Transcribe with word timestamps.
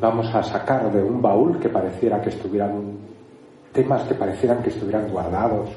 Vamos 0.00 0.32
a 0.32 0.42
sacar 0.44 0.92
de 0.92 1.02
un 1.02 1.20
baúl 1.20 1.58
que 1.58 1.68
pareciera 1.68 2.20
que 2.20 2.28
estuvieran 2.28 2.98
temas 3.72 4.04
que 4.04 4.14
parecieran 4.14 4.62
que 4.62 4.68
estuvieran 4.68 5.10
guardados, 5.10 5.70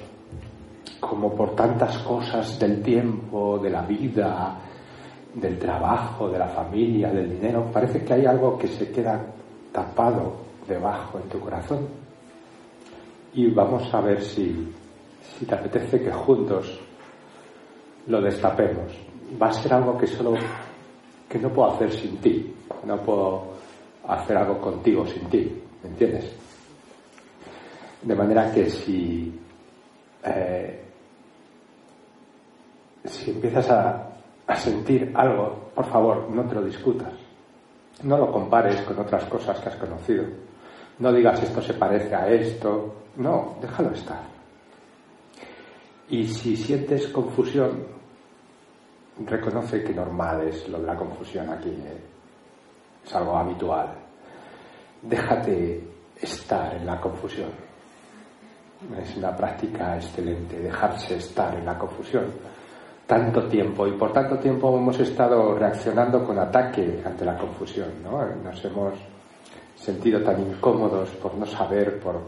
como 1.00 1.34
por 1.34 1.56
tantas 1.56 1.98
cosas 2.00 2.60
del 2.60 2.84
tiempo, 2.84 3.58
de 3.58 3.70
la 3.72 3.82
vida, 3.82 4.60
del 5.34 5.58
trabajo, 5.58 6.30
de 6.30 6.38
la 6.38 6.50
familia, 6.50 7.12
del 7.12 7.30
dinero. 7.30 7.72
Parece 7.74 8.04
que 8.04 8.14
hay 8.14 8.26
algo 8.28 8.58
que 8.58 8.68
se 8.68 8.92
queda 8.92 9.20
tapado 9.72 10.34
debajo 10.68 11.18
en 11.18 11.30
tu 11.30 11.40
corazón. 11.40 11.88
Y 13.34 13.50
vamos 13.52 13.92
a 13.94 14.02
ver 14.02 14.22
si, 14.22 14.72
si 15.38 15.46
te 15.46 15.56
apetece 15.56 16.02
que 16.02 16.12
juntos 16.12 16.80
lo 18.08 18.22
destapemos. 18.22 18.92
Va 19.42 19.48
a 19.48 19.54
ser 19.54 19.74
algo 19.74 19.98
que 19.98 20.08
solo 20.08 20.34
que 21.28 21.40
no 21.40 21.50
puedo 21.50 21.72
hacer 21.74 21.92
sin 21.92 22.18
ti. 22.18 22.54
No 22.86 23.02
puedo 23.02 23.54
hacer 24.08 24.38
algo 24.38 24.60
contigo 24.60 25.06
sin 25.06 25.28
ti. 25.30 25.62
¿Me 25.84 25.90
entiendes? 25.90 26.32
De 28.02 28.16
manera 28.16 28.52
que 28.52 28.70
si, 28.70 29.40
eh, 30.24 30.84
si 33.04 33.32
empiezas 33.32 33.70
a, 33.70 34.10
a 34.48 34.56
sentir 34.56 35.12
algo, 35.16 35.72
por 35.74 35.86
favor, 35.86 36.30
no 36.30 36.44
te 36.44 36.56
lo 36.56 36.64
discutas. 36.64 37.14
No 38.04 38.18
lo 38.18 38.32
compares 38.32 38.82
con 38.82 39.00
otras 39.00 39.26
cosas 39.26 39.60
que 39.60 39.70
has 39.70 39.76
conocido. 39.76 40.26
No 41.00 41.12
digas 41.12 41.42
esto 41.42 41.62
se 41.62 41.74
parece 41.74 42.14
a 42.14 42.30
esto. 42.30 42.94
No, 43.18 43.56
déjalo 43.62 43.92
estar. 43.92 44.35
Y 46.10 46.28
si 46.28 46.56
sientes 46.56 47.08
confusión, 47.08 47.86
reconoce 49.26 49.84
que 49.84 49.94
normal 49.94 50.48
es 50.48 50.68
lo 50.70 50.80
de 50.80 50.86
la 50.86 50.96
confusión 50.96 51.50
aquí. 51.50 51.70
¿eh? 51.70 52.02
Es 53.06 53.16
algo 53.16 53.38
habitual. 53.38 53.94
Déjate 55.02 55.84
estar 56.22 56.76
en 56.76 56.86
la 56.86 57.00
confusión. 57.00 57.50
Es 59.02 59.16
una 59.18 59.36
práctica 59.36 59.96
excelente, 59.96 60.60
dejarse 60.60 61.18
estar 61.18 61.56
en 61.56 61.66
la 61.66 61.78
confusión 61.78 62.26
tanto 63.06 63.48
tiempo 63.48 63.88
y 63.88 63.92
por 63.92 64.12
tanto 64.12 64.38
tiempo 64.38 64.76
hemos 64.76 65.00
estado 65.00 65.56
reaccionando 65.56 66.26
con 66.26 66.40
ataque 66.40 67.02
ante 67.06 67.24
la 67.24 67.38
confusión, 67.38 67.90
¿no? 68.04 68.26
Nos 68.44 68.66
hemos 68.66 68.94
sentido 69.76 70.24
tan 70.24 70.42
incómodos 70.42 71.10
por 71.12 71.36
no 71.36 71.46
saber, 71.46 72.00
por, 72.00 72.22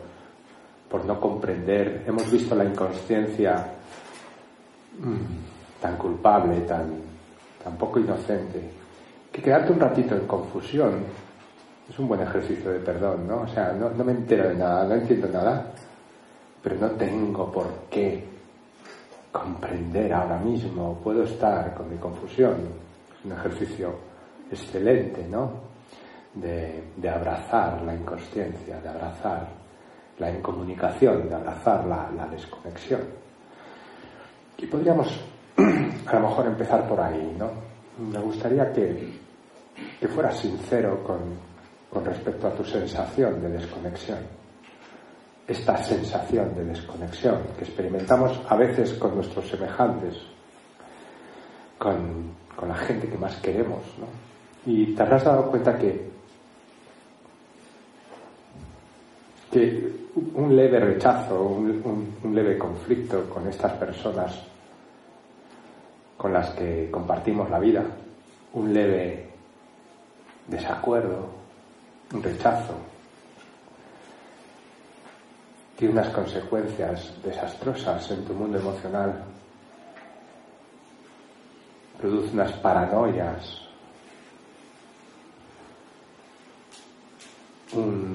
por 0.90 1.06
no 1.06 1.20
comprender, 1.20 2.04
hemos 2.08 2.32
visto 2.32 2.56
la 2.56 2.66
inconsciencia 2.66 3.74
mmm, 5.00 5.82
tan 5.82 5.98
culpable, 5.98 6.62
tan, 6.62 6.94
tan 7.64 7.78
poco 7.78 8.00
inocente, 8.00 8.62
que 9.32 9.42
quedarte 9.42 9.74
un 9.74 9.80
ratito 9.80 10.16
en 10.16 10.26
confusión 10.26 11.04
es 11.90 11.98
un 12.00 12.08
buen 12.08 12.22
ejercicio 12.22 12.72
de 12.72 12.80
perdón, 12.80 13.28
¿no? 13.28 13.42
O 13.42 13.48
sea, 13.48 13.72
no, 13.72 13.90
no 13.90 14.04
me 14.04 14.12
entero 14.12 14.50
de 14.50 14.56
nada, 14.56 14.86
no 14.86 14.96
entiendo 14.96 15.28
nada, 15.30 15.72
pero 16.62 16.76
no 16.76 16.90
tengo 16.92 17.52
por 17.52 17.68
qué 17.90 18.24
comprender 19.32 20.14
ahora 20.14 20.38
mismo, 20.40 21.00
puedo 21.04 21.24
estar 21.24 21.74
con 21.74 21.90
mi 21.90 21.98
confusión. 21.98 22.56
Es 23.18 23.26
un 23.26 23.32
ejercicio 23.32 23.96
excelente, 24.52 25.28
¿no? 25.28 25.68
De, 26.34 26.92
de 26.96 27.10
abrazar 27.10 27.82
la 27.84 27.96
inconsciencia, 27.96 28.80
de 28.82 28.90
abrazar 28.90 29.48
la 30.20 30.32
incomunicación, 30.32 31.30
de 31.30 31.36
abrazar 31.36 31.86
la, 31.86 32.28
desconexión. 32.28 33.02
Y 34.58 34.66
podríamos 34.66 35.08
a 36.06 36.14
lo 36.16 36.28
mejor 36.28 36.48
empezar 36.48 36.88
por 36.88 37.00
ahí, 37.00 37.36
¿no? 37.38 37.50
Me 38.00 38.20
gustaría 38.20 38.72
que, 38.72 39.20
que 40.00 40.08
fueras 40.08 40.40
sincero 40.40 41.04
con, 41.04 41.20
con 41.90 42.06
respecto 42.06 42.48
a 42.48 42.52
tu 42.52 42.64
sensación 42.64 43.42
de 43.42 43.50
desconexión 43.50 44.38
esta 45.48 45.78
sensación 45.78 46.54
de 46.56 46.66
desconexión 46.66 47.42
que 47.58 47.64
experimentamos 47.64 48.40
a 48.50 48.56
veces 48.58 48.94
con 48.96 49.16
nuestros 49.16 49.48
semejantes, 49.48 50.16
con, 51.78 52.36
con 52.54 52.68
la 52.68 52.76
gente 52.76 53.08
que 53.08 53.18
más 53.18 53.38
queremos. 53.38 53.82
¿no? 53.98 54.08
Y 54.66 54.94
te 54.94 55.02
habrás 55.02 55.24
dado 55.24 55.50
cuenta 55.50 55.78
que, 55.78 56.10
que 59.50 60.07
un 60.34 60.56
leve 60.56 60.80
rechazo, 60.80 61.44
un, 61.44 62.12
un, 62.24 62.36
leve 62.36 62.58
conflicto 62.58 63.30
con 63.30 63.48
estas 63.48 63.74
personas 63.74 64.40
con 66.18 66.34
las 66.34 66.50
que 66.52 66.90
compartimos 66.90 67.50
la 67.50 67.60
vida, 67.60 67.84
un 68.54 68.74
leve 68.74 69.30
desacuerdo, 70.48 71.30
un 72.14 72.24
rechazo, 72.24 72.74
tiene 75.78 75.94
unas 75.94 76.10
consecuencias 76.10 77.14
desastrosas 77.24 78.10
en 78.10 78.26
tu 78.26 78.34
mundo 78.34 78.58
emocional. 78.58 79.24
Produce 82.02 82.34
unas 82.34 82.52
paranoias, 82.54 83.62
un 87.74 88.07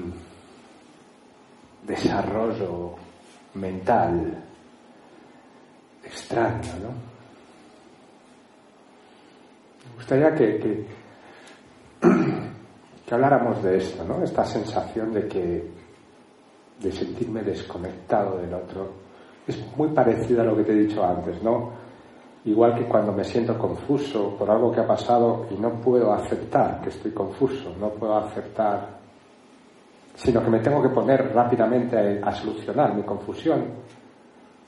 desarrollo 1.93 2.95
mental 3.53 4.43
extraño, 6.03 6.73
¿no? 6.81 6.89
Me 9.89 9.95
gustaría 9.95 10.33
que, 10.33 10.59
que, 10.59 10.85
habláramos 13.13 13.61
de 13.61 13.77
esto, 13.77 14.03
¿no? 14.03 14.23
Esta 14.23 14.43
sensación 14.43 15.13
de 15.13 15.27
que 15.27 15.71
de 16.79 16.91
sentirme 16.91 17.43
desconectado 17.43 18.39
del 18.39 18.55
otro. 18.55 19.03
Es 19.47 19.63
muy 19.77 19.89
parecido 19.89 20.41
a 20.41 20.45
lo 20.45 20.57
que 20.57 20.63
te 20.63 20.71
he 20.71 20.87
dicho 20.87 21.05
antes, 21.05 21.43
¿no? 21.43 21.71
Igual 22.45 22.75
que 22.75 22.85
cuando 22.85 23.11
me 23.13 23.23
siento 23.23 23.57
confuso 23.57 24.35
por 24.35 24.49
algo 24.49 24.71
que 24.71 24.79
ha 24.81 24.87
pasado 24.87 25.45
y 25.51 25.55
no 25.55 25.79
puedo 25.79 26.11
aceptar 26.11 26.81
que 26.81 26.89
estoy 26.89 27.11
confuso, 27.11 27.75
no 27.79 27.89
puedo 27.89 28.17
aceptar, 28.17 29.02
sino 30.15 30.43
que 30.43 30.49
me 30.49 30.59
tengo 30.59 30.81
que 30.81 30.89
poner 30.89 31.33
rápidamente 31.33 32.21
a, 32.23 32.31
solucionar 32.31 32.95
mi 32.95 33.03
confusión, 33.03 33.65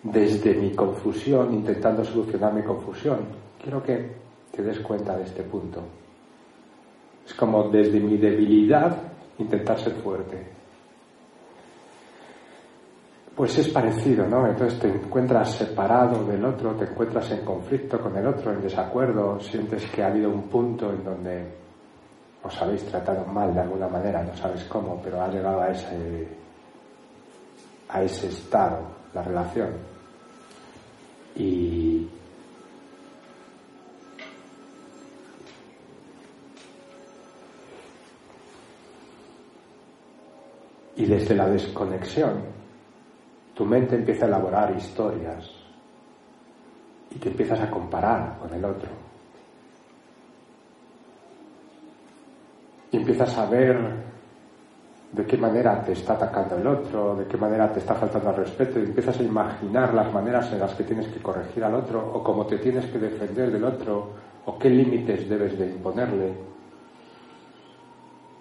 desde 0.04 0.54
mi 0.56 0.72
confusión, 0.76 1.54
intentando 1.54 2.04
solucionar 2.04 2.54
mi 2.54 2.64
confusión. 2.64 3.20
Quiero 3.62 3.82
que 3.82 4.16
te 4.52 4.62
des 4.62 4.80
cuenta 4.80 5.16
de 5.18 5.24
este 5.24 5.44
punto. 5.44 5.82
Es 7.26 7.34
como 7.34 7.70
desde 7.70 8.00
mi 8.00 8.18
debilidad 8.18 8.96
intentar 9.38 9.80
ser 9.80 9.94
fuerte 9.96 10.56
pues 13.36 13.58
es 13.58 13.68
parecido, 13.68 14.26
¿no? 14.28 14.48
Entonces 14.48 14.80
te 14.80 14.88
encuentras 14.88 15.56
separado 15.56 16.24
del 16.26 16.44
otro, 16.46 16.74
te 16.76 16.86
encuentras 16.86 17.30
en 17.32 17.44
conflicto 17.44 18.00
con 18.00 18.16
el 18.16 18.26
otro, 18.26 18.54
en 18.54 18.62
desacuerdo, 18.62 19.40
sientes 19.42 19.86
que 19.92 20.02
ha 20.02 20.08
habido 20.08 20.30
un 20.30 20.44
punto 20.44 20.90
en 20.92 21.04
donde 21.04 21.65
os 22.46 22.62
habéis 22.62 22.86
tratado 22.86 23.26
mal 23.26 23.54
de 23.54 23.62
alguna 23.62 23.88
manera, 23.88 24.22
no 24.22 24.38
sabes 24.38 24.64
cómo, 24.66 25.02
pero 25.04 25.20
ha 25.22 25.28
llegado 25.28 25.62
a 25.62 25.72
ese, 25.72 26.28
a 27.90 28.04
ese 28.04 28.28
estado 28.28 28.86
la 29.14 29.24
relación. 29.24 29.72
Y, 31.36 32.08
y 40.96 41.06
desde 41.06 41.36
la 41.36 41.50
desconexión 41.50 42.44
tu 43.56 43.66
mente 43.66 43.96
empieza 43.96 44.26
a 44.26 44.28
elaborar 44.28 44.76
historias 44.78 45.50
y 47.10 47.18
te 47.18 47.30
empiezas 47.30 47.60
a 47.60 47.72
comparar 47.72 48.38
con 48.38 48.54
el 48.54 48.64
otro. 48.64 49.05
Y 52.96 53.00
empiezas 53.00 53.38
a 53.38 53.46
ver 53.48 53.78
de 55.12 55.26
qué 55.26 55.36
manera 55.36 55.84
te 55.84 55.92
está 55.92 56.14
atacando 56.14 56.56
el 56.56 56.66
otro, 56.66 57.14
de 57.18 57.26
qué 57.26 57.36
manera 57.36 57.70
te 57.74 57.80
está 57.80 57.94
faltando 57.94 58.30
al 58.30 58.38
respeto, 58.38 58.80
y 58.80 58.84
empiezas 58.84 59.20
a 59.20 59.24
imaginar 59.24 59.94
las 59.94 60.14
maneras 60.14 60.50
en 60.54 60.60
las 60.60 60.74
que 60.76 60.86
tienes 60.86 61.10
que 61.10 61.22
corregir 61.22 61.66
al 61.66 61.76
otro, 61.76 62.00
o 62.14 62.24
cómo 62.24 62.46
te 62.46 62.58
tienes 62.58 62.86
que 62.86 62.98
defender 62.98 63.52
del 63.52 63.66
otro, 63.66 64.12
o 64.46 64.58
qué 64.58 64.70
límites 64.70 65.28
debes 65.28 65.60
de 65.60 65.72
imponerle. 65.72 66.34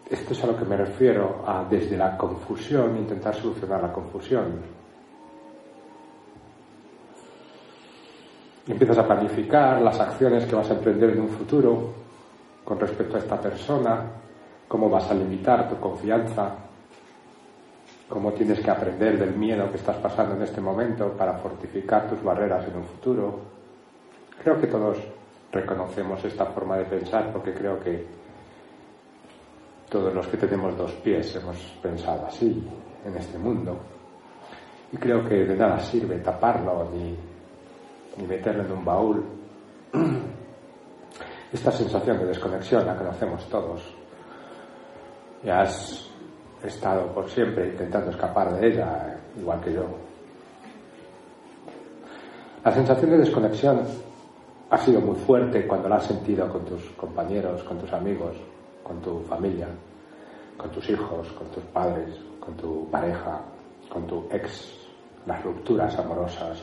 Esto 0.09 0.35
es 0.35 0.45
a 0.45 0.47
lo 0.47 0.57
que 0.57 0.65
me 0.67 0.77
refiero, 0.77 1.43
a 1.45 1.65
desde 1.69 1.97
la 1.97 2.17
confusión 2.17 2.97
intentar 2.97 3.35
solucionar 3.35 3.83
la 3.83 3.93
confusión. 3.93 4.61
Empiezas 8.69 8.99
a 8.99 9.05
planificar 9.05 9.83
las 9.83 9.99
acciones 9.99 10.47
que 10.47 10.55
vas 10.55 10.71
a 10.71 10.75
emprender 10.75 11.11
en 11.11 11.23
un 11.23 11.29
futuro 11.29 11.93
con 12.65 12.79
respecto 12.79 13.17
a 13.17 13.19
esta 13.19 13.41
persona, 13.41 14.23
cómo 14.69 14.89
vas 14.89 15.11
a 15.11 15.15
limitar 15.15 15.69
tu 15.69 15.77
confianza, 15.77 16.57
cómo 18.09 18.33
tienes 18.33 18.61
que 18.61 18.71
aprender 18.71 19.19
del 19.19 19.35
miedo 19.35 19.71
que 19.71 19.77
estás 19.77 19.97
pasando 19.97 20.37
en 20.37 20.43
este 20.43 20.61
momento 20.61 21.13
para 21.13 21.39
fortificar 21.39 22.09
tus 22.09 22.23
barreras 22.23 22.67
en 22.69 22.77
un 22.77 22.85
futuro. 22.85 23.41
Creo 24.43 24.61
que 24.61 24.67
todos 24.67 24.99
reconocemos 25.53 26.25
esta 26.25 26.47
forma 26.47 26.77
de 26.77 26.85
pensar 26.85 27.33
porque 27.33 27.53
creo 27.55 27.79
que 27.81 28.07
todos 29.89 30.13
los 30.13 30.27
que 30.27 30.37
tenemos 30.37 30.77
dos 30.77 30.93
pies 30.95 31.37
hemos 31.37 31.57
pensado 31.81 32.27
así 32.27 32.67
en 33.05 33.17
este 33.17 33.39
mundo. 33.39 33.79
Y 34.93 34.97
creo 34.97 35.27
que 35.27 35.45
de 35.45 35.57
nada 35.57 35.79
sirve 35.81 36.19
taparlo 36.19 36.91
ni, 36.93 37.17
ni 38.17 38.27
meterlo 38.27 38.65
en 38.65 38.73
un 38.73 38.85
baúl. 38.85 39.25
Esta 41.53 41.71
sensación 41.71 42.19
de 42.19 42.27
desconexión 42.27 42.85
la 42.85 42.97
conocemos 42.97 43.49
todos 43.49 44.04
y 45.45 45.51
has 45.51 46.09
estado 46.65 47.13
por 47.13 47.29
siempre 47.29 47.69
intentando 47.69 48.11
escapar 48.11 48.55
de 48.55 48.69
ella, 48.69 49.19
igual 49.39 49.61
que 49.61 49.73
yo. 49.75 49.85
La 52.65 52.73
sensación 52.73 53.11
de 53.11 53.19
desconexión 53.19 53.81
ha 54.71 54.79
sido 54.79 55.01
muy 55.01 55.17
fuerte 55.17 55.67
cuando 55.67 55.89
la 55.89 55.97
has 55.97 56.07
sentido 56.07 56.49
con 56.49 56.65
tus 56.65 56.83
compañeros, 56.93 57.63
con 57.65 57.79
tus 57.79 57.93
amigos, 57.93 58.37
con 58.83 59.01
tu 59.03 59.21
familia, 59.21 59.69
con 60.57 60.71
tus 60.71 60.89
hijos, 60.89 61.29
con 61.33 61.47
tus 61.49 61.65
padres, 61.65 62.19
con 62.41 62.55
tu 62.55 62.89
pareja, 62.91 63.41
con 63.91 64.07
tu 64.07 64.27
ex, 64.31 64.75
las 65.27 65.43
rupturas 65.45 65.99
amorosas. 65.99 66.63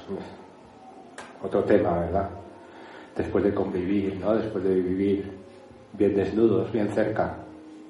Otro 1.44 1.64
tema, 1.64 2.00
¿verdad? 2.00 2.30
Después 3.16 3.44
de 3.44 3.54
convivir, 3.54 4.20
¿no? 4.20 4.36
Después 4.36 4.64
de 4.64 4.76
vivir 4.76 5.32
bien 5.94 6.16
desnudos, 6.16 6.72
bien 6.72 6.90
cerca, 6.90 7.36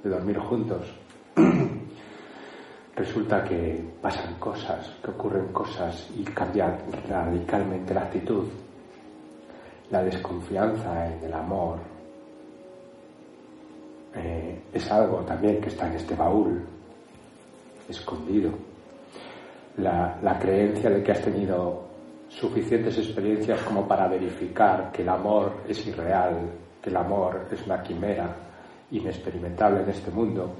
de 0.03 0.09
dormir 0.09 0.37
juntos, 0.39 0.93
resulta 2.95 3.43
que 3.43 3.83
pasan 4.01 4.35
cosas, 4.35 4.89
que 5.03 5.11
ocurren 5.11 5.47
cosas 5.53 6.09
y 6.15 6.23
cambia 6.23 6.77
radicalmente 7.07 7.93
la 7.93 8.01
actitud, 8.01 8.47
la 9.89 10.03
desconfianza 10.03 11.13
en 11.13 11.23
el 11.23 11.33
amor. 11.33 11.77
Eh, 14.15 14.61
es 14.73 14.91
algo 14.91 15.19
también 15.19 15.61
que 15.61 15.69
está 15.69 15.87
en 15.87 15.93
este 15.93 16.15
baúl, 16.15 16.61
escondido. 17.87 18.51
La, 19.77 20.17
la 20.21 20.37
creencia 20.37 20.89
de 20.89 21.01
que 21.01 21.11
has 21.11 21.21
tenido 21.21 21.87
suficientes 22.27 22.97
experiencias 22.97 23.61
como 23.61 23.87
para 23.87 24.07
verificar 24.07 24.91
que 24.91 25.01
el 25.01 25.09
amor 25.09 25.63
es 25.67 25.85
irreal, 25.87 26.49
que 26.81 26.89
el 26.89 26.97
amor 26.97 27.47
es 27.51 27.65
una 27.65 27.81
quimera, 27.81 28.35
inexperimentable 28.91 29.83
en 29.83 29.89
este 29.89 30.11
mundo 30.11 30.53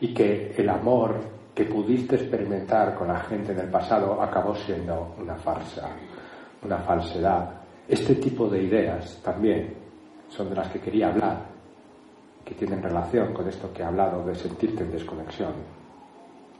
y 0.00 0.12
que 0.12 0.54
el 0.56 0.68
amor 0.68 1.16
que 1.54 1.64
pudiste 1.64 2.16
experimentar 2.16 2.94
con 2.94 3.08
la 3.08 3.20
gente 3.20 3.52
en 3.52 3.60
el 3.60 3.70
pasado 3.70 4.20
acabó 4.20 4.54
siendo 4.54 5.14
una 5.18 5.36
farsa, 5.36 5.88
una 6.62 6.78
falsedad. 6.78 7.50
Este 7.86 8.16
tipo 8.16 8.48
de 8.48 8.62
ideas 8.62 9.20
también 9.22 9.72
son 10.28 10.48
de 10.50 10.56
las 10.56 10.68
que 10.68 10.80
quería 10.80 11.08
hablar, 11.08 11.46
que 12.44 12.54
tienen 12.54 12.82
relación 12.82 13.32
con 13.32 13.48
esto 13.48 13.72
que 13.72 13.82
he 13.82 13.84
hablado 13.84 14.24
de 14.24 14.34
sentirte 14.34 14.82
en 14.82 14.90
desconexión. 14.90 15.52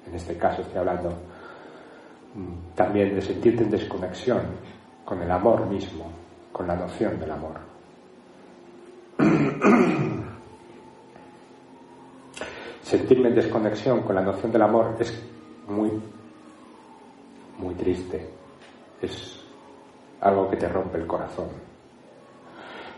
En 0.07 0.15
este 0.15 0.37
caso 0.37 0.63
estoy 0.63 0.79
hablando 0.79 1.11
mm, 2.35 2.75
también 2.75 3.15
de 3.15 3.21
sentirte 3.21 3.65
en 3.65 3.71
desconexión 3.71 4.43
con 5.05 5.21
el 5.21 5.31
amor 5.31 5.67
mismo, 5.67 6.07
con 6.53 6.69
la 6.69 6.77
noción 6.77 7.19
del 7.19 7.31
amor. 7.33 7.61
sentirme 12.99 13.29
en 13.29 13.35
desconexión 13.35 14.03
con 14.03 14.15
la 14.15 14.23
noción 14.23 14.53
del 14.53 14.63
amor 14.63 14.97
es 15.01 15.13
muy, 15.67 15.91
muy 17.59 17.75
triste. 17.75 18.31
Es 19.01 19.41
algo 20.21 20.49
que 20.49 20.57
te 20.57 20.69
rompe 20.69 20.99
el 20.99 21.07
corazón. 21.07 21.49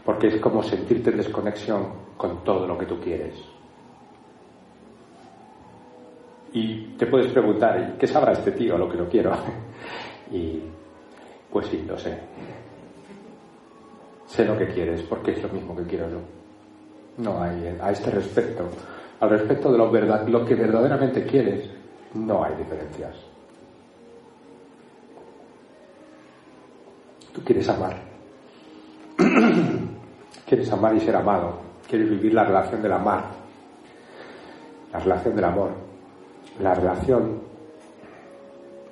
Porque 0.05 0.29
es 0.29 0.41
como 0.41 0.63
sentirte 0.63 1.11
en 1.11 1.17
desconexión 1.17 1.87
con 2.17 2.45
todo 2.45 2.67
lo 2.67 2.77
que 2.77 2.85
tú 2.85 3.01
quieres. 3.01 3.35
Y 6.53 6.95
te 6.99 7.07
puedes 7.07 7.33
preguntar, 7.33 7.97
¿qué 7.99 8.07
sabrá 8.07 8.33
este 8.33 8.53
tío 8.53 8.77
lo 8.77 8.89
que 8.89 8.99
lo 8.99 9.09
quiero? 9.09 9.33
y 10.31 10.61
pues 11.51 11.67
sí, 11.69 11.85
lo 11.89 11.99
sé. 11.99 12.19
Sé 14.27 14.45
lo 14.45 14.59
que 14.59 14.69
quieres 14.69 15.03
porque 15.03 15.33
es 15.33 15.43
lo 15.43 15.49
mismo 15.49 15.75
que 15.75 15.85
quiero 15.85 16.11
yo. 16.11 16.21
No 17.19 17.43
hay 17.43 17.77
a 17.81 17.91
este 17.91 18.11
respecto 18.11 18.69
al 19.21 19.31
respecto 19.31 19.73
de 19.73 19.79
lo, 19.79 20.45
que 20.45 20.55
verdaderamente 20.55 21.25
quieres, 21.25 21.71
no 22.15 22.45
hay 22.45 22.55
diferencias. 22.57 23.15
Tú 27.33 27.43
quieres 27.43 27.69
amar. 27.69 27.97
quieres 30.47 30.71
amar 30.71 30.95
y 30.95 31.01
ser 31.01 31.17
amado. 31.17 31.61
Quieres 31.89 32.11
vivir 32.11 32.35
la 32.35 32.45
relación 32.45 32.83
del 32.83 32.93
amar. 32.93 33.25
La 34.93 34.99
relación 34.99 35.35
del 35.35 35.45
amor. 35.45 35.71
La 36.61 36.75
relación, 36.75 37.41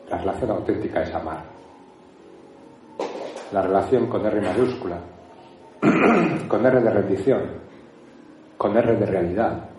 la 0.09 0.19
relación 0.19 0.51
auténtica 0.51 1.03
es 1.03 1.15
amar. 1.15 1.45
La 3.53 3.63
relación 3.63 4.07
con 4.09 4.25
R 4.25 4.41
mayúscula, 4.41 4.99
con 6.49 6.67
R 6.67 6.81
de 6.81 6.91
rendición, 6.91 7.43
con 8.59 8.77
R 8.77 8.97
de 8.97 9.07
realidad, 9.07 9.74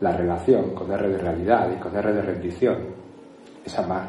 la 0.00 0.12
relación 0.12 0.74
con 0.74 0.90
R 0.90 1.08
de 1.08 1.18
realidad 1.18 1.70
y 1.70 1.80
con 1.80 1.94
R 1.94 2.12
de 2.12 2.22
rendición 2.22 2.78
es 3.64 3.78
amar. 3.78 4.08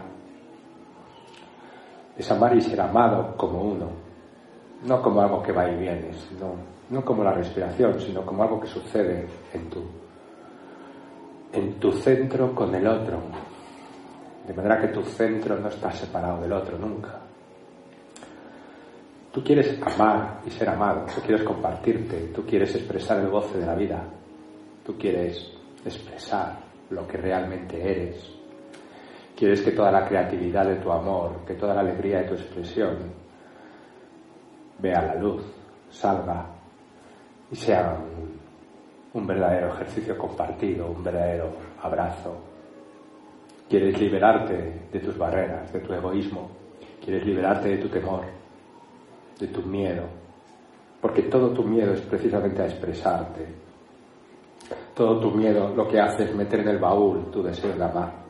Es 2.17 2.31
amar 2.31 2.55
y 2.55 2.61
ser 2.61 2.79
amado 2.79 3.35
como 3.35 3.61
uno, 3.61 3.89
no 4.85 5.01
como 5.01 5.21
algo 5.21 5.41
que 5.41 5.51
va 5.51 5.69
y 5.69 5.77
viene, 5.77 6.11
no, 6.39 6.55
no 6.89 7.03
como 7.03 7.23
la 7.23 7.33
respiración, 7.33 7.99
sino 7.99 8.25
como 8.25 8.43
algo 8.43 8.59
que 8.59 8.67
sucede 8.67 9.27
en 9.53 9.69
tu, 9.69 9.83
en 11.51 11.79
tu 11.79 11.91
centro 11.91 12.53
con 12.55 12.73
el 12.73 12.87
otro. 12.87 13.19
De 14.47 14.53
manera 14.53 14.79
que 14.79 14.87
tu 14.87 15.03
centro 15.03 15.59
no 15.59 15.67
está 15.67 15.91
separado 15.91 16.41
del 16.41 16.53
otro 16.53 16.77
nunca. 16.77 17.19
Tú 19.31 19.43
quieres 19.43 19.79
amar 19.81 20.41
y 20.45 20.51
ser 20.51 20.69
amado, 20.69 21.05
tú 21.13 21.21
quieres 21.21 21.43
compartirte, 21.43 22.31
tú 22.35 22.45
quieres 22.45 22.75
expresar 22.75 23.19
el 23.19 23.29
goce 23.29 23.57
de 23.57 23.65
la 23.65 23.75
vida, 23.75 24.03
tú 24.85 24.97
quieres 24.97 25.60
expresar 25.85 26.59
lo 26.89 27.07
que 27.07 27.17
realmente 27.17 27.81
eres. 27.81 28.31
Quieres 29.35 29.61
que 29.61 29.71
toda 29.71 29.91
la 29.91 30.07
creatividad 30.07 30.65
de 30.65 30.75
tu 30.75 30.91
amor, 30.91 31.43
que 31.45 31.55
toda 31.55 31.73
la 31.73 31.81
alegría 31.81 32.19
de 32.19 32.27
tu 32.27 32.33
expresión 32.35 32.97
vea 34.77 35.01
la 35.01 35.15
luz, 35.15 35.43
salga 35.89 36.45
y 37.51 37.55
sea 37.55 37.97
un, 39.13 39.27
verdadero 39.27 39.73
ejercicio 39.73 40.17
compartido, 40.17 40.91
un 40.91 41.03
verdadero 41.03 41.51
abrazo. 41.81 42.37
Quieres 43.69 43.99
liberarte 43.99 44.87
de 44.91 44.99
tus 44.99 45.17
barreras, 45.17 45.71
de 45.71 45.79
tu 45.79 45.93
egoísmo, 45.93 46.49
quieres 47.03 47.25
liberarte 47.25 47.69
de 47.69 47.77
tu 47.77 47.89
temor, 47.89 48.23
de 49.39 49.47
tu 49.47 49.61
miedo, 49.63 50.03
porque 50.99 51.23
todo 51.23 51.51
tu 51.51 51.63
miedo 51.63 51.93
es 51.93 52.01
precisamente 52.01 52.61
a 52.61 52.65
expresarte, 52.65 53.47
todo 54.93 55.19
tu 55.19 55.31
miedo 55.31 55.73
lo 55.75 55.87
que 55.87 55.99
hace 55.99 56.23
es 56.23 56.35
meter 56.35 56.61
en 56.61 56.69
el 56.69 56.79
baúl 56.79 57.31
tu 57.31 57.41
deseo 57.41 57.73
de 57.73 57.83
amar. 57.83 58.21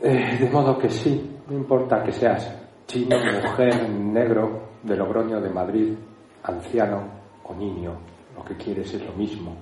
De 0.00 0.48
modo 0.50 0.78
que 0.78 0.88
sí, 0.88 1.38
no 1.48 1.56
importa 1.56 2.02
que 2.02 2.12
seas 2.12 2.56
chino, 2.86 3.16
mujer, 3.18 3.88
negro, 3.88 4.70
de 4.82 4.96
Logroño, 4.96 5.40
de 5.40 5.50
Madrid, 5.50 5.94
anciano 6.42 7.02
o 7.44 7.54
niño, 7.54 7.92
lo 8.34 8.44
que 8.44 8.56
quieres 8.56 8.92
es 8.94 9.04
lo 9.04 9.12
mismo. 9.12 9.54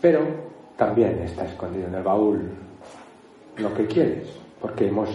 Pero 0.00 0.20
también 0.76 1.18
está 1.20 1.44
escondido 1.44 1.88
en 1.88 1.94
el 1.94 2.02
baúl 2.02 2.50
lo 3.56 3.74
que 3.74 3.86
quieres, 3.86 4.28
porque 4.60 4.88
hemos 4.88 5.08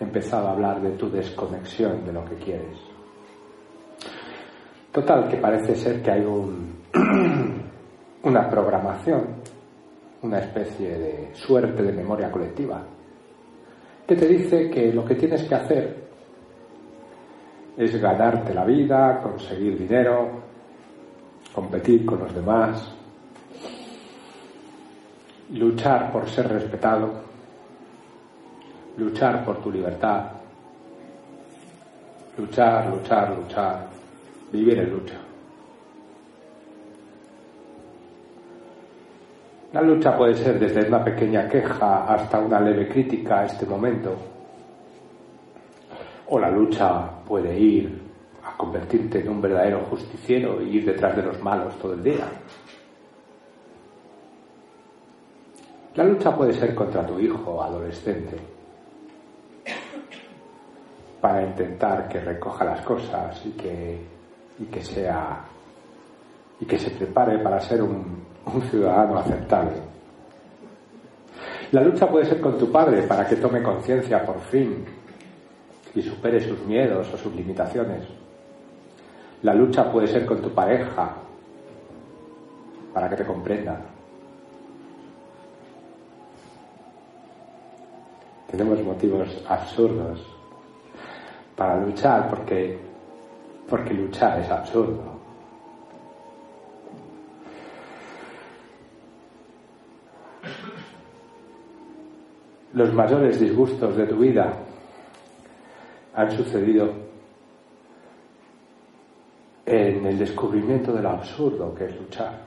empezado 0.00 0.48
a 0.48 0.52
hablar 0.52 0.80
de 0.80 0.90
tu 0.92 1.10
desconexión 1.10 2.04
de 2.04 2.12
lo 2.12 2.24
que 2.24 2.36
quieres. 2.36 2.78
Total, 4.92 5.28
que 5.28 5.36
parece 5.36 5.74
ser 5.74 6.02
que 6.02 6.10
hay 6.10 6.24
un, 6.24 6.75
una 8.22 8.48
programación 8.48 9.46
una 10.22 10.38
especie 10.38 10.98
de 10.98 11.34
suerte 11.34 11.82
de 11.82 11.92
memoria 11.92 12.30
colectiva, 12.30 12.82
que 14.06 14.16
te 14.16 14.26
dice 14.26 14.70
que 14.70 14.92
lo 14.92 15.04
que 15.04 15.14
tienes 15.14 15.44
que 15.44 15.54
hacer 15.54 16.06
es 17.76 18.00
ganarte 18.00 18.54
la 18.54 18.64
vida, 18.64 19.20
conseguir 19.22 19.78
dinero, 19.78 20.42
competir 21.54 22.04
con 22.06 22.20
los 22.20 22.34
demás, 22.34 22.92
luchar 25.52 26.10
por 26.10 26.28
ser 26.28 26.48
respetado, 26.48 27.10
luchar 28.96 29.44
por 29.44 29.62
tu 29.62 29.70
libertad, 29.70 30.30
luchar, 32.38 32.88
luchar, 32.88 33.36
luchar, 33.36 33.86
vivir 34.50 34.78
en 34.78 34.90
lucha. 34.90 35.25
La 39.76 39.82
lucha 39.82 40.16
puede 40.16 40.34
ser 40.34 40.58
desde 40.58 40.88
una 40.88 41.04
pequeña 41.04 41.46
queja 41.46 42.06
hasta 42.06 42.38
una 42.38 42.58
leve 42.58 42.88
crítica 42.88 43.40
a 43.40 43.44
este 43.44 43.66
momento. 43.66 44.16
O 46.28 46.38
la 46.38 46.50
lucha 46.50 47.10
puede 47.26 47.58
ir 47.58 48.00
a 48.42 48.56
convertirte 48.56 49.20
en 49.20 49.28
un 49.28 49.42
verdadero 49.42 49.80
justiciero 49.80 50.62
y 50.62 50.78
ir 50.78 50.86
detrás 50.86 51.14
de 51.14 51.24
los 51.24 51.42
malos 51.42 51.78
todo 51.78 51.92
el 51.92 52.02
día. 52.02 52.26
La 55.94 56.04
lucha 56.04 56.34
puede 56.34 56.54
ser 56.54 56.74
contra 56.74 57.06
tu 57.06 57.20
hijo 57.20 57.62
adolescente 57.62 58.38
para 61.20 61.42
intentar 61.42 62.08
que 62.08 62.20
recoja 62.20 62.64
las 62.64 62.80
cosas 62.80 63.44
y 63.44 63.50
que, 63.50 64.00
y 64.58 64.64
que 64.64 64.82
sea 64.82 65.44
y 66.60 66.64
que 66.64 66.78
se 66.78 66.90
prepare 66.90 67.38
para 67.38 67.60
ser 67.60 67.82
un, 67.82 68.24
ciudadano 68.70 69.18
aceptable. 69.18 69.72
La 71.72 71.82
lucha 71.82 72.08
puede 72.08 72.26
ser 72.26 72.40
con 72.40 72.56
tu 72.56 72.70
padre 72.70 73.02
para 73.02 73.26
que 73.26 73.36
tome 73.36 73.62
conciencia 73.62 74.24
por 74.24 74.40
fin 74.40 74.84
y 75.94 76.02
supere 76.02 76.40
sus 76.40 76.60
miedos 76.64 77.12
o 77.12 77.16
sus 77.16 77.34
limitaciones. 77.34 78.04
La 79.42 79.52
lucha 79.52 79.90
puede 79.90 80.06
ser 80.06 80.24
con 80.24 80.40
tu 80.40 80.50
pareja 80.50 81.16
para 82.94 83.10
que 83.10 83.16
te 83.16 83.24
comprenda. 83.24 83.80
Tenemos 88.50 88.80
motivos 88.82 89.28
absurdos 89.48 90.24
para 91.56 91.80
luchar 91.80 92.28
porque, 92.30 92.78
porque 93.68 93.92
luchar 93.92 94.38
es 94.40 94.50
absurdo. 94.50 95.15
Los 102.76 102.92
mayores 102.92 103.40
disgustos 103.40 103.96
de 103.96 104.06
tu 104.06 104.16
vida 104.16 104.52
han 106.14 106.30
sucedido 106.30 106.92
en 109.64 110.04
el 110.04 110.18
descubrimiento 110.18 110.92
de 110.92 111.00
lo 111.00 111.08
absurdo 111.08 111.74
que 111.74 111.86
es 111.86 111.96
luchar. 111.96 112.38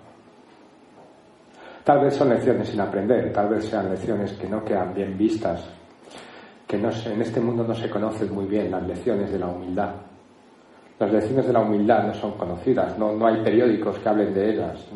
Tal 1.83 2.01
vez 2.01 2.15
son 2.15 2.29
lecciones 2.29 2.69
sin 2.69 2.79
aprender, 2.79 3.33
tal 3.33 3.50
vez 3.50 3.65
sean 3.65 3.89
lecciones 3.89 4.33
que 4.33 4.48
no 4.48 4.63
quedan 4.63 4.93
bien 4.93 5.17
vistas, 5.17 5.67
que 6.67 6.77
no 6.77 6.91
en 6.91 7.21
este 7.24 7.39
mundo 7.39 7.63
no 7.63 7.74
se 7.74 7.89
conocen 7.89 8.31
muy 8.31 8.45
bien 8.45 8.69
las 8.69 8.86
lecciones 8.86 9.31
de 9.31 9.39
la 9.39 9.48
humildad. 9.48 9.95
Las 11.00 11.12
lecciones 11.12 11.48
de 11.48 11.53
la 11.53 11.62
humildad 11.62 12.03
no 12.03 12.13
son 12.13 12.33
conocidas, 12.33 13.00
no, 13.00 13.13
no 13.13 13.25
hay 13.25 13.41
periódicos 13.41 13.98
que 13.98 14.07
hablen 14.07 14.31
de 14.31 14.51
ellas. 14.51 14.88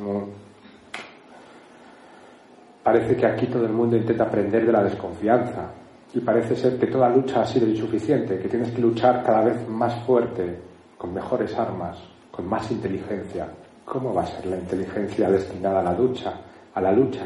Parece 2.84 3.16
que 3.16 3.26
aquí 3.26 3.48
todo 3.48 3.66
el 3.66 3.72
mundo 3.72 3.96
intenta 3.96 4.26
aprender 4.26 4.66
de 4.66 4.72
la 4.72 4.84
desconfianza 4.84 5.72
y 6.14 6.20
parece 6.20 6.56
ser 6.56 6.78
que 6.78 6.88
toda 6.88 7.10
lucha 7.10 7.42
ha 7.42 7.46
sido 7.46 7.68
insuficiente, 7.68 8.38
que 8.38 8.50
tienes 8.50 8.72
que 8.72 8.82
luchar 8.82 9.24
cada 9.24 9.44
vez 9.46 9.68
más 9.70 9.96
fuerte, 10.06 10.60
con 10.98 11.14
mejores 11.14 11.58
armas, 11.58 11.98
con 12.30 12.48
más 12.48 12.70
inteligencia. 12.72 13.48
¿Cómo 13.86 14.14
va 14.14 14.24
a 14.24 14.28
ser 14.28 14.46
la 14.46 14.58
inteligencia 14.58 15.30
destinada 15.30 15.80
a 15.80 15.84
la 15.84 15.94
lucha? 15.94 16.34
A 16.74 16.82
la 16.82 16.92
lucha. 16.92 17.26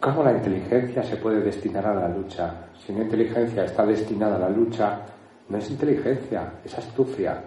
¿Cómo 0.00 0.22
la 0.22 0.32
inteligencia 0.32 1.02
se 1.02 1.16
puede 1.16 1.40
destinar 1.40 1.86
a 1.86 1.94
la 1.94 2.08
lucha? 2.08 2.68
Si 2.78 2.92
una 2.92 3.04
inteligencia 3.04 3.64
está 3.64 3.84
destinada 3.84 4.36
a 4.36 4.40
la 4.40 4.50
lucha, 4.50 5.00
no 5.48 5.58
es 5.58 5.70
inteligencia, 5.70 6.52
es 6.64 6.76
astucia. 6.76 7.42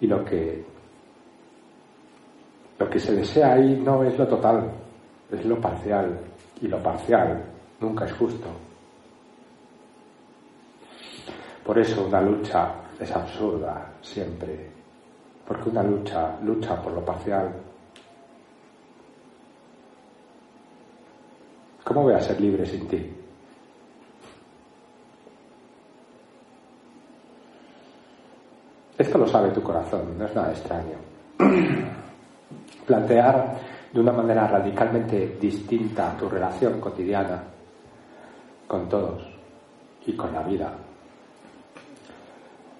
Y 0.00 0.06
lo 0.06 0.24
que 0.24 0.64
lo 2.78 2.90
que 2.90 2.98
se 2.98 3.14
desea 3.14 3.54
ahí 3.54 3.80
no 3.82 4.04
es 4.04 4.18
lo 4.18 4.26
total, 4.26 4.70
es 5.30 5.44
lo 5.46 5.58
parcial, 5.60 6.18
y 6.60 6.68
lo 6.68 6.82
parcial 6.82 7.44
nunca 7.80 8.04
es 8.04 8.12
justo. 8.12 8.48
Por 11.64 11.78
eso 11.78 12.06
una 12.06 12.20
lucha 12.20 12.74
es 12.98 13.10
absurda 13.10 13.92
siempre, 14.00 14.70
porque 15.46 15.68
una 15.68 15.82
lucha 15.82 16.38
lucha 16.42 16.80
por 16.80 16.92
lo 16.92 17.04
parcial. 17.04 17.52
¿Cómo 21.84 22.02
voy 22.02 22.14
a 22.14 22.20
ser 22.20 22.40
libre 22.40 22.66
sin 22.66 22.88
ti? 22.88 23.12
Esto 28.98 29.18
lo 29.18 29.26
sabe 29.26 29.50
tu 29.50 29.62
corazón, 29.62 30.16
no 30.18 30.24
es 30.24 30.34
nada 30.34 30.52
extraño. 30.52 30.96
Plantear 32.86 33.56
de 33.96 34.02
una 34.02 34.12
manera 34.12 34.46
radicalmente 34.46 35.38
distinta 35.40 36.12
a 36.12 36.16
tu 36.18 36.28
relación 36.28 36.78
cotidiana 36.78 37.42
con 38.66 38.90
todos 38.90 39.26
y 40.04 40.12
con 40.14 40.34
la 40.34 40.42
vida. 40.42 40.70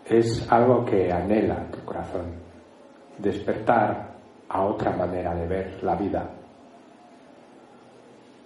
Es 0.04 0.46
algo 0.52 0.84
que 0.84 1.10
anhela 1.10 1.70
tu 1.70 1.82
corazón, 1.86 2.26
despertar 3.16 4.10
a 4.46 4.62
otra 4.62 4.94
manera 4.94 5.34
de 5.34 5.46
ver 5.46 5.82
la 5.82 5.94
vida, 5.94 6.28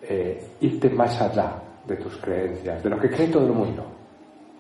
eh, 0.02 0.50
irte 0.60 0.90
más 0.90 1.20
allá 1.20 1.54
de 1.84 1.96
tus 1.96 2.18
creencias, 2.18 2.84
de 2.84 2.88
lo 2.88 3.00
que 3.00 3.10
cree 3.10 3.26
todo 3.26 3.46
el 3.46 3.52
mundo, 3.52 3.84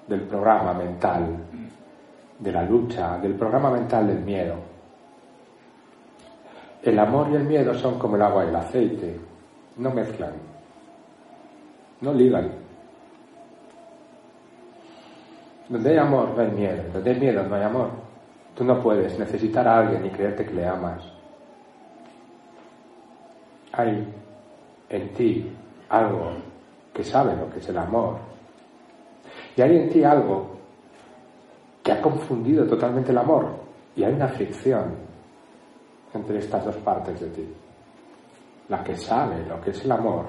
del 0.08 0.22
programa 0.22 0.74
mental, 0.74 1.44
de 2.40 2.50
la 2.50 2.64
lucha, 2.64 3.18
del 3.18 3.34
programa 3.36 3.70
mental 3.70 4.08
del 4.08 4.24
miedo, 4.24 4.69
el 6.82 6.98
amor 6.98 7.28
y 7.30 7.36
el 7.36 7.44
miedo 7.44 7.74
son 7.74 7.98
como 7.98 8.16
el 8.16 8.22
agua 8.22 8.44
y 8.44 8.48
el 8.48 8.56
aceite, 8.56 9.20
no 9.76 9.90
mezclan, 9.90 10.32
no 12.00 12.14
ligan. 12.14 12.50
Donde 15.68 15.90
hay 15.90 15.98
amor 15.98 16.30
no 16.34 16.42
hay 16.42 16.50
miedo, 16.50 16.82
donde 16.92 17.10
hay 17.10 17.20
miedo 17.20 17.42
no 17.44 17.54
hay 17.54 17.62
amor. 17.62 17.90
Tú 18.56 18.64
no 18.64 18.80
puedes 18.80 19.18
necesitar 19.18 19.66
a 19.68 19.78
alguien 19.78 20.04
y 20.06 20.10
creerte 20.10 20.44
que 20.44 20.54
le 20.54 20.66
amas. 20.66 21.02
Hay 23.72 24.12
en 24.88 25.14
ti 25.14 25.52
algo 25.88 26.32
que 26.92 27.04
sabe 27.04 27.36
lo 27.36 27.48
que 27.50 27.60
es 27.60 27.68
el 27.68 27.78
amor. 27.78 28.16
Y 29.56 29.62
hay 29.62 29.76
en 29.76 29.90
ti 29.90 30.02
algo 30.02 30.56
que 31.82 31.92
ha 31.92 32.02
confundido 32.02 32.66
totalmente 32.66 33.12
el 33.12 33.18
amor. 33.18 33.46
Y 33.94 34.02
hay 34.02 34.12
una 34.12 34.28
fricción 34.28 35.09
entre 36.14 36.38
estas 36.38 36.64
dos 36.64 36.76
partes 36.76 37.20
de 37.20 37.28
ti. 37.28 37.54
La 38.68 38.82
que 38.82 38.96
sabe 38.96 39.44
lo 39.46 39.60
que 39.60 39.70
es 39.70 39.84
el 39.84 39.92
amor 39.92 40.26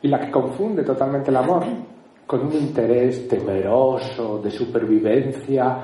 y 0.00 0.08
la 0.08 0.20
que 0.20 0.30
confunde 0.30 0.82
totalmente 0.82 1.30
el 1.30 1.36
amor 1.36 1.64
con 2.26 2.46
un 2.46 2.52
interés 2.52 3.28
temeroso 3.28 4.38
de 4.38 4.50
supervivencia 4.50 5.78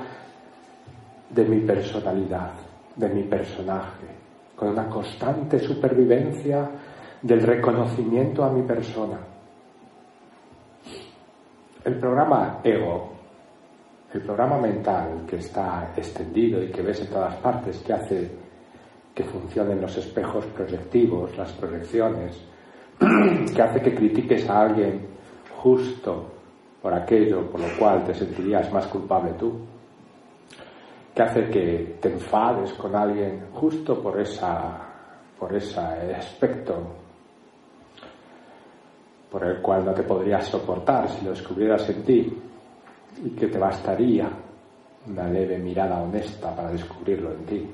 de 1.29 1.45
mi 1.45 1.59
personalidad, 1.59 2.51
de 2.95 3.09
mi 3.09 3.23
personaje, 3.23 4.07
con 4.55 4.69
una 4.69 4.89
constante 4.89 5.59
supervivencia 5.59 6.69
del 7.21 7.41
reconocimiento 7.41 8.43
a 8.43 8.49
mi 8.49 8.63
persona. 8.63 9.19
El 11.83 11.99
programa 11.99 12.59
ego, 12.63 13.11
el 14.13 14.21
programa 14.21 14.57
mental 14.57 15.25
que 15.27 15.37
está 15.37 15.93
extendido 15.95 16.63
y 16.63 16.71
que 16.71 16.81
ves 16.81 17.01
en 17.01 17.07
todas 17.07 17.35
partes, 17.35 17.77
que 17.79 17.93
hace 17.93 18.31
que 19.19 19.25
funcionen 19.25 19.81
los 19.81 19.97
espejos 19.97 20.45
proyectivos, 20.45 21.37
las 21.37 21.51
proyecciones, 21.51 22.41
que 23.53 23.61
hace 23.61 23.81
que 23.81 23.93
critiques 23.93 24.49
a 24.49 24.61
alguien 24.61 25.07
justo 25.57 26.25
por 26.81 26.93
aquello 26.93 27.51
por 27.51 27.59
lo 27.59 27.67
cual 27.77 28.05
te 28.05 28.13
sentirías 28.13 28.71
más 28.71 28.87
culpable 28.87 29.33
tú, 29.33 29.59
que 31.13 31.21
hace 31.21 31.49
que 31.49 31.97
te 31.99 32.13
enfades 32.13 32.71
con 32.75 32.95
alguien 32.95 33.47
justo 33.51 34.01
por 34.01 34.21
esa 34.21 34.87
por 35.37 35.53
ese 35.53 35.81
aspecto 36.15 36.77
por 39.29 39.43
el 39.43 39.61
cual 39.61 39.83
no 39.83 39.93
te 39.93 40.03
podrías 40.03 40.47
soportar 40.47 41.09
si 41.09 41.25
lo 41.25 41.31
descubrieras 41.31 41.89
en 41.89 42.03
ti 42.03 42.37
y 43.25 43.29
que 43.31 43.47
te 43.47 43.57
bastaría 43.57 44.29
una 45.07 45.27
leve 45.27 45.57
mirada 45.57 46.01
honesta 46.01 46.55
para 46.55 46.71
descubrirlo 46.71 47.33
en 47.33 47.45
ti. 47.45 47.69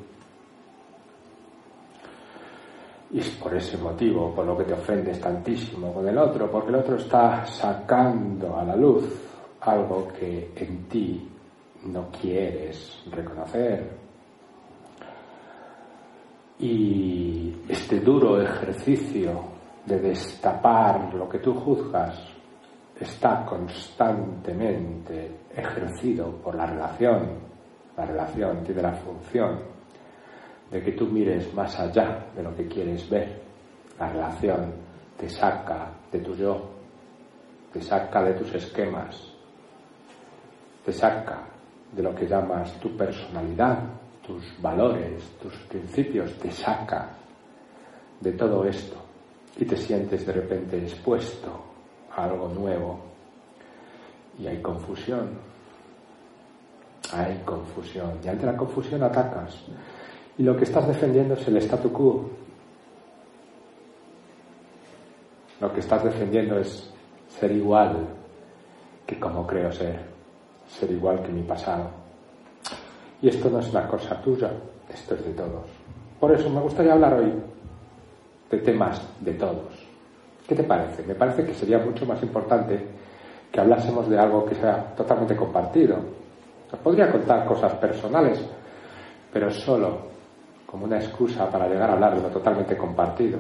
Y 3.16 3.20
es 3.20 3.30
por 3.30 3.56
ese 3.56 3.78
motivo 3.78 4.36
por 4.36 4.46
lo 4.46 4.58
que 4.58 4.66
te 4.66 4.74
ofendes 4.74 5.22
tantísimo 5.22 5.94
con 5.94 6.06
el 6.06 6.18
otro, 6.18 6.52
porque 6.52 6.68
el 6.68 6.76
otro 6.76 6.98
está 6.98 7.46
sacando 7.46 8.58
a 8.58 8.66
la 8.66 8.76
luz 8.76 9.06
algo 9.62 10.10
que 10.10 10.52
en 10.54 10.84
ti 10.90 11.26
no 11.86 12.10
quieres 12.12 13.06
reconocer. 13.10 13.90
Y 16.60 17.56
este 17.70 18.02
duro 18.02 18.42
ejercicio 18.42 19.46
de 19.86 19.98
destapar 19.98 21.14
lo 21.14 21.30
que 21.30 21.40
tú 21.40 21.54
juzgas 21.54 22.20
está 23.00 23.46
constantemente 23.46 25.40
ejercido 25.56 26.32
por 26.44 26.54
la 26.54 26.66
relación. 26.66 27.30
La 27.96 28.06
relación 28.06 28.62
tiene 28.66 28.82
la 28.82 28.92
función 28.92 29.75
de 30.72 30.82
que 30.82 30.92
tú 30.94 31.06
mires 31.08 31.54
más 31.54 31.80
allá 31.80 32.28
de 32.36 32.44
lo 32.44 32.56
que 32.56 32.68
quieres 32.68 33.10
ver. 33.10 33.42
La 34.00 34.10
relación 34.10 34.74
te 35.18 35.30
saca 35.30 35.92
de 36.12 36.20
tu 36.20 36.36
yo, 36.36 36.70
te 37.72 37.82
saca 37.82 38.24
de 38.24 38.34
tus 38.34 38.54
esquemas, 38.54 39.34
te 40.84 40.92
saca 40.92 41.48
de 41.92 42.04
lo 42.04 42.14
que 42.14 42.28
llamas 42.28 42.80
tu 42.80 42.96
personalidad, 42.96 43.80
tus 44.26 44.44
valores, 44.62 45.24
tus 45.42 45.54
principios, 45.70 46.34
te 46.40 46.52
saca 46.52 47.10
de 48.20 48.32
todo 48.34 48.66
esto 48.66 48.98
y 49.58 49.66
te 49.66 49.78
sientes 49.78 50.26
de 50.26 50.34
repente 50.34 50.78
expuesto 50.78 51.64
a 52.12 52.26
algo 52.26 52.50
nuevo 52.50 53.00
y 54.40 54.48
hay 54.48 54.62
confusión. 54.62 55.30
Hay 57.14 57.42
confusión. 57.46 58.20
Y 58.24 58.28
ante 58.28 58.46
la 58.46 58.58
confusión 58.58 59.04
atacas. 59.04 59.64
Y 60.38 60.44
lo 60.44 60.56
que 60.58 60.66
estás 60.66 60.88
defendiendo 60.88 61.36
es 61.36 61.48
el 61.48 61.58
statu 61.58 61.92
quo. 61.92 62.30
Lo 65.62 65.72
que 65.72 65.80
estás 65.80 66.04
defendiendo 66.04 66.60
es 66.60 66.92
ser 67.30 67.52
igual 67.52 68.08
que 69.06 69.20
como 69.20 69.48
creo 69.48 69.72
ser. 69.72 70.00
Ser 70.68 70.92
igual 70.92 71.22
que 71.22 71.32
mi 71.32 71.44
pasado. 71.44 71.90
Y 73.22 73.30
esto 73.30 73.50
no 73.50 73.60
es 73.60 73.70
una 73.70 73.88
cosa 73.88 74.20
tuya, 74.22 74.52
esto 74.94 75.16
es 75.16 75.26
de 75.26 75.34
todos. 75.34 75.66
Por 76.20 76.32
eso 76.34 76.50
me 76.50 76.60
gustaría 76.60 76.94
hablar 76.94 77.14
hoy 77.14 77.32
de 78.50 78.58
temas 78.60 79.02
de 79.22 79.34
todos. 79.34 79.88
¿Qué 80.48 80.56
te 80.56 80.64
parece? 80.64 81.04
Me 81.04 81.16
parece 81.16 81.46
que 81.46 81.54
sería 81.54 81.80
mucho 81.80 82.06
más 82.06 82.22
importante 82.22 82.86
que 83.52 83.60
hablásemos 83.60 84.10
de 84.10 84.20
algo 84.20 84.46
que 84.46 84.56
sea 84.56 84.94
totalmente 84.96 85.36
compartido. 85.36 85.98
podría 86.84 87.10
contar 87.10 87.46
cosas 87.46 87.74
personales, 87.76 88.44
pero 89.32 89.50
solo 89.50 90.15
como 90.76 90.88
una 90.88 90.98
excusa 90.98 91.50
para 91.50 91.70
llegar 91.70 91.90
a 91.90 91.94
hablar 91.94 92.16
de 92.18 92.22
lo 92.22 92.28
totalmente 92.28 92.76
compartido. 92.76 93.40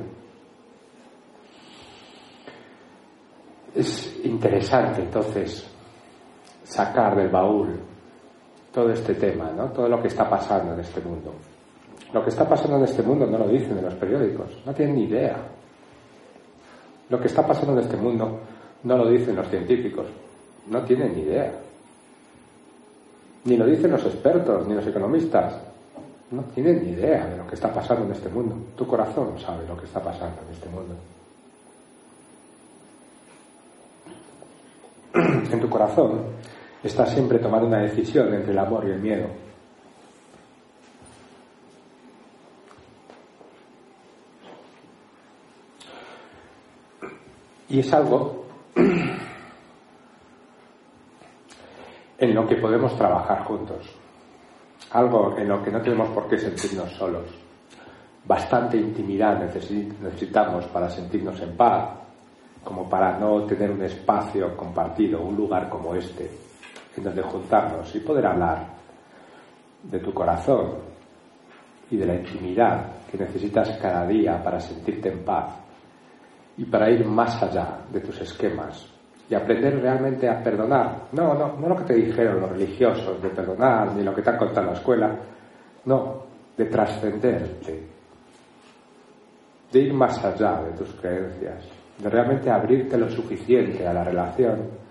Es 3.75 4.21
interesante 4.23 5.01
entonces 5.01 5.69
sacar 6.63 7.13
del 7.17 7.27
baúl 7.27 7.77
todo 8.71 8.89
este 8.89 9.15
tema, 9.15 9.51
¿no? 9.51 9.65
todo 9.65 9.89
lo 9.89 10.01
que 10.01 10.07
está 10.07 10.29
pasando 10.29 10.75
en 10.75 10.79
este 10.79 11.01
mundo. 11.01 11.33
Lo 12.13 12.23
que 12.23 12.29
está 12.29 12.47
pasando 12.47 12.77
en 12.77 12.83
este 12.85 13.03
mundo 13.03 13.25
no 13.25 13.37
lo 13.37 13.49
dicen 13.49 13.77
en 13.79 13.83
los 13.83 13.95
periódicos, 13.95 14.57
no 14.65 14.73
tienen 14.73 14.95
ni 14.95 15.03
idea. 15.03 15.35
Lo 17.09 17.19
que 17.19 17.27
está 17.27 17.45
pasando 17.45 17.73
en 17.73 17.79
este 17.79 17.97
mundo 17.97 18.39
no 18.83 18.97
lo 18.97 19.09
dicen 19.09 19.35
los 19.35 19.49
científicos, 19.49 20.07
no 20.67 20.81
tienen 20.85 21.13
ni 21.13 21.23
idea. 21.23 21.51
Ni 23.43 23.57
lo 23.57 23.65
dicen 23.65 23.91
los 23.91 24.05
expertos, 24.05 24.65
ni 24.69 24.73
los 24.73 24.87
economistas, 24.87 25.74
no 26.31 26.43
tienen 26.45 26.83
ni 26.83 26.91
idea 26.91 27.27
de 27.27 27.37
lo 27.37 27.47
que 27.47 27.55
está 27.55 27.71
pasando 27.73 28.05
en 28.05 28.11
este 28.11 28.29
mundo. 28.29 28.55
Tu 28.75 28.87
corazón 28.87 29.39
sabe 29.39 29.67
lo 29.67 29.77
que 29.77 29.85
está 29.85 30.01
pasando 30.01 30.41
en 30.41 30.53
este 30.53 30.69
mundo. 30.69 30.95
En 35.51 35.61
tu 35.61 35.69
corazón 35.69 36.23
estás 36.83 37.11
siempre 37.11 37.39
tomando 37.39 37.67
una 37.67 37.79
decisión 37.79 38.33
entre 38.33 38.51
el 38.51 38.59
amor 38.59 38.85
y 38.87 38.91
el 38.91 38.99
miedo. 38.99 39.27
Y 47.69 47.79
es 47.79 47.93
algo 47.93 48.45
en 52.17 52.35
lo 52.35 52.47
que 52.47 52.55
podemos 52.55 52.95
trabajar 52.97 53.43
juntos. 53.45 54.04
Algo 54.95 55.35
en 55.37 55.49
lo 55.49 55.61
que 55.61 55.71
no 55.71 55.81
tenemos 55.81 56.07
por 56.11 56.25
qué 56.29 56.37
sentirnos 56.37 56.89
solos. 56.93 57.25
Bastante 58.23 58.77
intimidad 58.77 59.37
necesitamos 59.37 60.67
para 60.67 60.89
sentirnos 60.89 61.37
en 61.41 61.57
paz, 61.57 61.89
como 62.63 62.87
para 62.87 63.19
no 63.19 63.43
tener 63.43 63.71
un 63.71 63.83
espacio 63.83 64.55
compartido, 64.55 65.21
un 65.21 65.35
lugar 65.35 65.67
como 65.67 65.93
este, 65.95 66.31
en 66.95 67.03
donde 67.03 67.21
juntarnos 67.23 67.93
y 67.93 67.99
poder 67.99 68.25
hablar 68.25 68.67
de 69.83 69.99
tu 69.99 70.13
corazón 70.13 70.75
y 71.91 71.97
de 71.97 72.05
la 72.05 72.15
intimidad 72.15 72.85
que 73.11 73.17
necesitas 73.17 73.77
cada 73.77 74.07
día 74.07 74.41
para 74.41 74.61
sentirte 74.61 75.09
en 75.09 75.25
paz 75.25 75.55
y 76.55 76.63
para 76.63 76.89
ir 76.89 77.05
más 77.05 77.43
allá 77.43 77.81
de 77.91 77.99
tus 77.99 78.21
esquemas 78.21 78.94
y 79.29 79.33
aprender 79.33 79.81
realmente 79.81 80.29
a 80.29 80.41
perdonar. 80.43 81.07
No, 81.13 81.33
no, 81.33 81.57
no 81.57 81.69
lo 81.69 81.75
que 81.77 81.85
te 81.85 81.93
dijeron 81.95 82.41
los 82.41 82.51
religiosos 82.51 83.21
de 83.21 83.29
perdonar, 83.29 83.93
ni 83.93 84.03
lo 84.03 84.13
que 84.13 84.21
te 84.21 84.29
han 84.29 84.37
contado 84.37 84.61
en 84.61 84.73
la 84.73 84.77
escuela, 84.77 85.15
no, 85.85 86.23
de 86.55 86.65
trascenderte, 86.65 87.83
de 89.71 89.79
ir 89.79 89.93
más 89.93 90.23
allá 90.23 90.61
de 90.63 90.71
tus 90.77 90.93
creencias, 90.95 91.65
de 91.97 92.09
realmente 92.09 92.49
abrirte 92.49 92.97
lo 92.97 93.09
suficiente 93.09 93.87
a 93.87 93.93
la 93.93 94.03
relación 94.03 94.85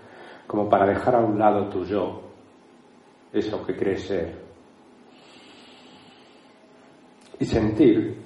como 0.47 0.69
para 0.69 0.85
dejar 0.85 1.15
a 1.15 1.19
un 1.19 1.39
lado 1.39 1.69
tu 1.69 1.83
yo, 1.85 2.21
eso 3.33 3.65
que 3.65 3.75
crees 3.75 4.05
ser, 4.05 4.45
y 7.39 7.45
sentir 7.45 8.25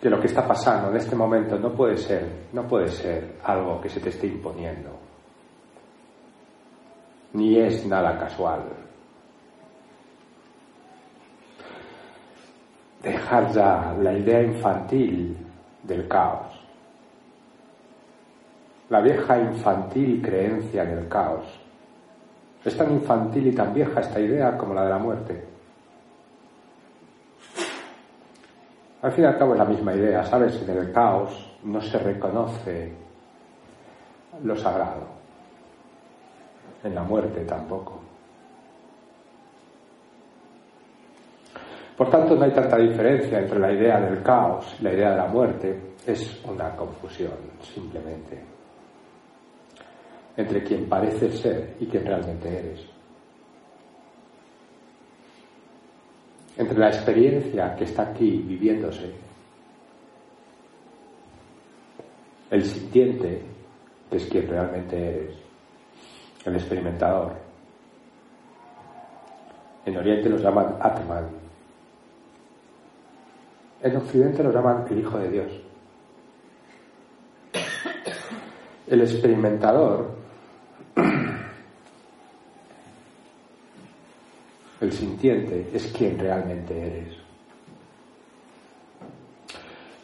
que 0.00 0.10
lo 0.10 0.20
que 0.20 0.26
está 0.26 0.46
pasando 0.46 0.90
en 0.90 0.96
este 0.96 1.16
momento 1.16 1.58
no 1.58 1.72
puede 1.74 1.96
ser, 1.96 2.46
no 2.52 2.66
puede 2.66 2.88
ser 2.88 3.36
algo 3.44 3.80
que 3.80 3.88
se 3.88 4.00
te 4.00 4.10
esté 4.10 4.26
imponiendo. 4.26 5.09
Ni 7.32 7.58
es 7.58 7.86
nada 7.86 8.18
casual. 8.18 8.62
Dejar 13.02 13.52
ya 13.52 13.94
la 14.00 14.12
idea 14.12 14.42
infantil 14.42 15.36
del 15.84 16.08
caos. 16.08 16.60
La 18.90 19.00
vieja 19.00 19.38
infantil 19.38 20.20
creencia 20.20 20.82
en 20.82 20.98
el 20.98 21.08
caos. 21.08 21.46
Es 22.64 22.76
tan 22.76 22.90
infantil 22.90 23.46
y 23.46 23.52
tan 23.52 23.72
vieja 23.72 24.00
esta 24.00 24.20
idea 24.20 24.58
como 24.58 24.74
la 24.74 24.84
de 24.84 24.90
la 24.90 24.98
muerte. 24.98 25.44
Al 29.02 29.12
fin 29.12 29.24
y 29.24 29.26
al 29.26 29.38
cabo 29.38 29.54
es 29.54 29.58
la 29.58 29.64
misma 29.64 29.94
idea, 29.94 30.24
¿sabes? 30.24 30.60
En 30.68 30.76
el 30.76 30.92
caos 30.92 31.58
no 31.64 31.80
se 31.80 31.98
reconoce 31.98 32.92
lo 34.42 34.56
sagrado. 34.56 35.19
En 36.82 36.94
la 36.94 37.02
muerte 37.02 37.44
tampoco. 37.44 38.00
Por 41.96 42.08
tanto, 42.08 42.34
no 42.34 42.44
hay 42.44 42.52
tanta 42.52 42.78
diferencia 42.78 43.40
entre 43.40 43.58
la 43.58 43.72
idea 43.72 44.00
del 44.00 44.22
caos 44.22 44.74
y 44.80 44.84
la 44.84 44.92
idea 44.94 45.10
de 45.10 45.16
la 45.16 45.26
muerte. 45.26 45.80
Es 46.06 46.42
una 46.44 46.74
confusión, 46.74 47.32
simplemente, 47.60 48.42
entre 50.36 50.62
quien 50.62 50.88
parece 50.88 51.30
ser 51.30 51.76
y 51.78 51.86
quien 51.86 52.06
realmente 52.06 52.48
eres. 52.48 52.90
entre 56.60 56.78
la 56.78 56.88
experiencia 56.88 57.74
que 57.74 57.84
está 57.84 58.02
aquí 58.02 58.42
viviéndose, 58.46 59.10
el 62.50 62.64
sintiente, 62.64 63.40
que 64.10 64.16
es 64.16 64.26
quien 64.26 64.46
realmente 64.46 64.96
eres, 64.96 65.36
el 66.44 66.54
experimentador. 66.54 67.34
En 69.84 69.96
Oriente 69.96 70.28
los 70.28 70.42
llaman 70.42 70.76
Atman. 70.80 71.28
En 73.82 73.96
Occidente 73.96 74.42
los 74.42 74.54
llaman 74.54 74.86
el 74.90 74.98
Hijo 74.98 75.18
de 75.18 75.30
Dios. 75.30 75.52
El 78.86 79.00
experimentador 79.02 80.10
el 84.80 84.92
sintiente, 84.92 85.70
es 85.72 85.86
quien 85.96 86.18
realmente 86.18 86.76
eres. 86.76 87.16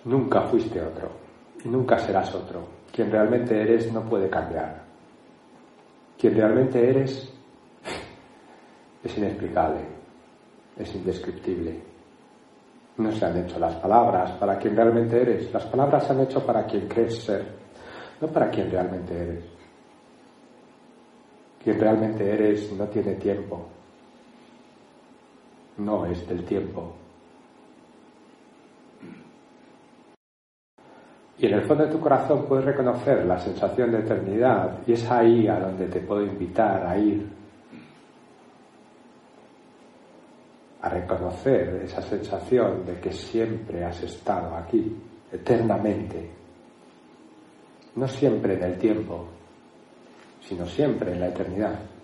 Nunca 0.05 0.42
fuiste 0.42 0.81
otro 0.81 1.11
y 1.64 1.68
nunca 1.68 1.99
serás 1.99 2.33
otro. 2.35 2.68
Quien 2.92 3.11
realmente 3.11 3.61
eres 3.61 3.92
no 3.92 4.03
puede 4.03 4.31
cambiar. 4.31 4.86
Quien 6.18 6.35
realmente 6.35 6.88
eres 6.88 7.33
es 9.05 9.18
inexplicable, 9.18 9.81
es 10.79 10.94
indescriptible. 10.94 11.81
No 12.98 13.12
se 13.12 13.26
han 13.26 13.37
hecho 13.37 13.59
las 13.59 13.74
palabras 13.76 14.33
para 14.33 14.59
quien 14.59 14.74
realmente 14.74 15.20
eres. 15.20 15.52
Las 15.52 15.64
palabras 15.66 16.07
se 16.07 16.12
han 16.12 16.20
hecho 16.20 16.44
para 16.44 16.64
quien 16.64 16.88
crees 16.88 17.22
ser, 17.22 17.44
no 18.20 18.29
para 18.29 18.50
quien 18.50 18.70
realmente 18.70 19.14
eres. 19.14 19.44
Quien 21.62 21.79
realmente 21.79 22.33
eres 22.33 22.72
no 22.72 22.87
tiene 22.87 23.14
tiempo. 23.16 23.66
No 25.79 26.07
es 26.07 26.26
del 26.26 26.44
tiempo. 26.44 26.94
Y 31.38 31.46
en 31.46 31.55
el 31.55 31.66
fondo 31.66 31.85
de 31.85 31.92
tu 31.92 32.01
corazón 32.01 32.46
puedes 32.46 32.64
reconocer 32.64 33.27
la 33.27 33.38
sensación 33.38 33.92
de 33.92 33.99
eternidad 33.99 34.79
y 34.87 34.92
es 34.92 35.11
ahí 35.11 35.46
a 35.49 35.61
donde 35.61 35.87
te 35.87 36.01
puedo 36.01 36.22
invitar 36.22 36.87
a 36.87 36.96
ir. 36.96 37.29
A 40.81 40.88
reconocer 40.88 41.83
esa 41.85 42.01
sensación 42.01 42.87
de 42.87 43.01
que 43.01 43.12
siempre 43.12 43.85
has 43.85 44.03
estado 44.03 44.57
aquí, 44.57 44.96
eternamente, 45.31 46.31
no 47.96 48.09
siempre 48.09 48.55
en 48.55 48.62
el 48.62 48.79
tiempo, 48.79 49.27
sino 50.40 50.64
siempre 50.66 51.12
en 51.12 51.20
la 51.20 51.29
eternidad. 51.29 51.95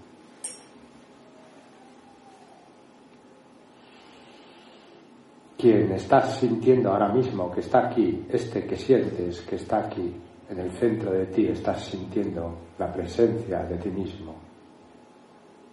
Quien 5.62 5.92
estás 5.92 6.40
sintiendo 6.40 6.90
ahora 6.90 7.06
mismo 7.12 7.48
que 7.52 7.60
está 7.60 7.86
aquí, 7.86 8.26
este 8.28 8.66
que 8.66 8.76
sientes 8.76 9.42
que 9.42 9.54
está 9.54 9.84
aquí, 9.86 10.12
en 10.50 10.58
el 10.58 10.72
centro 10.72 11.12
de 11.12 11.26
ti, 11.26 11.46
estás 11.46 11.84
sintiendo 11.84 12.52
la 12.80 12.92
presencia 12.92 13.62
de 13.62 13.76
ti 13.76 13.88
mismo. 13.88 14.34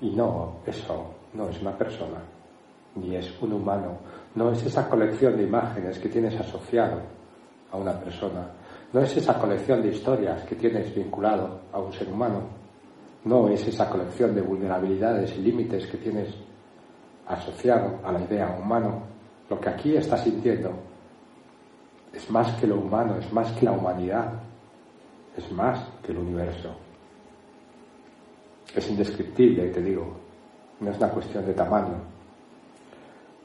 Y 0.01 0.11
no, 0.11 0.57
eso 0.63 1.15
no 1.33 1.49
es 1.49 1.59
una 1.59 1.75
persona, 1.75 2.21
ni 2.97 3.15
es 3.15 3.33
un 3.41 3.53
humano, 3.53 3.97
no 4.35 4.51
es 4.51 4.63
esa 4.63 4.87
colección 4.87 5.35
de 5.35 5.45
imágenes 5.45 5.97
que 5.97 6.09
tienes 6.09 6.39
asociado 6.39 7.01
a 7.71 7.77
una 7.77 7.99
persona, 7.99 8.47
no 8.93 8.99
es 8.99 9.17
esa 9.17 9.39
colección 9.39 9.81
de 9.81 9.87
historias 9.87 10.43
que 10.43 10.53
tienes 10.53 10.93
vinculado 10.93 11.61
a 11.73 11.79
un 11.79 11.91
ser 11.91 12.09
humano, 12.09 12.43
no 13.25 13.49
es 13.49 13.67
esa 13.67 13.89
colección 13.89 14.35
de 14.35 14.41
vulnerabilidades 14.43 15.35
y 15.35 15.41
límites 15.41 15.87
que 15.87 15.97
tienes 15.97 16.29
asociado 17.25 17.97
a 18.03 18.11
la 18.11 18.21
idea 18.21 18.55
humano. 18.55 19.08
Lo 19.49 19.59
que 19.59 19.69
aquí 19.69 19.95
estás 19.95 20.23
sintiendo 20.23 20.71
es 22.13 22.29
más 22.29 22.53
que 22.59 22.67
lo 22.67 22.75
humano, 22.77 23.17
es 23.17 23.31
más 23.33 23.51
que 23.53 23.65
la 23.65 23.71
humanidad, 23.71 24.33
es 25.35 25.51
más 25.51 25.79
que 26.03 26.11
el 26.11 26.19
universo. 26.19 26.75
Es 28.75 28.87
indescriptible, 28.89 29.69
te 29.69 29.81
digo, 29.81 30.15
no 30.79 30.91
es 30.91 30.97
una 30.97 31.09
cuestión 31.09 31.45
de 31.45 31.53
tamaño, 31.53 31.95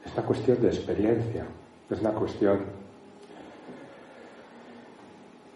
es 0.05 0.13
una 0.13 0.23
cuestión 0.23 0.61
de 0.61 0.67
experiencia, 0.67 1.45
es 1.89 1.99
una 1.99 2.11
cuestión 2.11 2.59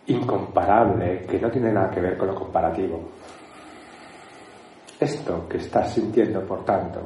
incomparable 0.08 1.26
que 1.30 1.40
no 1.40 1.52
tiene 1.52 1.72
nada 1.72 1.92
que 1.92 2.02
ver 2.02 2.18
con 2.18 2.28
lo 2.28 2.36
comparativo. 2.36 3.00
Esto 5.00 5.48
que 5.48 5.58
estás 5.58 5.94
sintiendo, 5.94 6.44
por 6.46 6.66
tanto, 6.66 7.00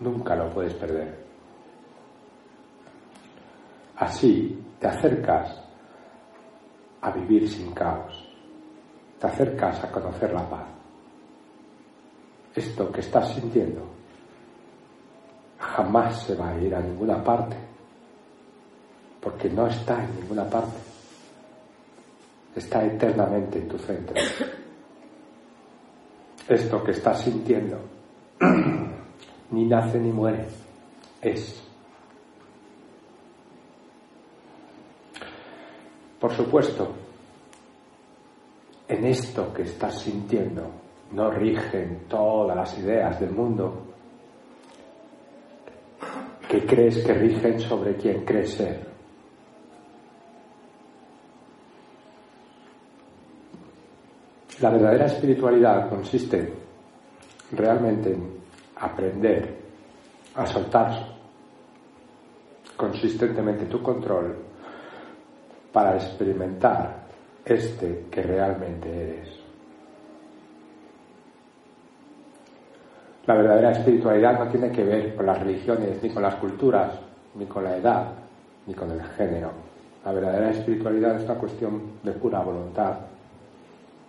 nunca 0.00 0.36
lo 0.36 0.50
puedes 0.50 0.74
perder. 0.74 1.27
Así 3.98 4.64
te 4.78 4.86
acercas 4.86 5.60
a 7.00 7.10
vivir 7.10 7.48
sin 7.48 7.72
caos, 7.72 8.28
te 9.18 9.26
acercas 9.26 9.82
a 9.82 9.90
conocer 9.90 10.32
la 10.32 10.48
paz. 10.48 10.68
Esto 12.54 12.92
que 12.92 13.00
estás 13.00 13.34
sintiendo 13.34 13.82
jamás 15.58 16.22
se 16.22 16.36
va 16.36 16.50
a 16.50 16.58
ir 16.58 16.74
a 16.74 16.80
ninguna 16.80 17.22
parte, 17.22 17.56
porque 19.20 19.50
no 19.50 19.66
está 19.66 20.04
en 20.04 20.20
ninguna 20.20 20.44
parte, 20.48 20.78
está 22.54 22.84
eternamente 22.84 23.58
en 23.58 23.68
tu 23.68 23.78
centro. 23.78 24.14
Esto 26.48 26.82
que 26.82 26.92
estás 26.92 27.22
sintiendo 27.22 27.78
ni 29.50 29.66
nace 29.66 29.98
ni 29.98 30.12
muere, 30.12 30.46
es. 31.20 31.67
Por 36.18 36.32
supuesto, 36.32 36.88
en 38.88 39.04
esto 39.04 39.52
que 39.52 39.62
estás 39.62 40.00
sintiendo 40.00 40.68
no 41.12 41.30
rigen 41.30 42.06
todas 42.08 42.56
las 42.56 42.76
ideas 42.78 43.20
del 43.20 43.30
mundo, 43.30 43.84
que 46.48 46.66
crees 46.66 47.04
que 47.04 47.12
rigen 47.12 47.60
sobre 47.60 47.96
quien 47.96 48.24
crees 48.24 48.54
ser. 48.54 48.88
La 54.60 54.70
verdadera 54.70 55.06
espiritualidad 55.06 55.88
consiste 55.88 56.52
realmente 57.52 58.12
en 58.12 58.38
aprender 58.76 59.56
a 60.34 60.46
soltar 60.46 61.16
consistentemente 62.76 63.66
tu 63.66 63.80
control 63.80 64.47
para 65.78 65.94
experimentar 65.94 67.04
este 67.44 68.06
que 68.10 68.20
realmente 68.20 68.90
eres. 68.90 69.28
La 73.26 73.36
verdadera 73.36 73.70
espiritualidad 73.70 74.40
no 74.40 74.50
tiene 74.50 74.72
que 74.72 74.82
ver 74.82 75.14
con 75.14 75.26
las 75.26 75.38
religiones, 75.38 76.02
ni 76.02 76.10
con 76.10 76.24
las 76.24 76.34
culturas, 76.34 76.98
ni 77.36 77.46
con 77.46 77.62
la 77.62 77.76
edad, 77.76 78.08
ni 78.66 78.74
con 78.74 78.90
el 78.90 79.00
género. 79.00 79.52
La 80.04 80.10
verdadera 80.10 80.50
espiritualidad 80.50 81.14
es 81.14 81.26
una 81.26 81.38
cuestión 81.38 81.80
de 82.02 82.10
pura 82.10 82.40
voluntad. 82.40 82.98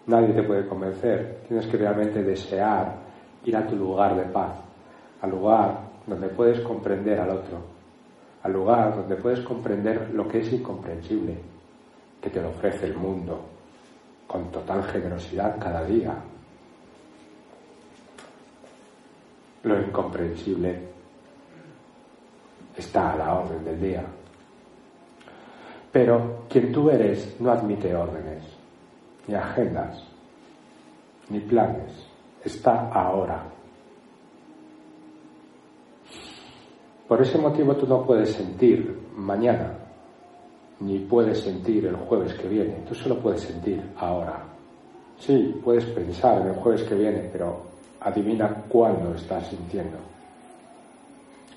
Nadie 0.07 0.33
te 0.33 0.41
puede 0.41 0.65
convencer. 0.65 1.41
Tienes 1.47 1.67
que 1.67 1.77
realmente 1.77 2.23
desear 2.23 2.95
ir 3.45 3.55
a 3.55 3.67
tu 3.67 3.75
lugar 3.75 4.15
de 4.15 4.23
paz, 4.23 4.55
al 5.21 5.29
lugar 5.29 5.81
donde 6.07 6.29
puedes 6.29 6.61
comprender 6.61 7.19
al 7.19 7.29
otro, 7.29 7.59
al 8.41 8.53
lugar 8.53 8.95
donde 8.95 9.17
puedes 9.17 9.41
comprender 9.41 10.09
lo 10.15 10.27
que 10.27 10.39
es 10.39 10.51
incomprensible, 10.51 11.58
que 12.21 12.29
te 12.29 12.41
lo 12.41 12.49
ofrece 12.49 12.85
el 12.85 12.95
mundo, 12.95 13.41
con 14.27 14.51
total 14.51 14.83
generosidad 14.83 15.57
cada 15.59 15.83
día, 15.85 16.15
lo 19.63 19.81
incomprensible 19.81 20.89
está 22.77 23.13
a 23.13 23.17
la 23.17 23.33
orden 23.39 23.63
del 23.63 23.81
día. 23.81 24.03
Pero 25.91 26.45
quien 26.49 26.71
tú 26.71 26.89
eres 26.89 27.39
no 27.39 27.51
admite 27.51 27.95
órdenes, 27.95 28.43
ni 29.27 29.35
agendas, 29.35 30.03
ni 31.29 31.39
planes. 31.39 31.91
Está 32.43 32.89
ahora. 32.89 33.43
Por 37.07 37.21
ese 37.21 37.37
motivo 37.37 37.75
tú 37.75 37.87
no 37.87 38.05
puedes 38.05 38.31
sentir 38.31 38.97
mañana, 39.15 39.78
ni 40.79 40.99
puedes 40.99 41.41
sentir 41.41 41.85
el 41.85 41.95
jueves 41.95 42.33
que 42.35 42.47
viene. 42.47 42.83
Tú 42.87 42.95
solo 42.95 43.19
puedes 43.19 43.41
sentir 43.41 43.81
ahora. 43.97 44.45
Sí, 45.17 45.59
puedes 45.63 45.85
pensar 45.85 46.41
en 46.41 46.47
el 46.49 46.55
jueves 46.55 46.83
que 46.83 46.95
viene, 46.95 47.29
pero 47.31 47.63
adivina 47.99 48.63
cuándo 48.69 49.13
estás 49.13 49.47
sintiendo. 49.47 49.97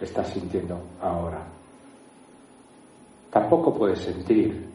Estás 0.00 0.28
sintiendo 0.28 0.80
ahora. 1.00 1.46
Tampoco 3.30 3.72
puedes 3.72 4.00
sentir 4.00 4.66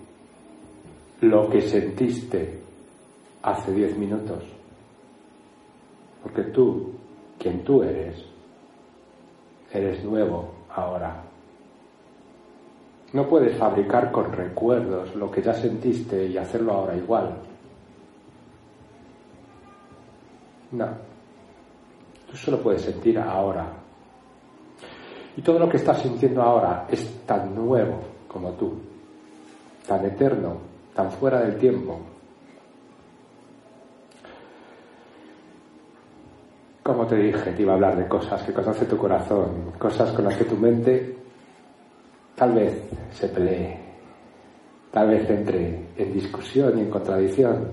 lo 1.21 1.49
que 1.49 1.61
sentiste 1.61 2.59
hace 3.41 3.73
diez 3.73 3.97
minutos. 3.97 4.43
Porque 6.23 6.43
tú, 6.43 6.91
quien 7.37 7.63
tú 7.63 7.83
eres, 7.83 8.23
eres 9.71 10.03
nuevo 10.03 10.49
ahora. 10.69 11.26
No 13.13 13.27
puedes 13.27 13.57
fabricar 13.57 14.11
con 14.11 14.31
recuerdos 14.33 15.15
lo 15.15 15.31
que 15.31 15.41
ya 15.41 15.53
sentiste 15.53 16.25
y 16.25 16.37
hacerlo 16.37 16.73
ahora 16.73 16.95
igual. 16.95 17.37
No. 20.71 20.87
Tú 22.29 22.35
solo 22.35 22.61
puedes 22.61 22.81
sentir 22.81 23.17
ahora. 23.17 23.71
Y 25.37 25.41
todo 25.41 25.59
lo 25.59 25.69
que 25.69 25.77
estás 25.77 26.01
sintiendo 26.01 26.41
ahora 26.41 26.85
es 26.89 27.25
tan 27.25 27.55
nuevo 27.55 27.99
como 28.27 28.51
tú, 28.53 28.73
tan 29.87 30.05
eterno, 30.05 30.57
tan 30.93 31.09
fuera 31.11 31.39
del 31.41 31.57
tiempo. 31.57 31.99
Como 36.83 37.05
te 37.05 37.15
dije, 37.17 37.51
te 37.51 37.61
iba 37.61 37.73
a 37.73 37.75
hablar 37.75 37.97
de 37.97 38.07
cosas 38.07 38.43
que 38.43 38.53
conoce 38.53 38.85
tu 38.85 38.97
corazón, 38.97 39.73
cosas 39.77 40.11
con 40.11 40.25
las 40.25 40.35
que 40.35 40.45
tu 40.45 40.55
mente 40.57 41.16
tal 42.37 42.53
vez 42.53 42.81
se 43.11 43.27
pelee, 43.27 43.77
tal 44.91 45.09
vez 45.09 45.29
entre 45.29 45.87
en 45.97 46.13
discusión 46.13 46.77
y 46.77 46.81
en 46.83 46.89
contradicción. 46.89 47.71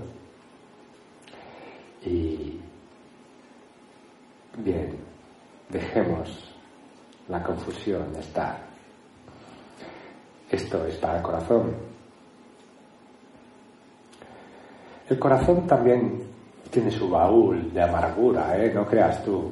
Y 2.05 2.59
Bien, 4.57 4.89
dejemos 5.69 6.55
la 7.27 7.43
confusión 7.43 8.15
estar. 8.17 8.57
Esto 10.49 10.85
es 10.85 10.95
para 10.95 11.17
el 11.17 11.23
corazón. 11.23 11.75
El 15.09 15.19
corazón 15.19 15.67
también 15.67 16.23
tiene 16.71 16.89
su 16.89 17.09
baúl 17.09 17.73
de 17.73 17.81
amargura, 17.81 18.57
¿eh? 18.57 18.71
no 18.73 18.85
creas 18.85 19.23
tú. 19.23 19.51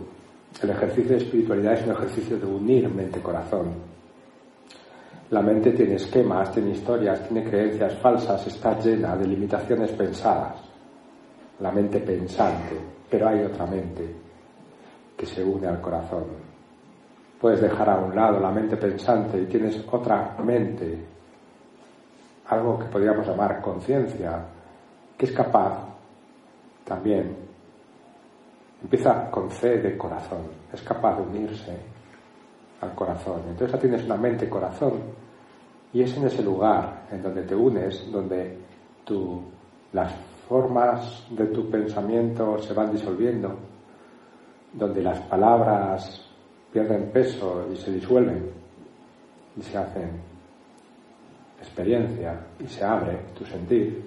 El 0.62 0.70
ejercicio 0.70 1.12
de 1.12 1.18
espiritualidad 1.18 1.74
es 1.74 1.86
un 1.86 1.92
ejercicio 1.92 2.38
de 2.38 2.46
unir 2.46 2.90
mente-corazón. 2.90 3.93
La 5.34 5.42
mente 5.42 5.72
tiene 5.72 5.96
esquemas, 5.96 6.52
tiene 6.52 6.74
historias, 6.74 7.28
tiene 7.28 7.44
creencias 7.50 7.96
falsas, 7.96 8.46
está 8.46 8.78
llena 8.78 9.16
de 9.16 9.28
limitaciones 9.28 9.90
pensadas. 9.94 10.62
La 11.60 11.72
mente 11.72 12.02
pensante, 12.02 12.80
pero 13.10 13.30
hay 13.30 13.44
otra 13.44 13.66
mente 13.66 14.16
que 15.18 15.26
se 15.26 15.44
une 15.44 15.66
al 15.66 15.82
corazón. 15.82 16.26
Puedes 17.42 17.62
dejar 17.62 17.90
a 17.90 17.98
un 17.98 18.16
lado 18.16 18.40
la 18.40 18.52
mente 18.52 18.78
pensante 18.78 19.42
y 19.42 19.48
tienes 19.48 19.84
otra 19.92 20.38
mente, 20.44 21.04
algo 22.50 22.78
que 22.78 22.86
podríamos 22.86 23.26
llamar 23.26 23.60
conciencia, 23.60 24.40
que 25.18 25.26
es 25.26 25.32
capaz 25.32 25.80
también, 26.84 27.36
empieza 28.84 29.32
con 29.32 29.50
C 29.50 29.80
de 29.80 29.98
corazón, 29.98 30.44
es 30.72 30.82
capaz 30.84 31.16
de 31.16 31.24
unirse 31.24 31.76
al 32.82 32.94
corazón. 32.94 33.42
Entonces 33.50 33.72
ya 33.72 33.80
tienes 33.80 34.06
una 34.06 34.18
mente-corazón 34.18 35.23
y 35.94 36.02
es 36.02 36.18
en 36.18 36.26
ese 36.26 36.42
lugar 36.42 37.08
en 37.12 37.22
donde 37.22 37.44
te 37.44 37.56
unes, 37.56 38.12
donde 38.12 38.58
las 39.92 40.12
formas 40.50 41.24
de 41.30 41.46
tu 41.48 41.70
pensamiento 41.70 42.58
se 42.60 42.74
van 42.74 42.92
disolviendo, 42.92 43.56
donde 44.74 45.04
las 45.04 45.20
palabras 45.22 46.28
pierden 46.72 47.12
peso 47.12 47.68
y 47.72 47.76
se 47.76 47.92
disuelven 47.92 48.50
y 49.56 49.62
se 49.62 49.78
hacen 49.78 50.20
experiencia 51.60 52.40
y 52.60 52.68
se 52.68 52.84
abre 52.84 53.20
tu 53.38 53.46
sentir. 53.46 54.04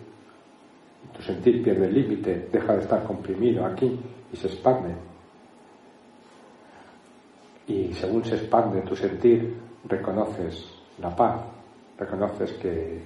Tu 1.16 1.22
sentir 1.22 1.62
pierde 1.62 1.87
el 1.87 1.94
límite, 1.94 2.49
deja 2.53 2.75
de 2.75 2.83
estar 2.83 3.05
comprimido 3.05 3.64
aquí 3.64 3.99
y 4.33 4.37
se 4.37 4.49
expande. 4.49 4.92
Y 7.68 7.94
según 7.94 8.25
se 8.25 8.35
expande 8.35 8.83
tu 8.83 8.96
sentir, 8.96 9.57
reconoces 9.88 10.66
la 10.99 11.14
paz, 11.14 11.40
reconoces 11.99 12.53
que 12.55 13.01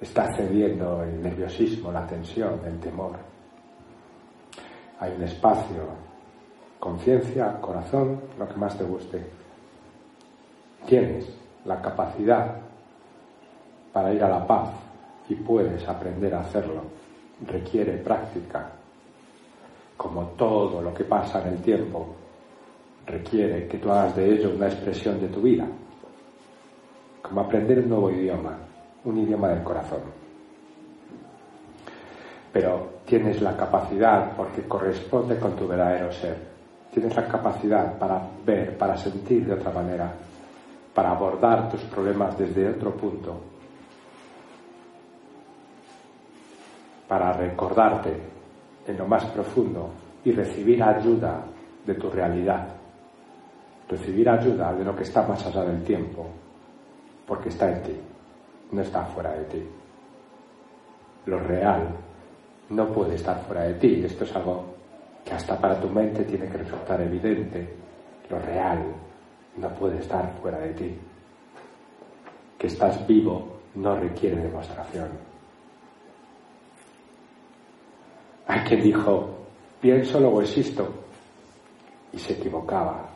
está 0.00 0.34
cediendo 0.36 1.02
el 1.02 1.22
nerviosismo, 1.22 1.92
la 1.92 2.06
tensión, 2.06 2.60
el 2.66 2.78
temor. 2.80 3.12
Hay 5.00 5.12
un 5.16 5.22
espacio, 5.22 5.88
conciencia, 6.78 7.60
corazón, 7.60 8.20
lo 8.38 8.48
que 8.48 8.54
más 8.54 8.76
te 8.76 8.84
guste. 8.84 9.24
Tienes 10.86 11.26
la 11.64 11.80
capacidad 11.80 12.56
para 13.92 14.12
ir 14.12 14.22
a 14.22 14.28
la 14.28 14.46
paz 14.46 14.70
y 15.28 15.34
puedes 15.34 15.86
aprender 15.88 16.34
a 16.34 16.40
hacerlo. 16.40 16.82
Requiere 17.46 17.96
práctica. 17.98 18.70
Como 19.96 20.26
todo 20.36 20.82
lo 20.82 20.92
que 20.92 21.04
pasa 21.04 21.40
en 21.42 21.54
el 21.54 21.62
tiempo, 21.62 22.14
requiere 23.06 23.66
que 23.68 23.78
tú 23.78 23.90
hagas 23.90 24.16
de 24.16 24.34
ello 24.34 24.52
una 24.54 24.66
expresión 24.66 25.20
de 25.20 25.28
tu 25.28 25.40
vida. 25.40 25.66
Como 27.24 27.40
aprender 27.40 27.78
un 27.78 27.88
nuevo 27.88 28.10
idioma, 28.10 28.54
un 29.04 29.16
idioma 29.16 29.48
del 29.48 29.62
corazón. 29.62 30.00
Pero 32.52 33.00
tienes 33.06 33.40
la 33.40 33.56
capacidad, 33.56 34.36
porque 34.36 34.68
corresponde 34.68 35.38
con 35.38 35.56
tu 35.56 35.66
verdadero 35.66 36.12
ser, 36.12 36.36
tienes 36.92 37.16
la 37.16 37.26
capacidad 37.26 37.96
para 37.98 38.20
ver, 38.44 38.76
para 38.76 38.98
sentir 38.98 39.46
de 39.46 39.54
otra 39.54 39.72
manera, 39.72 40.12
para 40.92 41.12
abordar 41.12 41.70
tus 41.70 41.80
problemas 41.84 42.36
desde 42.36 42.68
otro 42.68 42.94
punto, 42.94 43.40
para 47.08 47.32
recordarte 47.32 48.20
en 48.86 48.98
lo 48.98 49.06
más 49.06 49.24
profundo 49.26 49.88
y 50.26 50.32
recibir 50.32 50.82
ayuda 50.82 51.42
de 51.86 51.94
tu 51.94 52.10
realidad, 52.10 52.68
recibir 53.88 54.28
ayuda 54.28 54.74
de 54.74 54.84
lo 54.84 54.94
que 54.94 55.04
está 55.04 55.26
más 55.26 55.44
allá 55.46 55.64
del 55.64 55.82
tiempo, 55.82 56.26
porque 57.26 57.48
está 57.48 57.70
en 57.70 57.82
ti 57.82 58.00
no 58.74 58.82
está 58.82 59.04
fuera 59.06 59.32
de 59.32 59.44
ti. 59.44 59.62
Lo 61.26 61.38
real 61.38 61.88
no 62.70 62.92
puede 62.92 63.14
estar 63.14 63.42
fuera 63.44 63.62
de 63.62 63.74
ti. 63.74 64.02
Esto 64.04 64.24
es 64.24 64.34
algo 64.36 64.74
que 65.24 65.32
hasta 65.32 65.58
para 65.58 65.80
tu 65.80 65.88
mente 65.88 66.24
tiene 66.24 66.48
que 66.48 66.58
resultar 66.58 67.00
evidente. 67.00 67.76
Lo 68.28 68.38
real 68.38 68.94
no 69.56 69.68
puede 69.70 69.98
estar 69.98 70.32
fuera 70.40 70.58
de 70.58 70.74
ti. 70.74 70.98
Que 72.58 72.66
estás 72.66 73.06
vivo 73.06 73.60
no 73.76 73.96
requiere 73.96 74.36
demostración. 74.36 75.08
Hay 78.46 78.60
quien 78.60 78.82
dijo, 78.82 79.38
pienso, 79.80 80.20
luego 80.20 80.42
existo, 80.42 80.92
y 82.12 82.18
se 82.18 82.34
equivocaba. 82.34 83.08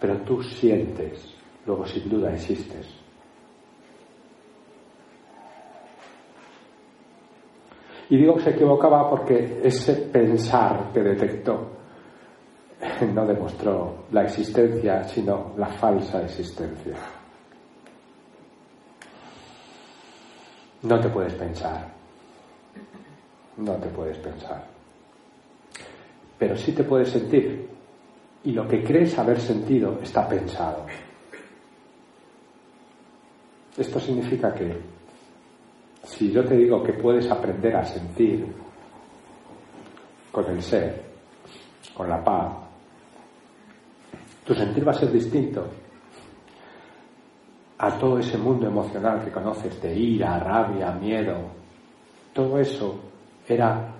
Pero 0.00 0.16
tú 0.22 0.42
sientes, 0.42 1.39
luego 1.66 1.86
sin 1.86 2.08
duda 2.08 2.32
existes. 2.32 3.00
Y 8.10 8.16
digo 8.16 8.34
que 8.34 8.42
se 8.42 8.50
equivocaba 8.50 9.08
porque 9.08 9.60
ese 9.62 9.94
pensar 9.94 10.90
que 10.92 11.00
detectó 11.00 11.70
no 13.14 13.24
demostró 13.24 14.06
la 14.10 14.24
existencia, 14.24 15.04
sino 15.04 15.52
la 15.56 15.68
falsa 15.68 16.22
existencia. 16.22 16.94
No 20.82 20.98
te 20.98 21.08
puedes 21.08 21.34
pensar. 21.34 21.86
No 23.58 23.74
te 23.74 23.88
puedes 23.88 24.18
pensar. 24.18 24.64
Pero 26.38 26.56
sí 26.56 26.72
te 26.72 26.84
puedes 26.84 27.10
sentir. 27.10 27.68
Y 28.44 28.52
lo 28.52 28.66
que 28.66 28.82
crees 28.82 29.18
haber 29.18 29.38
sentido 29.38 29.98
está 30.02 30.26
pensado. 30.26 30.86
Esto 33.76 34.00
significa 34.00 34.52
que 34.52 34.80
si 36.02 36.32
yo 36.32 36.44
te 36.44 36.56
digo 36.56 36.82
que 36.82 36.94
puedes 36.94 37.30
aprender 37.30 37.76
a 37.76 37.84
sentir 37.84 38.46
con 40.32 40.44
el 40.46 40.62
ser, 40.62 41.02
con 41.94 42.08
la 42.08 42.22
paz, 42.22 42.52
tu 44.44 44.54
sentir 44.54 44.86
va 44.86 44.92
a 44.92 44.94
ser 44.94 45.12
distinto 45.12 45.66
a 47.78 47.98
todo 47.98 48.18
ese 48.18 48.36
mundo 48.36 48.66
emocional 48.66 49.24
que 49.24 49.30
conoces 49.30 49.80
de 49.80 49.94
ira, 49.96 50.38
rabia, 50.38 50.92
miedo. 50.92 51.36
Todo 52.32 52.58
eso 52.58 53.00
era 53.48 53.94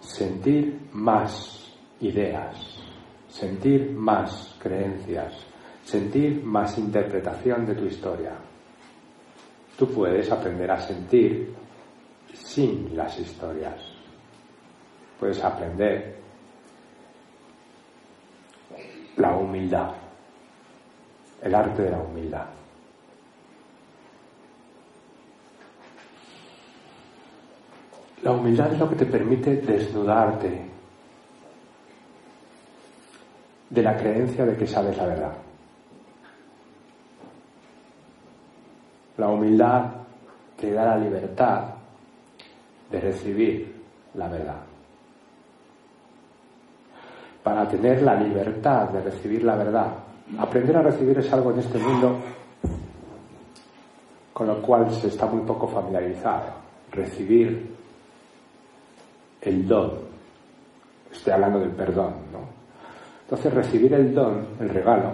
sentir 0.00 0.88
más 0.92 1.70
ideas, 2.00 2.80
sentir 3.28 3.92
más 3.92 4.56
creencias, 4.58 5.34
sentir 5.84 6.42
más 6.44 6.78
interpretación 6.78 7.66
de 7.66 7.74
tu 7.74 7.84
historia. 7.84 8.32
Tú 9.76 9.92
puedes 9.92 10.30
aprender 10.30 10.70
a 10.70 10.80
sentir 10.80 11.54
sin 12.32 12.96
las 12.96 13.18
historias. 13.18 13.74
Puedes 15.20 15.42
aprender 15.42 16.16
la 19.16 19.34
humildad, 19.36 19.92
el 21.42 21.54
arte 21.54 21.82
de 21.82 21.90
la 21.90 21.98
humildad. 21.98 22.46
La 28.22 28.32
humildad 28.32 28.72
es 28.72 28.78
lo 28.78 28.88
que 28.88 28.96
te 28.96 29.06
permite 29.06 29.56
desnudarte 29.56 30.60
de 33.70 33.82
la 33.82 33.96
creencia 33.96 34.44
de 34.46 34.56
que 34.56 34.66
sabes 34.66 34.96
la 34.96 35.06
verdad. 35.06 35.32
La 39.18 39.28
humildad 39.28 39.92
te 40.58 40.72
da 40.72 40.84
la 40.84 40.98
libertad 40.98 41.64
de 42.90 43.00
recibir 43.00 43.74
la 44.14 44.28
verdad. 44.28 44.60
Para 47.42 47.68
tener 47.68 48.02
la 48.02 48.14
libertad 48.14 48.88
de 48.90 49.02
recibir 49.02 49.44
la 49.44 49.56
verdad, 49.56 49.92
aprender 50.38 50.76
a 50.76 50.82
recibir 50.82 51.18
es 51.18 51.32
algo 51.32 51.52
en 51.52 51.60
este 51.60 51.78
mundo 51.78 52.16
con 54.32 54.48
lo 54.48 54.60
cual 54.60 54.90
se 54.90 55.08
está 55.08 55.24
muy 55.26 55.46
poco 55.46 55.66
familiarizado. 55.66 56.44
Recibir 56.92 57.74
el 59.40 59.66
don. 59.66 59.92
Estoy 61.10 61.32
hablando 61.32 61.60
del 61.60 61.70
perdón, 61.70 62.12
¿no? 62.32 62.40
Entonces 63.22 63.54
recibir 63.54 63.94
el 63.94 64.12
don, 64.14 64.46
el 64.60 64.68
regalo, 64.68 65.12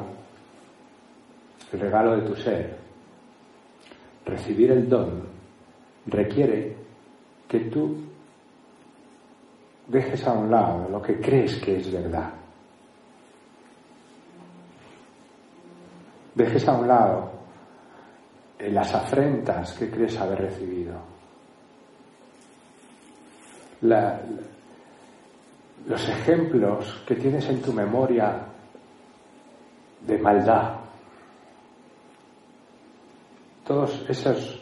el 1.72 1.80
regalo 1.80 2.16
de 2.16 2.22
tu 2.22 2.34
ser, 2.34 2.81
recibir 4.24 4.70
el 4.70 4.88
don 4.88 5.22
requiere 6.06 6.76
que 7.48 7.60
tú 7.60 7.96
dejes 9.86 10.26
a 10.26 10.32
un 10.32 10.50
lado 10.50 10.88
lo 10.88 11.02
que 11.02 11.20
crees 11.20 11.56
que 11.56 11.76
es 11.76 11.92
verdad. 11.92 12.32
Dejes 16.34 16.66
a 16.66 16.72
un 16.72 16.88
lado 16.88 17.30
en 18.58 18.74
las 18.74 18.94
afrentas 18.94 19.74
que 19.74 19.90
crees 19.90 20.18
haber 20.18 20.40
recibido. 20.40 21.12
los 25.86 26.08
ejemplos 26.08 27.02
que 27.04 27.16
tienes 27.16 27.48
en 27.48 27.60
tu 27.60 27.72
memoria 27.72 28.46
de 30.06 30.18
maldad, 30.18 30.81
todos 33.64 34.04
esos 34.08 34.60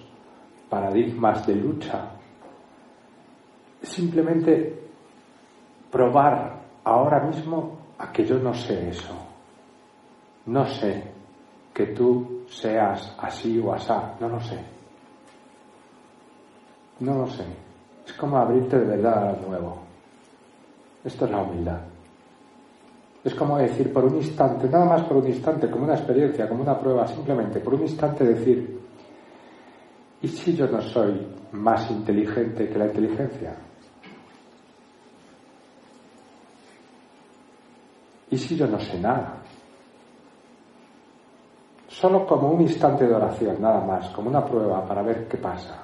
paradigmas 0.68 1.46
de 1.46 1.54
lucha, 1.56 2.10
simplemente 3.82 4.80
probar 5.90 6.60
ahora 6.84 7.20
mismo 7.20 7.78
a 7.98 8.12
que 8.12 8.24
yo 8.24 8.38
no 8.38 8.54
sé 8.54 8.88
eso. 8.88 9.14
No 10.46 10.64
sé 10.66 11.02
que 11.72 11.86
tú 11.88 12.44
seas 12.48 13.14
así 13.18 13.58
o 13.58 13.72
asá, 13.72 14.14
no 14.20 14.28
lo 14.28 14.40
sé. 14.40 14.58
No 17.00 17.14
lo 17.14 17.26
sé. 17.26 17.44
Es 18.06 18.12
como 18.14 18.36
abrirte 18.36 18.78
de 18.78 18.86
verdad 18.86 19.28
a 19.28 19.32
lo 19.32 19.48
nuevo. 19.48 19.78
Esto 21.04 21.24
es 21.24 21.30
la 21.30 21.42
humildad. 21.42 21.80
Es 23.22 23.34
como 23.34 23.58
decir 23.58 23.92
por 23.92 24.04
un 24.04 24.16
instante, 24.16 24.68
nada 24.68 24.86
más 24.86 25.02
por 25.02 25.18
un 25.18 25.26
instante, 25.26 25.70
como 25.70 25.84
una 25.84 25.94
experiencia, 25.94 26.48
como 26.48 26.62
una 26.62 26.78
prueba, 26.78 27.06
simplemente 27.06 27.60
por 27.60 27.74
un 27.74 27.82
instante 27.82 28.24
decir, 28.24 28.79
¿y 30.22 30.28
si 30.28 30.54
yo 30.54 30.66
no 30.66 30.80
soy 30.80 31.26
más 31.52 31.90
inteligente 31.90 32.68
que 32.68 32.78
la 32.78 32.86
inteligencia? 32.86 33.54
¿Y 38.30 38.38
si 38.38 38.56
yo 38.56 38.66
no 38.66 38.78
sé 38.78 38.98
nada? 39.00 39.42
Solo 41.88 42.24
como 42.24 42.52
un 42.52 42.60
instante 42.60 43.06
de 43.06 43.14
oración, 43.14 43.60
nada 43.60 43.84
más, 43.84 44.08
como 44.10 44.30
una 44.30 44.44
prueba 44.44 44.86
para 44.86 45.02
ver 45.02 45.26
qué 45.26 45.36
pasa. 45.36 45.82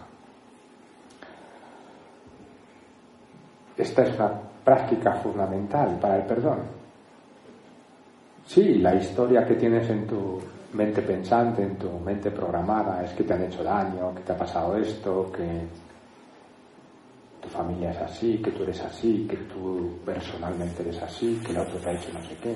Esta 3.77 4.03
es 4.03 4.15
una 4.15 4.41
práctica 4.65 5.15
fundamental 5.15 5.99
para 6.01 6.17
el 6.17 6.23
perdón. 6.25 6.61
Sí, 8.47 8.77
la 8.77 8.95
historia 8.95 9.45
que 9.45 9.57
tienes 9.57 9.91
en 9.91 10.07
tu 10.07 10.41
mente 10.77 11.03
pensante, 11.03 11.63
en 11.63 11.77
tu 11.77 11.91
mente 12.01 12.31
programada, 12.31 13.03
es 13.03 13.13
que 13.15 13.25
te 13.25 13.33
han 13.33 13.45
hecho 13.45 13.65
daño, 13.65 14.15
que 14.15 14.23
te 14.23 14.33
ha 14.33 14.37
pasado 14.37 14.77
esto, 14.77 15.33
que 15.33 15.67
tu 17.41 17.49
familia 17.49 17.91
es 17.91 17.99
así, 17.99 18.39
que 18.39 18.51
tú 18.51 18.63
eres 18.63 18.81
así, 18.83 19.27
que 19.29 19.37
tú 19.37 19.99
personalmente 20.05 20.83
eres 20.83 21.03
así, 21.03 21.41
que 21.45 21.53
el 21.53 21.59
otro 21.59 21.79
te 21.79 21.89
ha 21.89 21.93
hecho 21.93 22.13
no 22.13 22.23
sé 22.23 22.37
qué. 22.43 22.55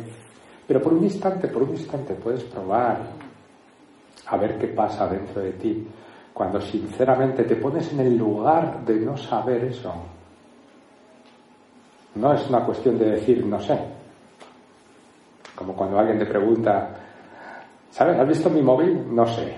Pero 0.67 0.83
por 0.83 0.93
un 0.93 1.05
instante, 1.05 1.49
por 1.49 1.63
un 1.63 1.71
instante 1.71 2.15
puedes 2.15 2.45
probar 2.45 3.01
a 4.27 4.37
ver 4.37 4.59
qué 4.59 4.69
pasa 4.69 5.09
dentro 5.09 5.41
de 5.43 5.53
ti 5.53 5.89
cuando 6.33 6.61
sinceramente 6.61 7.45
te 7.45 7.57
pones 7.57 7.93
en 7.93 8.01
el 8.01 8.17
lugar 8.17 8.85
de 8.85 9.01
no 9.01 9.17
saber 9.17 9.65
eso. 9.65 9.93
No 12.15 12.33
es 12.33 12.49
una 12.49 12.65
cuestión 12.65 12.99
de 12.99 13.11
decir 13.11 13.45
no 13.45 13.61
sé. 13.61 13.79
Como 15.55 15.75
cuando 15.75 15.99
alguien 15.99 16.19
te 16.19 16.27
pregunta, 16.27 17.10
¿sabes? 17.91 18.19
¿Has 18.19 18.29
visto 18.29 18.51
mi 18.51 18.63
móvil? 18.63 19.15
No 19.15 19.27
sé. 19.27 19.57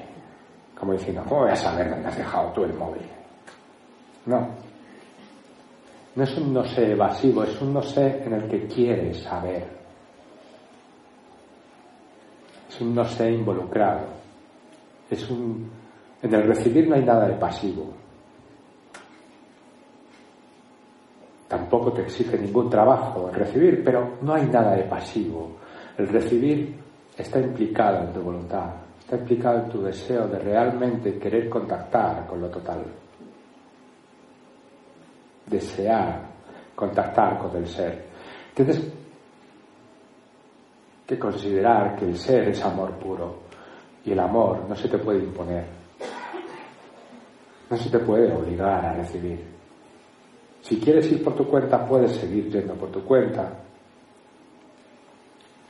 Como 0.79 0.92
diciendo, 0.92 1.23
¿cómo 1.29 1.42
voy 1.42 1.51
a 1.51 1.57
saber 1.57 1.90
dónde 1.90 2.09
has 2.09 2.16
dejado 2.16 2.51
tú 2.53 2.64
el 2.64 2.75
móvil? 2.75 3.03
No, 4.27 4.49
no 6.14 6.25
es 6.25 6.37
un 6.37 6.53
no 6.53 6.64
sé 6.64 6.92
evasivo, 6.92 7.42
es 7.42 7.61
un 7.62 7.73
no 7.73 7.83
sé 7.83 8.23
en 8.25 8.35
el 8.35 8.49
que 8.49 8.66
quieres 8.66 9.23
saber. 9.23 9.66
Es 12.68 12.81
un 12.81 12.95
no 12.95 13.05
sé 13.05 13.31
involucrado. 13.33 14.07
Es 15.11 15.29
un. 15.31 15.71
En 16.23 16.35
el 16.35 16.42
recibir 16.45 16.88
no 16.88 16.97
hay 16.97 17.05
nada 17.05 17.27
de 17.27 17.35
pasivo. 17.35 17.90
Tampoco 21.49 21.92
te 21.92 22.03
exige 22.03 22.38
ningún 22.38 22.71
trabajo 22.71 23.29
el 23.29 23.35
recibir, 23.35 23.83
pero 23.85 24.18
no 24.23 24.35
hay 24.35 24.47
nada 24.47 24.75
de 24.75 24.85
pasivo. 24.85 25.57
El 25.97 26.09
recibir 26.09 26.82
está 27.22 27.40
implicado 27.40 28.04
en 28.04 28.12
tu 28.12 28.20
voluntad, 28.20 28.70
está 28.98 29.16
implicado 29.16 29.64
en 29.64 29.68
tu 29.70 29.82
deseo 29.82 30.28
de 30.28 30.38
realmente 30.38 31.18
querer 31.18 31.48
contactar 31.48 32.26
con 32.26 32.40
lo 32.40 32.48
total 32.48 32.85
desear 35.46 36.32
contactar 36.74 37.38
con 37.38 37.56
el 37.56 37.66
ser. 37.68 38.06
Tienes 38.54 38.80
que 41.06 41.18
considerar 41.18 41.96
que 41.96 42.06
el 42.06 42.16
ser 42.16 42.48
es 42.48 42.64
amor 42.64 42.92
puro 42.92 43.42
y 44.04 44.12
el 44.12 44.18
amor 44.18 44.64
no 44.68 44.74
se 44.74 44.88
te 44.88 44.98
puede 44.98 45.20
imponer, 45.20 45.64
no 47.70 47.76
se 47.76 47.90
te 47.90 47.98
puede 47.98 48.32
obligar 48.32 48.85
a 48.85 48.94
recibir. 48.94 49.52
Si 50.62 50.78
quieres 50.78 51.11
ir 51.12 51.22
por 51.22 51.35
tu 51.35 51.46
cuenta, 51.46 51.87
puedes 51.87 52.12
seguir 52.12 52.48
yendo 52.50 52.74
por 52.74 52.90
tu 52.90 53.04
cuenta. 53.04 53.52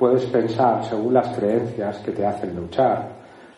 Puedes 0.03 0.25
pensar 0.25 0.85
según 0.85 1.15
las 1.15 1.29
creencias 1.29 1.99
que 1.99 2.11
te 2.11 2.27
hacen 2.27 2.57
luchar, 2.57 3.09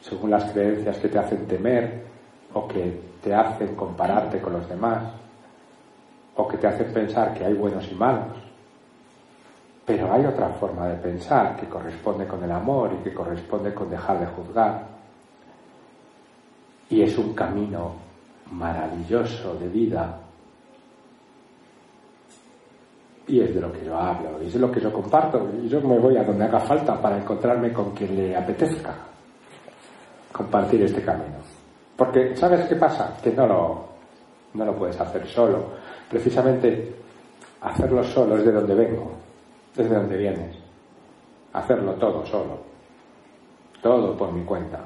según 0.02 0.28
las 0.28 0.44
creencias 0.52 0.98
que 0.98 1.08
te 1.08 1.18
hacen 1.18 1.46
temer 1.46 2.04
o 2.52 2.68
que 2.68 3.00
te 3.22 3.32
hacen 3.32 3.74
compararte 3.74 4.42
con 4.42 4.52
los 4.52 4.68
demás 4.68 5.04
o 6.36 6.46
que 6.46 6.58
te 6.58 6.66
hacen 6.66 6.92
pensar 6.92 7.32
que 7.32 7.46
hay 7.46 7.54
buenos 7.54 7.90
y 7.90 7.94
malos. 7.94 8.36
Pero 9.86 10.12
hay 10.12 10.26
otra 10.26 10.50
forma 10.50 10.86
de 10.88 10.96
pensar 10.96 11.56
que 11.56 11.66
corresponde 11.66 12.26
con 12.26 12.44
el 12.44 12.52
amor 12.52 12.90
y 12.92 13.02
que 13.02 13.14
corresponde 13.14 13.72
con 13.72 13.88
dejar 13.88 14.20
de 14.20 14.26
juzgar. 14.26 14.82
Y 16.90 17.00
es 17.00 17.16
un 17.16 17.32
camino 17.32 17.92
maravilloso 18.50 19.54
de 19.54 19.68
vida. 19.68 20.23
Y 23.26 23.40
es 23.40 23.54
de 23.54 23.60
lo 23.60 23.72
que 23.72 23.84
yo 23.84 23.96
hablo, 23.96 24.42
y 24.42 24.46
es 24.46 24.52
de 24.54 24.60
lo 24.60 24.70
que 24.70 24.80
yo 24.80 24.92
comparto. 24.92 25.48
Y 25.62 25.68
yo 25.68 25.80
me 25.80 25.98
voy 25.98 26.16
a 26.16 26.24
donde 26.24 26.44
haga 26.44 26.60
falta 26.60 27.00
para 27.00 27.18
encontrarme 27.18 27.72
con 27.72 27.92
quien 27.92 28.14
le 28.16 28.36
apetezca 28.36 28.94
compartir 30.32 30.82
este 30.82 31.02
camino. 31.02 31.38
Porque, 31.96 32.34
¿sabes 32.36 32.66
qué 32.68 32.76
pasa? 32.76 33.16
Que 33.22 33.30
no 33.32 33.46
lo, 33.46 33.84
no 34.54 34.64
lo 34.64 34.74
puedes 34.76 35.00
hacer 35.00 35.26
solo 35.26 35.84
precisamente 36.08 36.94
hacerlo 37.60 38.04
solo 38.04 38.36
es 38.36 38.44
de 38.44 38.52
donde 38.52 38.74
vengo, 38.74 39.10
es 39.76 39.88
de 39.88 39.96
donde 39.96 40.16
vienes. 40.16 40.56
Hacerlo 41.52 41.94
todo 41.94 42.24
solo, 42.26 42.58
todo 43.82 44.16
por 44.16 44.32
mi 44.32 44.44
cuenta. 44.44 44.80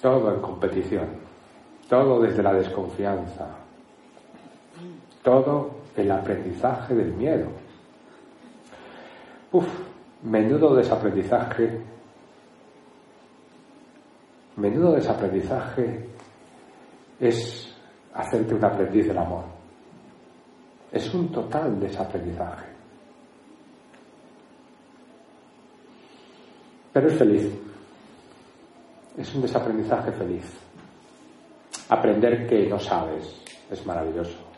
Todo 0.00 0.34
en 0.34 0.40
competición, 0.40 1.08
todo 1.88 2.20
desde 2.20 2.42
la 2.42 2.54
desconfianza, 2.54 3.48
todo 5.22 5.70
el 5.96 6.10
aprendizaje 6.10 6.94
del 6.94 7.12
miedo. 7.12 7.48
Uf, 9.52 9.66
menudo 10.22 10.74
desaprendizaje, 10.74 11.80
menudo 14.56 14.92
desaprendizaje 14.92 16.08
es 17.18 17.74
hacerte 18.14 18.54
un 18.54 18.64
aprendiz 18.64 19.06
del 19.06 19.18
amor. 19.18 19.44
Es 20.92 21.12
un 21.14 21.30
total 21.30 21.78
desaprendizaje. 21.78 22.66
Pero 26.92 27.08
es 27.08 27.18
feliz. 27.18 27.52
Es 29.16 29.34
un 29.34 29.42
desaprendizaje 29.42 30.10
feliz. 30.12 30.44
Aprender 31.88 32.48
que 32.48 32.68
no 32.68 32.78
sabes 32.78 33.42
es 33.70 33.86
maravilloso. 33.86 34.49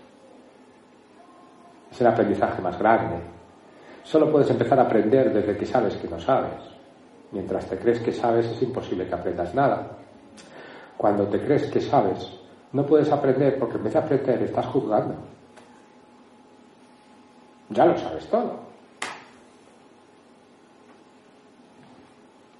Es 1.92 2.00
el 2.00 2.07
aprendizaje 2.07 2.62
más 2.62 2.78
grande. 2.78 3.16
Solo 4.02 4.33
puedes 4.33 4.50
empezar 4.50 4.81
a 4.81 4.85
aprender 4.85 5.33
desde 5.33 5.57
que 5.57 5.66
sabes 5.66 5.94
que 5.96 6.09
no 6.09 6.18
sabes. 6.18 6.72
Mientras 7.33 7.66
te 7.66 7.78
crees 7.78 8.00
que 8.00 8.12
sabes 8.12 8.46
es 8.46 8.62
imposible 8.62 9.06
que 9.06 9.14
aprendas 9.14 9.54
nada. 9.54 9.90
Cuando 10.96 11.27
te 11.27 11.38
crees 11.40 11.71
que 11.71 11.83
sabes, 11.83 12.33
no 12.73 12.87
puedes 12.87 13.12
aprender 13.12 13.58
porque 13.58 13.77
en 13.77 13.85
vez 13.85 13.92
de 13.92 13.98
aprender 13.98 14.42
estás 14.42 14.67
juzgando. 14.67 15.14
Ya 17.69 17.85
lo 17.85 17.96
sabes 17.98 18.27
todo. 18.27 18.73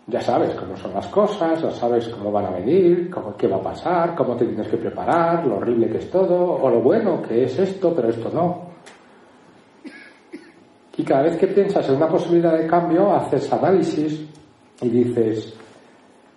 Ya 0.09 0.21
sabes 0.21 0.55
cómo 0.57 0.77
son 0.77 0.93
las 0.93 1.07
cosas, 1.07 1.63
ya 1.63 1.71
sabes 1.71 2.09
cómo 2.09 2.31
van 2.31 2.47
a 2.47 2.51
venir, 2.51 3.09
cómo, 3.09 3.35
qué 3.37 3.47
va 3.47 3.57
a 3.57 3.63
pasar, 3.63 4.15
cómo 4.15 4.37
te 4.37 4.45
tienes 4.45 4.69
que 4.69 4.77
preparar, 4.77 5.47
lo 5.47 5.57
horrible 5.57 5.89
que 5.89 5.99
es 5.99 6.11
todo, 6.11 6.55
o 6.55 6.69
lo 6.69 6.81
bueno 6.81 7.23
que 7.23 7.45
es 7.45 7.59
esto, 7.59 7.95
pero 7.95 8.11
esto 8.11 8.29
no. 8.31 8.73
Y 10.97 11.05
cada 11.05 11.23
vez 11.23 11.37
que 11.39 11.47
piensas 11.47 11.89
en 11.89 11.97
una 11.97 12.09
posibilidad 12.09 12.57
de 12.57 12.67
cambio, 12.67 13.15
haces 13.15 13.51
análisis 13.53 14.27
y 14.81 14.89
dices, 14.89 15.55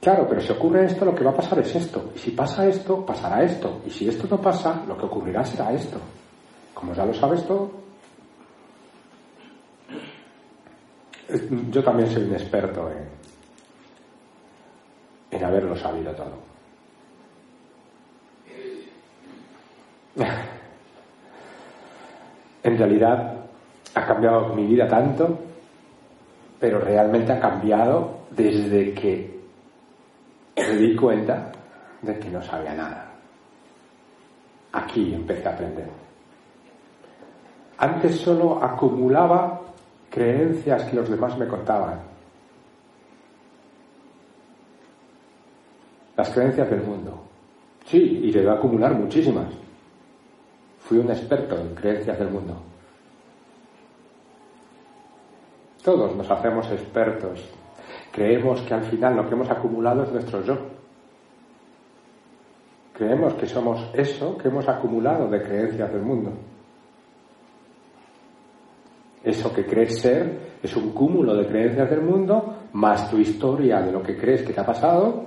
Claro, 0.06 0.28
pero 0.30 0.40
si 0.40 0.52
ocurre 0.52 0.86
esto, 0.86 1.04
lo 1.04 1.16
que 1.16 1.24
va 1.24 1.32
a 1.32 1.36
pasar 1.36 1.58
es 1.58 1.76
esto. 1.76 2.12
Y 2.14 2.20
si 2.20 2.30
pasa 2.30 2.68
esto, 2.68 3.04
pasará 3.04 3.42
esto. 3.42 3.82
Y 3.88 3.90
si 3.90 4.08
esto 4.08 4.28
no 4.30 4.40
pasa, 4.40 4.84
lo 4.88 4.96
que 4.96 5.08
ocurrirá 5.08 5.44
será 5.44 5.74
esto. 5.74 5.98
Como 6.76 6.94
ya 6.94 7.08
lo 7.08 7.14
sabes 7.16 7.44
todo. 7.48 7.72
Yo 11.72 11.84
también 11.84 12.08
soy 12.08 12.22
un 12.22 12.34
experto 12.34 12.88
en, 12.92 13.10
en 15.32 15.44
haberlo 15.44 15.76
sabido 15.76 16.14
todo. 16.14 16.38
En 22.62 22.78
realidad 22.80 23.35
ha 23.96 24.06
cambiado 24.06 24.54
mi 24.54 24.68
vida 24.68 24.88
tanto, 24.88 25.40
pero 26.60 26.80
realmente 26.80 27.32
ha 27.32 27.40
cambiado 27.40 28.26
desde 28.30 28.94
que 28.94 29.40
me 30.58 30.76
di 30.76 30.96
cuenta 30.96 31.52
de 32.02 32.20
que 32.20 32.30
no 32.30 32.42
sabía 32.42 32.74
nada. 32.74 33.12
Aquí 34.74 35.14
empecé 35.14 35.48
a 35.48 35.54
aprender. 35.54 35.88
Antes 37.78 38.18
solo 38.20 38.62
acumulaba 38.64 39.62
creencias 40.10 40.84
que 40.84 40.96
los 40.98 41.10
demás 41.10 41.38
me 41.38 41.48
contaban. 41.48 42.00
Las 46.18 46.30
creencias 46.32 46.70
del 46.70 46.84
mundo. 46.84 47.22
Sí, 47.86 48.22
y 48.24 48.32
debo 48.32 48.52
acumular 48.52 48.94
muchísimas. 48.94 49.54
Fui 50.80 50.98
un 50.98 51.10
experto 51.10 51.58
en 51.58 51.76
creencias 51.76 52.20
del 52.20 52.30
mundo. 52.30 52.75
Todos 55.86 56.16
nos 56.16 56.32
hacemos 56.32 56.66
expertos. 56.72 57.48
Creemos 58.12 58.60
que 58.62 58.74
al 58.74 58.86
final 58.86 59.16
lo 59.16 59.28
que 59.28 59.36
hemos 59.36 59.52
acumulado 59.52 60.02
es 60.02 60.12
nuestro 60.12 60.42
yo. 60.42 60.58
Creemos 62.92 63.36
que 63.36 63.46
somos 63.46 63.92
eso 63.94 64.36
que 64.36 64.48
hemos 64.48 64.68
acumulado 64.68 65.30
de 65.30 65.44
creencias 65.44 65.92
del 65.94 66.02
mundo. 66.02 66.32
Eso 69.24 69.54
que 69.54 69.64
crees 69.64 70.02
ser 70.02 70.58
es 70.64 70.76
un 70.76 70.92
cúmulo 70.92 71.36
de 71.36 71.46
creencias 71.48 71.88
del 71.88 72.02
mundo 72.02 72.56
más 72.74 73.08
tu 73.12 73.20
historia 73.20 73.80
de 73.80 73.92
lo 73.92 74.02
que 74.02 74.18
crees 74.18 74.42
que 74.42 74.54
te 74.54 74.62
ha 74.62 74.66
pasado, 74.66 75.26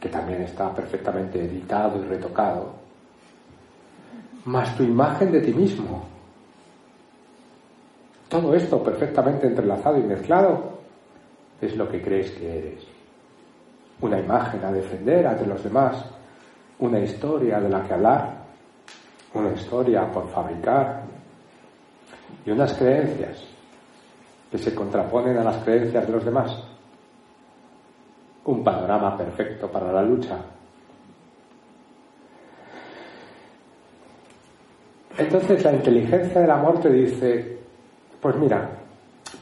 que 0.00 0.08
también 0.08 0.42
está 0.42 0.74
perfectamente 0.74 1.40
editado 1.40 2.02
y 2.02 2.08
retocado, 2.08 2.72
más 4.46 4.76
tu 4.76 4.82
imagen 4.82 5.30
de 5.30 5.40
ti 5.40 5.54
mismo. 5.54 6.19
Todo 8.30 8.54
esto 8.54 8.82
perfectamente 8.82 9.48
entrelazado 9.48 9.98
y 9.98 10.02
mezclado 10.02 10.78
es 11.60 11.76
lo 11.76 11.88
que 11.90 12.00
crees 12.00 12.30
que 12.30 12.58
eres. 12.58 12.86
Una 14.00 14.20
imagen 14.20 14.64
a 14.64 14.72
defender 14.72 15.26
ante 15.26 15.44
los 15.44 15.62
demás, 15.62 16.02
una 16.78 17.00
historia 17.00 17.60
de 17.60 17.68
la 17.68 17.82
que 17.82 17.92
hablar, 17.92 18.34
una 19.34 19.52
historia 19.52 20.10
por 20.10 20.28
fabricar 20.28 21.02
y 22.46 22.50
unas 22.52 22.72
creencias 22.74 23.44
que 24.50 24.58
se 24.58 24.74
contraponen 24.74 25.36
a 25.36 25.44
las 25.44 25.56
creencias 25.64 26.06
de 26.06 26.12
los 26.12 26.24
demás. 26.24 26.56
Un 28.44 28.64
panorama 28.64 29.16
perfecto 29.18 29.70
para 29.70 29.92
la 29.92 30.02
lucha 30.02 30.38
Entonces 35.20 35.62
la 35.62 35.74
inteligencia 35.74 36.40
del 36.40 36.50
amor 36.50 36.80
te 36.80 36.90
dice, 36.90 37.59
pues 38.20 38.36
mira, 38.36 38.70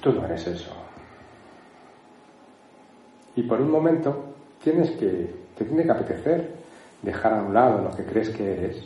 tú 0.01 0.12
no 0.12 0.24
eres 0.24 0.47
eso. 0.47 0.72
Y 3.37 3.43
por 3.43 3.61
un 3.61 3.70
momento 3.70 4.35
tienes 4.62 4.91
que, 4.93 5.35
te 5.57 5.64
tiene 5.64 5.85
que 5.85 5.91
apetecer 5.91 6.57
dejar 7.03 7.35
a 7.35 7.43
un 7.43 7.55
lado 7.55 7.83
lo 7.83 7.97
que 7.97 8.05
crees 8.05 8.31
que 8.31 8.53
eres 8.53 8.85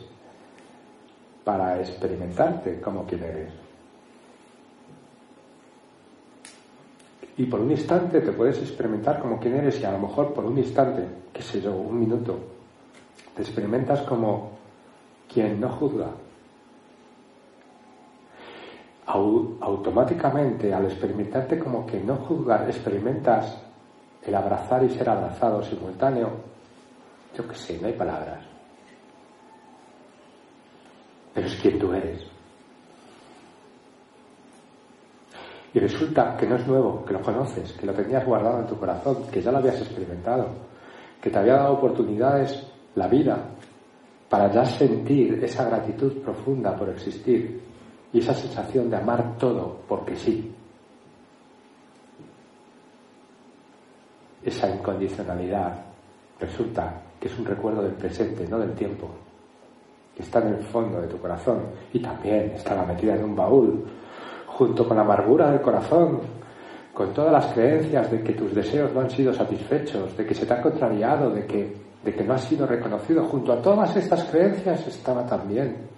para 1.45 1.81
experimentarte 1.81 2.81
como 2.81 3.05
quien 3.07 3.23
eres. 3.23 3.53
Y 7.37 7.47
por 7.47 7.61
un 7.61 7.71
instante 7.71 8.21
te 8.21 8.33
puedes 8.33 8.59
experimentar 8.59 9.21
como 9.21 9.39
quien 9.41 9.57
eres 9.57 9.81
y 9.81 9.85
a 9.85 9.93
lo 9.93 9.99
mejor 9.99 10.35
por 10.35 10.45
un 10.45 10.59
instante, 10.59 11.07
qué 11.33 11.43
sé 11.43 11.61
yo, 11.61 11.75
un 11.75 11.99
minuto, 11.99 12.39
te 13.35 13.43
experimentas 13.43 14.03
como 14.03 14.51
quien 15.33 15.59
no 15.59 15.71
juzga, 15.71 16.11
automáticamente 19.07 20.73
al 20.73 20.85
experimentarte 20.85 21.59
como 21.59 21.85
que 21.87 22.01
no 22.01 22.17
juzgar, 22.17 22.69
experimentas 22.69 23.61
el 24.25 24.35
abrazar 24.35 24.85
y 24.85 24.91
ser 24.91 25.09
abrazado 25.09 25.63
simultáneo, 25.63 26.31
yo 27.37 27.49
qué 27.49 27.55
sé, 27.55 27.79
no 27.81 27.89
hay 27.89 27.95
palabras. 27.95 28.45
Pero 31.35 31.47
es 31.47 31.57
quien 31.57 31.79
tú 31.79 31.93
eres. 31.93 32.25
Y 35.75 35.79
resulta 35.81 36.37
que 36.37 36.47
no 36.47 36.57
es 36.57 36.67
nuevo, 36.67 37.05
que 37.05 37.15
lo 37.15 37.23
conoces, 37.23 37.73
que 37.73 37.87
lo 37.87 37.95
tenías 37.95 38.25
guardado 38.27 38.61
en 38.61 38.67
tu 38.67 38.77
corazón, 38.77 39.27
que 39.33 39.41
ya 39.41 39.51
lo 39.51 39.59
habías 39.59 39.81
experimentado, 39.81 40.49
que 41.21 41.31
te 41.31 41.39
había 41.39 41.55
dado 41.55 41.75
oportunidades 41.75 42.71
la 42.95 43.09
vida 43.09 43.49
para 44.29 44.53
ya 44.53 44.65
sentir 44.65 45.43
esa 45.43 45.65
gratitud 45.65 46.23
profunda 46.23 46.77
por 46.77 46.91
existir 46.91 47.72
y 48.13 48.19
esa 48.19 48.35
sensación 48.35 48.91
de 48.91 48.97
amar 48.97 49.37
todo 49.39 49.79
porque 49.89 50.17
sí. 50.17 50.55
Esa 54.45 54.69
incondicionalidad 54.69 55.85
resulta 56.39 57.01
que 57.19 57.29
es 57.29 57.39
un 57.39 57.45
recuerdo 57.45 57.83
del 57.83 57.95
presente, 57.95 58.47
no 58.49 58.59
del 58.59 58.75
tiempo, 58.75 59.09
que 60.15 60.23
está 60.23 60.41
en 60.41 60.55
el 60.55 60.63
fondo 60.65 61.01
de 61.01 61.07
tu 61.07 61.19
corazón 61.19 61.61
y 61.93 62.01
también 62.01 62.51
estaba 62.51 62.85
metida 62.85 63.15
en 63.15 63.25
un 63.25 63.37
baúl, 63.37 63.85
junto 64.47 64.87
con 64.87 64.97
la 64.97 65.05
amargura 65.05 65.51
del 65.51 65.63
corazón, 65.63 66.21
con 66.93 67.15
todas 67.15 67.33
las 67.33 67.47
creencias 67.55 68.11
de 68.11 68.23
que 68.23 68.35
tus 68.35 68.55
deseos 68.55 68.93
no 68.93 69.01
han 69.01 69.11
sido 69.11 69.33
satisfechos, 69.33 70.15
de 70.17 70.27
que 70.27 70.35
se 70.35 70.45
te 70.45 70.53
ha 70.53 70.61
contrariado, 70.61 71.31
de 71.31 71.47
que, 71.47 71.77
de 72.05 72.15
que 72.15 72.25
no 72.25 72.35
has 72.35 72.45
sido 72.45 72.67
reconocido, 72.67 73.25
junto 73.25 73.53
a 73.53 73.63
todas 73.63 73.97
estas 73.97 74.25
creencias 74.25 74.87
estaba 74.87 75.25
también 75.25 75.92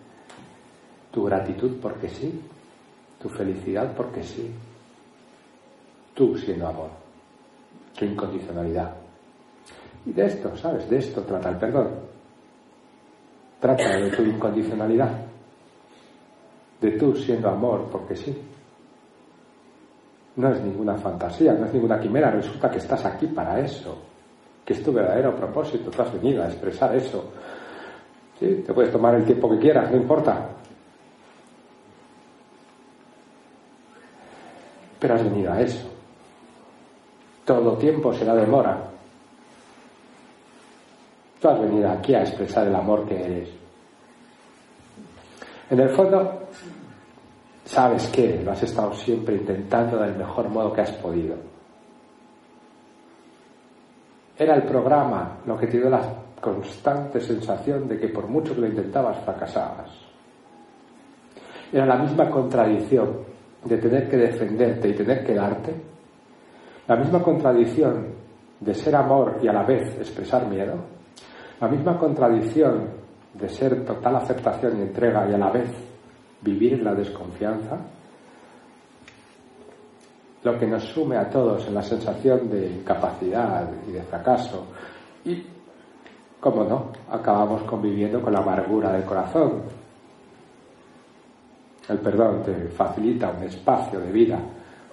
tu 1.14 1.22
gratitud 1.22 1.78
porque 1.80 2.08
sí, 2.08 2.42
tu 3.22 3.28
felicidad 3.28 3.94
porque 3.96 4.24
sí, 4.24 4.50
tú 6.12 6.36
siendo 6.36 6.66
amor, 6.66 6.90
tu 7.96 8.04
incondicionalidad. 8.04 8.92
Y 10.06 10.12
de 10.12 10.26
esto, 10.26 10.56
¿sabes? 10.56 10.90
De 10.90 10.98
esto 10.98 11.22
trata 11.22 11.50
el 11.50 11.56
perdón. 11.56 11.88
Trata 13.60 13.96
de 13.96 14.10
tu 14.10 14.22
incondicionalidad, 14.22 15.24
de 16.80 16.90
tú 16.98 17.14
siendo 17.14 17.48
amor 17.48 17.88
porque 17.90 18.16
sí. 18.16 18.36
No 20.36 20.52
es 20.52 20.60
ninguna 20.60 20.96
fantasía, 20.96 21.54
no 21.54 21.66
es 21.66 21.72
ninguna 21.72 22.00
quimera, 22.00 22.32
resulta 22.32 22.68
que 22.68 22.78
estás 22.78 23.04
aquí 23.04 23.28
para 23.28 23.60
eso, 23.60 23.96
que 24.64 24.72
es 24.72 24.82
tu 24.82 24.92
verdadero 24.92 25.36
propósito, 25.36 25.92
tú 25.92 26.02
has 26.02 26.12
venido 26.12 26.42
a 26.42 26.46
expresar 26.46 26.92
eso. 26.96 27.30
Sí, 28.40 28.64
te 28.66 28.74
puedes 28.74 28.90
tomar 28.90 29.14
el 29.14 29.24
tiempo 29.24 29.48
que 29.48 29.58
quieras, 29.58 29.92
no 29.92 29.96
importa, 29.96 30.50
Pero 35.04 35.16
has 35.16 35.22
venido 35.22 35.52
a 35.52 35.60
eso. 35.60 35.86
Todo 37.44 37.76
tiempo 37.76 38.10
será 38.14 38.34
demora. 38.34 38.84
Tú 41.38 41.46
has 41.46 41.60
venido 41.60 41.90
aquí 41.90 42.14
a 42.14 42.22
expresar 42.22 42.66
el 42.66 42.74
amor 42.74 43.06
que 43.06 43.22
eres. 43.22 43.50
En 45.68 45.78
el 45.78 45.90
fondo, 45.90 46.48
sabes 47.66 48.06
que 48.06 48.40
lo 48.42 48.52
has 48.52 48.62
estado 48.62 48.94
siempre 48.94 49.34
intentando 49.34 49.98
del 49.98 50.16
mejor 50.16 50.48
modo 50.48 50.72
que 50.72 50.80
has 50.80 50.92
podido. 50.92 51.36
Era 54.38 54.54
el 54.54 54.62
programa 54.62 55.36
lo 55.44 55.58
que 55.58 55.66
te 55.66 55.76
dio 55.76 55.90
la 55.90 56.00
constante 56.40 57.20
sensación 57.20 57.86
de 57.88 58.00
que 58.00 58.08
por 58.08 58.26
mucho 58.26 58.54
que 58.54 58.62
lo 58.62 58.68
intentabas 58.68 59.22
fracasabas. 59.22 59.90
Era 61.70 61.84
la 61.84 61.96
misma 61.96 62.30
contradicción 62.30 63.33
de 63.64 63.78
tener 63.78 64.08
que 64.08 64.16
defenderte 64.16 64.88
y 64.88 64.94
tener 64.94 65.24
que 65.24 65.34
darte, 65.34 65.74
la 66.86 66.96
misma 66.96 67.22
contradicción 67.22 68.08
de 68.60 68.74
ser 68.74 68.94
amor 68.96 69.38
y 69.42 69.48
a 69.48 69.52
la 69.52 69.64
vez 69.64 69.96
expresar 69.98 70.46
miedo, 70.48 70.74
la 71.60 71.68
misma 71.68 71.98
contradicción 71.98 72.88
de 73.32 73.48
ser 73.48 73.84
total 73.84 74.16
aceptación 74.16 74.78
y 74.78 74.82
entrega 74.82 75.28
y 75.28 75.34
a 75.34 75.38
la 75.38 75.50
vez 75.50 75.70
vivir 76.42 76.82
la 76.82 76.94
desconfianza, 76.94 77.78
lo 80.42 80.58
que 80.58 80.66
nos 80.66 80.84
sume 80.84 81.16
a 81.16 81.28
todos 81.30 81.66
en 81.66 81.74
la 81.74 81.82
sensación 81.82 82.50
de 82.50 82.66
incapacidad 82.66 83.66
y 83.88 83.92
de 83.92 84.02
fracaso. 84.02 84.66
Y, 85.24 85.42
como 86.38 86.64
no, 86.64 86.92
acabamos 87.10 87.62
conviviendo 87.62 88.20
con 88.20 88.34
la 88.34 88.40
amargura 88.40 88.92
del 88.92 89.04
corazón, 89.04 89.62
el 91.88 91.98
perdón 91.98 92.42
te 92.42 92.68
facilita 92.68 93.30
un 93.30 93.42
espacio 93.42 94.00
de 94.00 94.10
vida, 94.10 94.38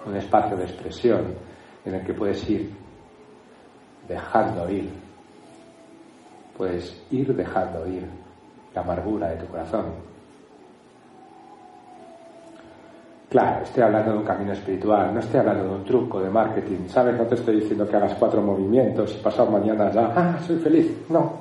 un 0.04 0.16
espacio 0.16 0.56
de 0.56 0.64
expresión 0.64 1.34
en 1.84 1.94
el 1.94 2.04
que 2.04 2.12
puedes 2.12 2.48
ir 2.50 2.70
dejando 4.06 4.68
ir. 4.70 4.90
Puedes 6.56 7.02
ir 7.10 7.34
dejando 7.34 7.86
ir 7.86 8.06
la 8.74 8.82
amargura 8.82 9.30
de 9.30 9.36
tu 9.36 9.46
corazón. 9.46 9.86
Claro, 13.30 13.62
estoy 13.64 13.82
hablando 13.82 14.12
de 14.12 14.18
un 14.18 14.24
camino 14.24 14.52
espiritual, 14.52 15.14
no 15.14 15.20
estoy 15.20 15.40
hablando 15.40 15.64
de 15.64 15.70
un 15.70 15.84
truco 15.84 16.20
de 16.20 16.28
marketing. 16.28 16.86
¿Sabes? 16.88 17.16
No 17.16 17.24
te 17.24 17.36
estoy 17.36 17.60
diciendo 17.60 17.88
que 17.88 17.96
hagas 17.96 18.14
cuatro 18.18 18.42
movimientos 18.42 19.16
y 19.18 19.22
pasado 19.22 19.50
mañana 19.50 19.90
ya, 19.90 20.12
ah, 20.14 20.38
soy 20.46 20.56
feliz. 20.56 21.06
No. 21.08 21.32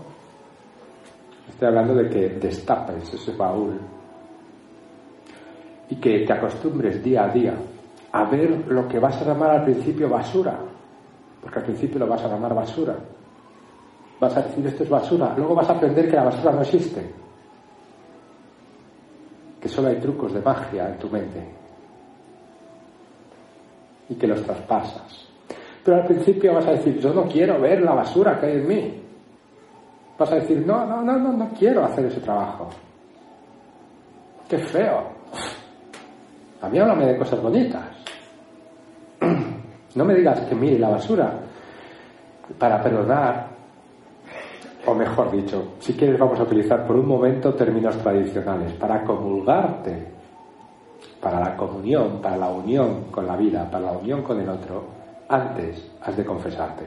Estoy 1.49 1.67
hablando 1.67 1.93
de 1.95 2.09
que 2.09 2.29
destapes 2.29 3.13
ese 3.13 3.33
baúl 3.33 3.77
y 5.91 5.97
que 5.97 6.25
te 6.25 6.33
acostumbres 6.33 7.03
día 7.03 7.25
a 7.25 7.27
día 7.27 7.53
a 8.13 8.23
ver 8.23 8.65
lo 8.67 8.87
que 8.87 8.97
vas 8.97 9.21
a 9.21 9.25
llamar 9.25 9.51
al 9.51 9.63
principio 9.65 10.09
basura, 10.09 10.57
porque 11.41 11.59
al 11.59 11.65
principio 11.65 11.99
lo 11.99 12.07
vas 12.07 12.23
a 12.23 12.29
llamar 12.29 12.55
basura. 12.55 12.95
Vas 14.19 14.37
a 14.37 14.41
decir 14.41 14.65
esto 14.65 14.83
es 14.83 14.89
basura, 14.89 15.33
luego 15.35 15.53
vas 15.53 15.69
a 15.69 15.73
aprender 15.73 16.09
que 16.09 16.15
la 16.15 16.23
basura 16.23 16.53
no 16.53 16.61
existe, 16.61 17.11
que 19.59 19.67
solo 19.67 19.89
hay 19.89 19.97
trucos 19.97 20.33
de 20.33 20.41
magia 20.41 20.89
en 20.89 20.97
tu 20.97 21.09
mente 21.09 21.45
y 24.09 24.15
que 24.15 24.27
los 24.27 24.41
traspasas. 24.43 25.27
Pero 25.83 25.97
al 25.97 26.05
principio 26.05 26.53
vas 26.53 26.67
a 26.67 26.71
decir, 26.71 26.99
yo 26.99 27.13
no 27.13 27.23
quiero 27.27 27.59
ver 27.59 27.81
la 27.81 27.95
basura 27.95 28.39
que 28.39 28.45
hay 28.45 28.57
en 28.57 28.67
mí. 28.67 29.03
Vas 30.17 30.31
a 30.31 30.35
decir, 30.35 30.63
no, 30.65 30.85
no, 30.85 31.01
no, 31.01 31.17
no, 31.17 31.33
no 31.33 31.49
quiero 31.49 31.83
hacer 31.83 32.05
ese 32.05 32.21
trabajo. 32.21 32.69
Qué 34.47 34.57
feo. 34.57 35.20
A 36.62 36.70
mí 36.70 36.78
háblame 36.78 37.07
de 37.07 37.18
cosas 37.18 37.41
bonitas. 37.41 37.86
No 39.95 40.05
me 40.05 40.14
digas 40.14 40.39
que 40.41 40.55
mire 40.55 40.80
la 40.80 40.89
basura 40.89 41.34
para 42.57 42.82
perdonar, 42.82 43.47
o 44.86 44.93
mejor 44.93 45.32
dicho, 45.32 45.74
si 45.80 45.93
quieres 45.93 46.18
vamos 46.18 46.39
a 46.39 46.43
utilizar 46.43 46.88
por 46.88 46.95
un 46.95 47.07
momento 47.07 47.53
términos 47.53 47.97
tradicionales, 47.97 48.74
para 48.74 49.03
comulgarte, 49.03 50.07
para 51.20 51.39
la 51.39 51.57
comunión, 51.57 52.22
para 52.22 52.38
la 52.38 52.49
unión 52.49 53.05
con 53.12 53.28
la 53.28 53.36
vida, 53.36 53.70
para 53.70 53.88
la 53.88 53.91
unión 53.91 54.22
con 54.22 54.39
el 54.39 54.49
otro, 54.49 54.86
antes 55.28 55.91
has 56.01 56.16
de 56.16 56.26
confesarte. 56.26 56.86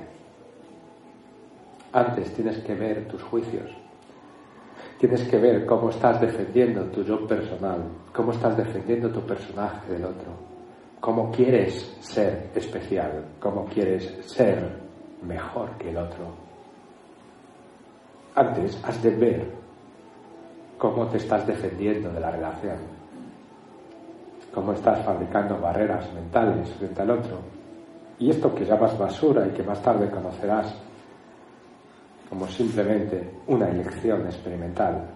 Antes 1.93 2.33
tienes 2.35 2.59
que 2.59 2.75
ver 2.75 3.07
tus 3.07 3.23
juicios. 3.23 3.84
Tienes 4.99 5.29
que 5.29 5.39
ver 5.39 5.67
cómo 5.67 5.91
estás 5.91 6.21
defendiendo 6.21 6.85
tu 6.87 7.03
yo 7.03 7.27
personal, 7.27 7.83
cómo 8.13 8.33
estás 8.33 8.57
defendiendo 8.57 9.11
tu 9.11 9.21
personaje 9.21 9.93
del 9.93 10.05
otro, 10.05 10.33
cómo 11.01 11.31
quieres 11.31 11.97
ser 12.01 12.51
especial, 12.55 13.25
cómo 13.41 13.65
quieres 13.67 14.05
ser 14.27 14.81
mejor 15.23 15.77
que 15.79 15.91
el 15.91 15.97
otro. 15.97 16.25
Antes 18.37 18.81
has 18.85 19.03
de 19.03 19.11
ver 19.11 19.53
cómo 20.79 21.07
te 21.09 21.19
estás 21.19 21.47
defendiendo 21.47 22.11
de 22.11 22.21
la 22.21 22.31
relación, 22.31 22.77
cómo 24.55 24.73
estás 24.73 25.05
fabricando 25.05 25.59
barreras 25.59 26.13
mentales 26.15 26.73
frente 26.75 27.03
al 27.03 27.11
otro. 27.11 27.39
Y 28.19 28.31
esto 28.31 28.55
que 28.55 28.65
llamas 28.65 28.97
basura 28.97 29.47
y 29.47 29.51
que 29.51 29.65
más 29.65 29.83
tarde 29.83 30.09
conocerás 30.09 30.75
como 32.29 32.47
simplemente 32.49 33.31
una 33.47 33.69
elección 33.69 34.27
experimental, 34.27 35.07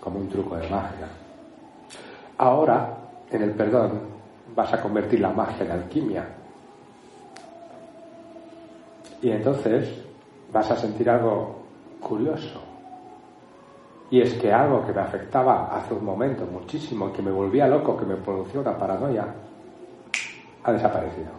como 0.00 0.18
un 0.18 0.28
truco 0.28 0.56
de 0.56 0.68
magia. 0.68 1.08
Ahora, 2.38 2.96
en 3.30 3.42
el 3.42 3.52
perdón, 3.52 4.00
vas 4.54 4.72
a 4.72 4.80
convertir 4.80 5.20
la 5.20 5.30
magia 5.30 5.64
en 5.64 5.70
alquimia. 5.72 6.28
Y 9.20 9.30
entonces 9.30 10.04
vas 10.52 10.70
a 10.70 10.76
sentir 10.76 11.10
algo 11.10 11.62
curioso. 12.00 12.62
Y 14.10 14.20
es 14.20 14.34
que 14.34 14.52
algo 14.52 14.86
que 14.86 14.92
me 14.92 15.00
afectaba 15.00 15.66
hace 15.76 15.92
un 15.92 16.04
momento 16.04 16.46
muchísimo, 16.46 17.12
que 17.12 17.20
me 17.20 17.30
volvía 17.30 17.66
loco, 17.66 17.96
que 17.96 18.06
me 18.06 18.16
producía 18.16 18.60
una 18.60 18.78
paranoia, 18.78 19.26
ha 20.64 20.72
desaparecido. 20.72 21.30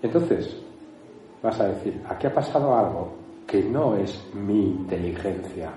Entonces, 0.00 0.62
vas 1.42 1.60
a 1.60 1.68
decir, 1.68 2.02
aquí 2.08 2.26
ha 2.26 2.34
pasado 2.34 2.74
algo 2.74 3.14
que 3.46 3.62
no 3.62 3.96
es 3.96 4.30
mi 4.34 4.62
inteligencia. 4.66 5.70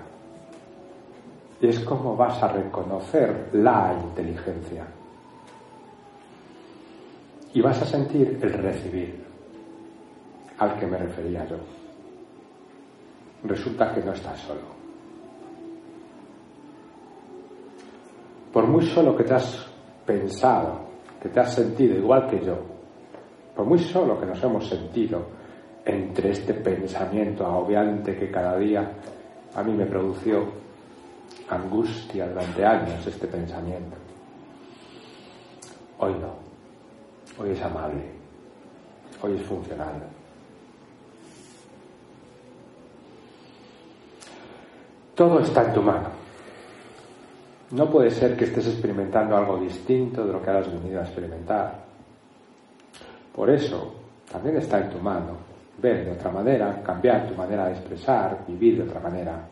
Es 1.60 1.78
como 1.80 2.16
vas 2.16 2.42
a 2.42 2.48
reconocer 2.48 3.50
la 3.52 3.96
inteligencia. 4.02 4.84
Y 7.54 7.60
vas 7.60 7.80
a 7.82 7.86
sentir 7.86 8.38
el 8.42 8.52
recibir 8.52 9.24
al 10.58 10.78
que 10.78 10.86
me 10.86 10.98
refería 10.98 11.46
yo. 11.46 11.56
Resulta 13.44 13.94
que 13.94 14.02
no 14.02 14.12
estás 14.12 14.38
solo. 14.40 14.82
Por 18.52 18.66
muy 18.66 18.84
solo 18.86 19.16
que 19.16 19.24
te 19.24 19.34
has 19.34 19.66
pensado, 20.04 20.80
que 21.20 21.28
te 21.28 21.40
has 21.40 21.54
sentido 21.54 21.96
igual 21.96 22.28
que 22.28 22.44
yo, 22.44 22.58
por 23.56 23.66
muy 23.66 23.78
solo 23.78 24.18
que 24.20 24.26
nos 24.26 24.42
hemos 24.42 24.68
sentido, 24.68 25.41
entre 25.84 26.30
este 26.30 26.54
pensamiento 26.54 27.44
agobiante 27.44 28.16
que 28.16 28.30
cada 28.30 28.56
día 28.56 28.92
a 29.54 29.62
mí 29.62 29.72
me 29.72 29.86
produció 29.86 30.44
angustia 31.48 32.28
durante 32.28 32.64
años 32.64 33.06
este 33.06 33.26
pensamiento. 33.26 33.96
Hoy 35.98 36.14
no, 36.14 37.42
hoy 37.42 37.50
es 37.50 37.62
amable, 37.62 38.02
hoy 39.22 39.36
es 39.36 39.42
funcional. 39.42 39.94
Todo 45.14 45.40
está 45.40 45.64
en 45.64 45.74
tu 45.74 45.82
mano. 45.82 46.08
No 47.72 47.90
puede 47.90 48.10
ser 48.10 48.36
que 48.36 48.44
estés 48.44 48.66
experimentando 48.66 49.36
algo 49.36 49.58
distinto 49.58 50.26
de 50.26 50.32
lo 50.32 50.42
que 50.42 50.50
has 50.50 50.72
venido 50.72 51.00
a 51.00 51.04
experimentar. 51.04 51.82
Por 53.34 53.48
eso, 53.50 53.94
también 54.30 54.56
está 54.56 54.78
en 54.78 54.90
tu 54.90 54.98
mano 54.98 55.51
ver 55.78 56.04
de 56.04 56.12
otra 56.12 56.30
manera, 56.30 56.82
cambiar 56.82 57.26
tu 57.28 57.34
manera 57.34 57.66
de 57.66 57.72
expresar, 57.72 58.44
vivir 58.46 58.76
de 58.76 58.82
otra 58.84 59.00
manera. 59.00 59.48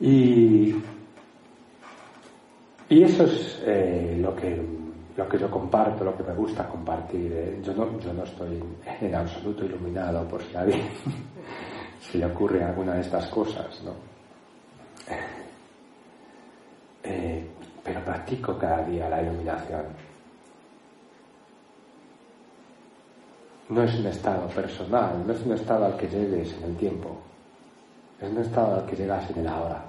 Y, 0.00 0.74
y 2.88 3.02
eso 3.02 3.24
es 3.24 3.62
eh, 3.66 4.16
lo, 4.20 4.34
que, 4.36 4.62
lo 5.16 5.28
que 5.28 5.38
yo 5.38 5.50
comparto, 5.50 6.04
lo 6.04 6.16
que 6.16 6.22
me 6.22 6.34
gusta 6.34 6.68
compartir. 6.68 7.32
Eh. 7.32 7.60
Yo, 7.62 7.74
no, 7.74 7.98
yo 7.98 8.12
no 8.12 8.24
estoy 8.24 8.62
en 9.00 9.14
absoluto 9.14 9.64
iluminado 9.64 10.26
por 10.28 10.42
si 10.42 10.56
a 10.56 10.60
alguien 10.60 10.88
se 12.00 12.18
le 12.18 12.26
ocurre 12.26 12.62
alguna 12.62 12.94
de 12.94 13.00
estas 13.00 13.26
cosas, 13.26 13.82
¿no? 13.84 13.92
Eh, 17.02 17.46
pero 17.82 18.04
practico 18.04 18.58
cada 18.58 18.84
día 18.84 19.08
la 19.08 19.22
iluminación 19.22 20.07
no 23.68 23.82
es 23.82 23.94
un 23.98 24.06
estado 24.06 24.48
personal, 24.48 25.26
no 25.26 25.32
es 25.32 25.44
un 25.44 25.52
estado 25.52 25.84
al 25.84 25.96
que 25.96 26.08
llegues 26.08 26.54
en 26.54 26.64
el 26.64 26.76
tiempo, 26.76 27.18
es 28.20 28.30
un 28.30 28.38
estado 28.38 28.76
al 28.76 28.86
que 28.86 28.96
llegas 28.96 29.30
en 29.30 29.40
el 29.40 29.46
ahora. 29.46 29.84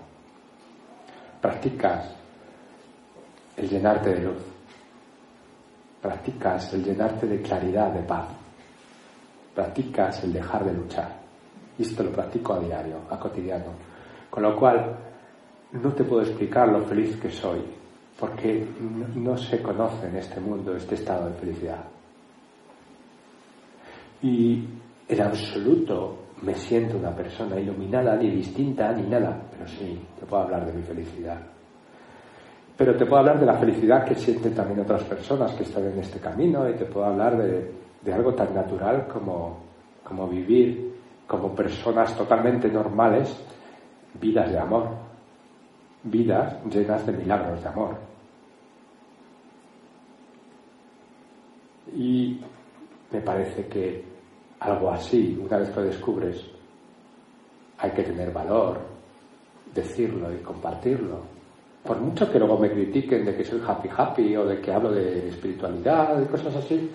Practicas 1.41 2.13
el 3.55 3.69
llenarte 3.69 4.13
de 4.13 4.21
luz, 4.21 4.43
practicas 6.01 6.73
el 6.73 6.83
llenarte 6.83 7.27
de 7.27 7.41
claridad, 7.41 7.91
de 7.91 8.03
paz, 8.03 8.27
practicas 9.55 10.23
el 10.23 10.33
dejar 10.33 10.65
de 10.65 10.73
luchar. 10.73 11.19
Y 11.77 11.83
esto 11.83 12.03
lo 12.03 12.11
practico 12.11 12.53
a 12.53 12.59
diario, 12.59 12.97
a 13.09 13.17
cotidiano. 13.17 13.71
Con 14.29 14.43
lo 14.43 14.55
cual, 14.57 14.97
no 15.71 15.93
te 15.93 16.03
puedo 16.03 16.21
explicar 16.23 16.67
lo 16.67 16.81
feliz 16.81 17.15
que 17.15 17.31
soy, 17.31 17.63
porque 18.19 18.67
no 19.15 19.37
se 19.37 19.61
conoce 19.61 20.07
en 20.07 20.17
este 20.17 20.41
mundo 20.41 20.75
este 20.75 20.95
estado 20.95 21.29
de 21.29 21.35
felicidad. 21.35 21.85
Y 24.21 24.63
en 25.07 25.21
absoluto 25.21 26.17
me 26.41 26.53
siento 26.55 26.97
una 26.97 27.15
persona 27.15 27.59
iluminada, 27.59 28.15
ni 28.15 28.29
distinta, 28.29 28.91
ni 28.93 29.09
nada. 29.09 29.41
Pero 29.51 29.67
sí, 29.67 29.99
te 30.19 30.25
puedo 30.25 30.43
hablar 30.43 30.65
de 30.65 30.73
mi 30.73 30.83
felicidad. 30.83 31.39
Pero 32.77 32.95
te 32.95 33.05
puedo 33.05 33.19
hablar 33.19 33.39
de 33.39 33.45
la 33.45 33.57
felicidad 33.57 34.05
que 34.05 34.15
sienten 34.15 34.53
también 34.53 34.79
otras 34.79 35.03
personas 35.03 35.53
que 35.53 35.63
están 35.63 35.85
en 35.85 35.99
este 35.99 36.19
camino 36.19 36.69
y 36.69 36.75
te 36.75 36.85
puedo 36.85 37.05
hablar 37.05 37.37
de, 37.37 37.71
de 38.01 38.13
algo 38.13 38.33
tan 38.33 38.53
natural 38.53 39.07
como, 39.07 39.57
como 40.03 40.27
vivir 40.27 40.89
como 41.27 41.53
personas 41.53 42.17
totalmente 42.17 42.69
normales 42.69 43.37
vidas 44.19 44.51
de 44.51 44.57
amor, 44.57 44.87
vidas 46.03 46.55
llenas 46.65 47.05
de 47.05 47.13
milagros 47.13 47.61
de 47.61 47.69
amor. 47.69 47.97
Y 51.95 52.41
me 53.11 53.21
parece 53.21 53.67
que 53.67 54.03
algo 54.59 54.91
así, 54.91 55.39
una 55.41 55.57
vez 55.57 55.69
que 55.69 55.75
lo 55.79 55.85
descubres, 55.85 56.45
hay 57.77 57.91
que 57.91 58.03
tener 58.03 58.31
valor, 58.31 58.79
decirlo 59.73 60.33
y 60.33 60.37
compartirlo. 60.37 61.21
Por 61.83 61.97
mucho 61.99 62.29
que 62.29 62.39
luego 62.39 62.57
me 62.57 62.69
critiquen 62.69 63.25
de 63.25 63.35
que 63.35 63.45
soy 63.45 63.61
happy 63.65 63.89
happy 63.95 64.35
o 64.35 64.45
de 64.45 64.59
que 64.59 64.71
hablo 64.71 64.91
de 64.91 65.29
espiritualidad 65.29 66.21
y 66.21 66.25
cosas 66.25 66.55
así, 66.57 66.91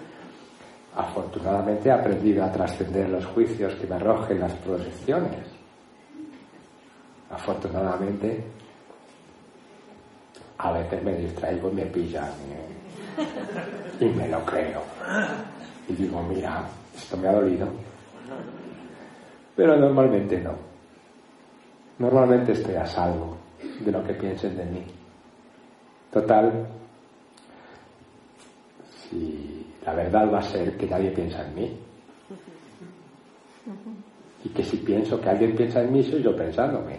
afortunadamente 0.94 1.88
he 1.88 1.92
aprendido 1.92 2.44
a 2.44 2.52
trascender 2.52 3.08
los 3.08 3.24
juicios 3.26 3.74
que 3.74 3.86
me 3.86 3.96
arrojen 3.96 4.40
las 4.40 4.52
proyecciones. 4.54 5.48
Afortunadamente 7.30 8.44
a 10.58 10.72
veces 10.72 11.02
me 11.02 11.16
distraigo 11.16 11.70
y 11.70 11.74
me 11.74 11.86
pillan. 11.86 12.30
Y 14.00 14.04
me 14.06 14.28
lo 14.28 14.44
creo. 14.44 14.82
Y 15.88 15.94
digo, 15.94 16.22
mira, 16.22 16.64
esto 16.96 17.16
me 17.16 17.28
ha 17.28 17.32
dolido. 17.32 17.68
Pero 19.56 19.76
normalmente 19.76 20.40
no. 20.40 20.52
Normalmente 21.98 22.52
estoy 22.52 22.74
a 22.74 22.86
salvo 22.86 23.36
de 23.80 23.92
lo 23.92 24.04
que 24.04 24.14
piensen 24.14 24.56
de 24.56 24.64
mí. 24.64 24.84
Total, 26.10 26.66
si 29.08 29.66
la 29.84 29.94
verdad 29.94 30.32
va 30.32 30.38
a 30.38 30.42
ser 30.42 30.76
que 30.76 30.86
nadie 30.86 31.10
piensa 31.10 31.46
en 31.46 31.54
mí. 31.54 31.80
Y 34.44 34.48
que 34.50 34.62
si 34.62 34.76
pienso 34.78 35.20
que 35.20 35.28
alguien 35.30 35.56
piensa 35.56 35.82
en 35.82 35.92
mí, 35.92 36.02
soy 36.02 36.22
yo 36.22 36.36
pensándome. 36.36 36.98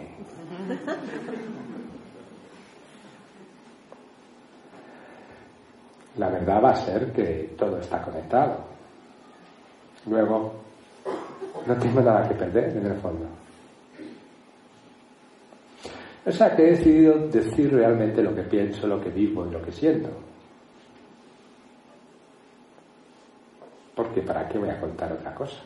La 6.18 6.30
verdad 6.30 6.64
va 6.64 6.72
a 6.72 6.76
ser 6.76 7.12
que 7.12 7.54
todo 7.58 7.78
está 7.78 8.02
conectado. 8.02 8.75
Luego, 10.08 10.54
no 11.66 11.76
tengo 11.78 12.02
nada 12.02 12.28
que 12.28 12.36
perder 12.36 12.78
en 12.78 12.86
el 12.86 12.96
fondo. 13.00 13.26
O 16.26 16.32
sea 16.32 16.56
que 16.56 16.64
he 16.64 16.72
decidido 16.72 17.28
decir 17.28 17.72
realmente 17.72 18.22
lo 18.24 18.34
que 18.34 18.44
pienso, 18.44 18.88
lo 18.88 19.00
que 19.00 19.10
vivo 19.10 19.46
y 19.46 19.52
lo 19.52 19.62
que 19.62 19.72
siento. 19.72 20.10
Porque 23.96 24.22
¿para 24.22 24.48
qué 24.48 24.58
voy 24.58 24.70
a 24.70 24.80
contar 24.80 25.14
otra 25.14 25.34
cosa? 25.34 25.62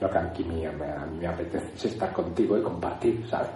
Lo 0.00 0.10
que 0.10 0.18
aquí 0.18 0.44
me, 0.44 0.70
me, 0.72 1.06
me 1.18 1.26
apetece 1.26 1.74
es 1.74 1.84
estar 1.86 2.12
contigo 2.12 2.58
y 2.58 2.62
compartir, 2.62 3.26
¿sabes? 3.28 3.50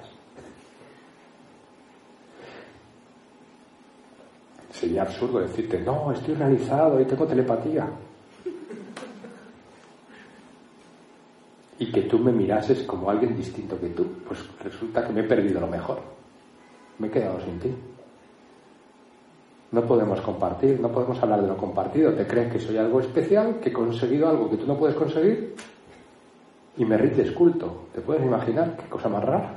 Sería 4.71 5.03
absurdo 5.03 5.41
decirte, 5.41 5.81
no, 5.81 6.13
estoy 6.13 6.35
realizado 6.35 7.01
y 7.01 7.05
tengo 7.05 7.27
telepatía. 7.27 7.89
Y 11.79 11.93
que 11.93 12.03
tú 12.03 12.19
me 12.19 12.33
mirases 12.33 12.83
como 12.85 13.11
alguien 13.11 13.37
distinto 13.37 13.79
que 13.79 13.89
tú, 13.89 14.07
pues 14.27 14.41
resulta 14.63 15.07
que 15.07 15.13
me 15.13 15.21
he 15.21 15.25
perdido 15.25 15.61
lo 15.61 15.67
mejor. 15.67 15.99
Me 16.99 17.09
he 17.09 17.11
quedado 17.11 17.41
sin 17.41 17.59
ti. 17.59 17.75
No 19.73 19.83
podemos 19.83 20.21
compartir, 20.21 20.81
no 20.81 20.89
podemos 20.89 21.23
hablar 21.23 21.43
de 21.43 21.49
lo 21.49 21.57
compartido. 21.57 22.15
¿Te 22.15 22.27
crees 22.27 22.53
que 22.53 22.61
soy 22.61 22.79
algo 22.79 23.01
especial, 23.01 23.59
que 23.61 23.69
he 23.69 23.73
conseguido 23.73 24.29
algo 24.29 24.49
que 24.49 24.57
tú 24.57 24.67
no 24.67 24.79
puedes 24.79 24.97
conseguir? 24.97 25.55
Y 26.79 26.85
me 26.85 26.97
rindes 26.97 27.33
culto. 27.33 27.89
¿Te 27.95 28.01
puedes 28.01 28.25
imaginar 28.25 28.77
qué 28.77 28.89
cosa 28.89 29.09
más 29.09 29.25
rara? 29.25 29.55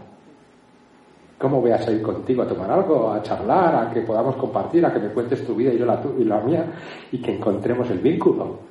¿Cómo 1.38 1.61
voy 1.61 1.72
a 1.72 1.78
salir 1.78 2.01
contigo 2.01 2.41
a 2.41 2.47
tomar 2.47 2.70
algo, 2.70 3.13
a 3.13 3.22
charlar, 3.22 3.76
a 3.76 3.93
que 3.93 4.01
podamos 4.01 4.36
compartir, 4.36 4.86
a 4.86 4.91
que 4.91 4.99
me 4.99 5.09
cuentes 5.09 5.45
tu 5.45 5.55
vida 5.55 5.72
y 5.72 5.78
yo 5.78 5.86
la, 5.86 6.01
y 6.17 6.26
la 6.26 6.41
mía 6.41 6.65
y 7.13 7.22
que 7.22 7.36
encontremos 7.36 7.89
el 7.89 7.99
vínculo? 7.99 8.68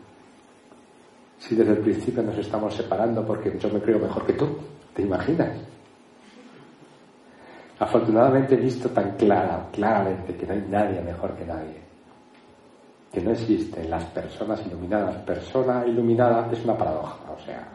Si 1.38 1.54
desde 1.54 1.72
el 1.72 1.78
principio 1.78 2.22
nos 2.22 2.36
estamos 2.36 2.74
separando 2.74 3.24
porque 3.24 3.56
yo 3.58 3.70
me 3.70 3.80
creo 3.80 3.98
mejor 3.98 4.26
que 4.26 4.32
tú? 4.32 4.48
¿Te 4.94 5.02
imaginas? 5.02 5.56
Afortunadamente 7.78 8.54
he 8.54 8.58
visto 8.58 8.88
tan 8.90 9.16
clara, 9.16 9.68
claramente 9.72 10.34
que 10.34 10.46
no 10.46 10.54
hay 10.54 10.66
nadie 10.68 11.00
mejor 11.00 11.36
que 11.36 11.44
nadie. 11.44 11.80
Que 13.12 13.20
no 13.20 13.30
existen 13.30 13.88
las 13.88 14.04
personas 14.06 14.66
iluminadas. 14.66 15.16
Persona 15.18 15.86
iluminada 15.86 16.48
es 16.52 16.64
una 16.64 16.76
paradoja, 16.76 17.18
o 17.30 17.38
sea. 17.44 17.68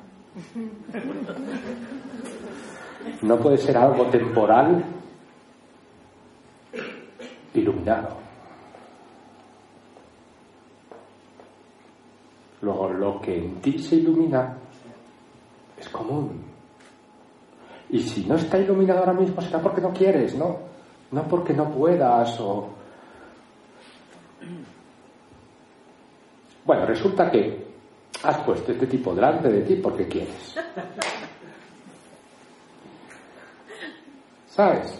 No 3.22 3.38
puede 3.38 3.58
ser 3.58 3.78
algo 3.78 4.06
temporal 4.08 4.84
iluminado. 7.54 8.23
Luego, 12.64 12.90
lo 12.90 13.20
que 13.20 13.38
en 13.38 13.62
ti 13.62 13.78
se 13.78 13.98
ilumina 13.98 14.58
es 15.78 15.90
común. 15.90 16.42
Y 17.90 18.00
si 18.00 18.26
no 18.26 18.36
está 18.36 18.58
iluminado 18.58 19.02
ahora 19.02 19.12
mismo 19.12 19.42
será 19.42 19.60
porque 19.60 19.82
no 19.82 19.92
quieres, 19.92 20.34
¿no? 20.36 20.60
No 21.12 21.24
porque 21.24 21.54
no 21.54 21.70
puedas 21.70 22.40
o... 22.40 22.70
Bueno, 26.66 26.86
resulta 26.86 27.30
que 27.30 27.62
has 28.24 28.38
puesto 28.38 28.72
este 28.72 28.88
tipo 28.88 29.14
delante 29.14 29.50
de 29.50 29.64
ti 29.64 29.76
porque 29.76 30.08
quieres. 30.08 30.56
¿Sabes? 34.48 34.98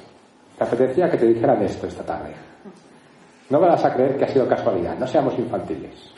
Te 0.58 0.64
apetecía 0.66 1.10
que 1.10 1.16
te 1.18 1.28
dijeran 1.28 1.64
esto 1.64 1.88
esta 1.88 2.04
tarde. 2.04 2.34
No 3.50 3.62
vas 3.62 3.86
a 3.86 3.94
creer 3.94 4.18
que 4.18 4.26
ha 4.26 4.28
sido 4.28 4.46
casualidad, 4.46 4.98
no 4.98 5.08
seamos 5.08 5.40
infantiles. 5.40 6.13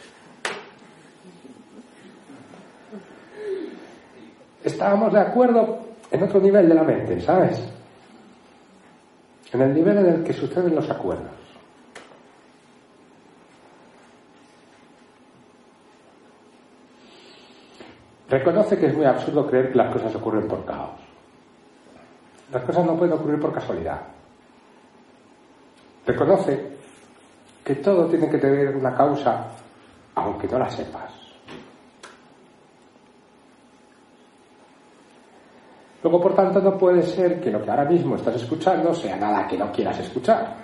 Estábamos 4.65 5.13
de 5.13 5.19
acuerdo 5.19 5.79
en 6.11 6.23
otro 6.23 6.39
nivel 6.39 6.67
de 6.67 6.75
la 6.75 6.83
mente, 6.83 7.21
¿sabes? 7.21 7.63
En 9.53 9.61
el 9.61 9.73
nivel 9.73 9.97
en 9.99 10.05
el 10.07 10.23
que 10.23 10.33
suceden 10.33 10.75
los 10.75 10.89
acuerdos. 10.89 11.31
Reconoce 18.27 18.77
que 18.77 18.87
es 18.87 18.97
muy 18.97 19.05
absurdo 19.05 19.47
creer 19.47 19.71
que 19.71 19.77
las 19.77 19.93
cosas 19.93 20.13
ocurren 20.15 20.47
por 20.47 20.65
caos. 20.65 20.99
Las 22.51 22.63
cosas 22.63 22.85
no 22.85 22.97
pueden 22.97 23.13
ocurrir 23.13 23.39
por 23.39 23.53
casualidad. 23.53 24.01
Reconoce 26.07 26.75
que 27.63 27.75
todo 27.75 28.07
tiene 28.07 28.29
que 28.29 28.39
tener 28.39 28.75
una 28.75 28.95
causa, 28.95 29.47
aunque 30.15 30.47
no 30.47 30.59
la 30.59 30.69
sepas. 30.69 31.24
Luego, 36.05 36.21
por 36.21 36.35
tanto, 36.35 36.61
no 36.61 36.77
puede 36.77 37.01
ser 37.01 37.41
que 37.41 37.49
lo 37.49 37.63
que 37.63 37.71
ahora 37.71 37.85
mismo 37.85 38.15
estás 38.15 38.35
escuchando 38.35 38.93
sea 38.93 39.17
nada 39.17 39.47
que 39.47 39.57
no 39.57 39.71
quieras 39.71 39.97
escuchar. 40.01 40.55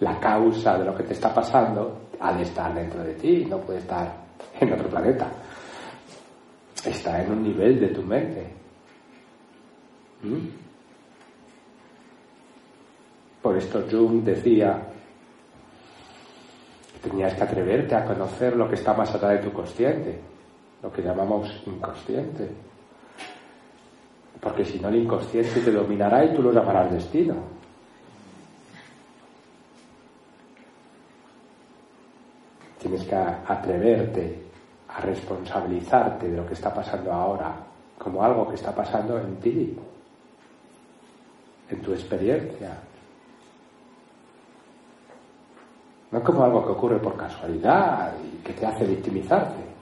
La 0.00 0.18
causa 0.18 0.78
de 0.78 0.86
lo 0.86 0.96
que 0.96 1.02
te 1.02 1.12
está 1.12 1.34
pasando 1.34 2.08
ha 2.18 2.32
de 2.32 2.44
estar 2.44 2.72
dentro 2.72 3.04
de 3.04 3.12
ti, 3.16 3.44
no 3.44 3.58
puede 3.58 3.80
estar 3.80 4.16
en 4.58 4.72
otro 4.72 4.88
planeta. 4.88 5.30
Está 6.86 7.22
en 7.22 7.32
un 7.32 7.42
nivel 7.42 7.80
de 7.80 7.88
tu 7.88 8.02
mente. 8.02 8.50
¿Mm? 10.22 10.48
Por 13.42 13.58
esto 13.58 13.84
Jung 13.90 14.22
decía 14.22 14.82
que 16.94 17.10
tenías 17.10 17.34
que 17.34 17.42
atreverte 17.42 17.94
a 17.94 18.06
conocer 18.06 18.56
lo 18.56 18.66
que 18.66 18.76
está 18.76 18.94
más 18.94 19.14
allá 19.14 19.28
de 19.28 19.38
tu 19.40 19.52
consciente 19.52 20.35
lo 20.82 20.92
que 20.92 21.02
llamamos 21.02 21.62
inconsciente. 21.66 22.50
Porque 24.40 24.64
si 24.64 24.78
no, 24.78 24.88
el 24.88 24.96
inconsciente 24.96 25.60
te 25.60 25.72
dominará 25.72 26.24
y 26.24 26.34
tú 26.34 26.42
lo 26.42 26.52
llamarás 26.52 26.92
destino. 26.92 27.34
Tienes 32.78 33.04
que 33.04 33.16
atreverte 33.16 34.42
a 34.88 35.00
responsabilizarte 35.00 36.28
de 36.30 36.36
lo 36.36 36.46
que 36.46 36.54
está 36.54 36.72
pasando 36.72 37.12
ahora 37.12 37.66
como 37.98 38.22
algo 38.22 38.48
que 38.48 38.54
está 38.54 38.74
pasando 38.74 39.18
en 39.18 39.36
ti, 39.36 39.76
en 41.70 41.82
tu 41.82 41.92
experiencia. 41.92 42.78
No 46.10 46.22
como 46.22 46.44
algo 46.44 46.64
que 46.64 46.72
ocurre 46.72 46.98
por 46.98 47.16
casualidad 47.16 48.12
y 48.22 48.42
que 48.44 48.52
te 48.52 48.66
hace 48.66 48.84
victimizarte. 48.84 49.75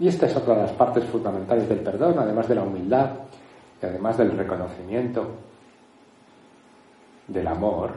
Y 0.00 0.08
esta 0.08 0.24
es 0.24 0.34
otra 0.34 0.54
de 0.54 0.62
las 0.62 0.72
partes 0.72 1.04
fundamentales 1.04 1.68
del 1.68 1.80
perdón, 1.80 2.18
además 2.18 2.48
de 2.48 2.54
la 2.54 2.62
humildad 2.62 3.10
y 3.82 3.84
además 3.84 4.16
del 4.16 4.34
reconocimiento 4.34 5.36
del 7.28 7.46
amor, 7.46 7.96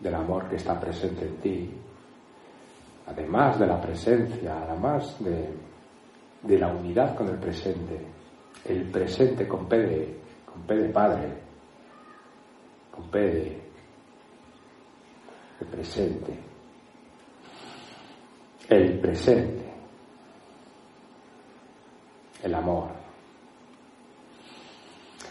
del 0.00 0.14
amor 0.16 0.48
que 0.48 0.56
está 0.56 0.78
presente 0.78 1.24
en 1.24 1.36
ti, 1.36 1.70
además 3.06 3.60
de 3.60 3.66
la 3.68 3.80
presencia, 3.80 4.64
además 4.68 5.16
de, 5.22 6.58
la 6.58 6.66
unidad 6.66 7.14
con 7.14 7.28
el 7.28 7.36
presente, 7.36 8.04
el 8.64 8.90
presente 8.90 9.46
con 9.46 9.68
P 9.68 9.76
de, 9.78 10.20
con 10.44 10.62
P 10.62 10.88
Padre, 10.88 11.32
con 12.90 13.08
P 13.08 13.20
de, 13.20 13.62
de 15.60 15.66
presente, 15.66 16.36
el 18.68 18.98
presente 18.98 19.67
el 22.42 22.54
amor. 22.54 22.88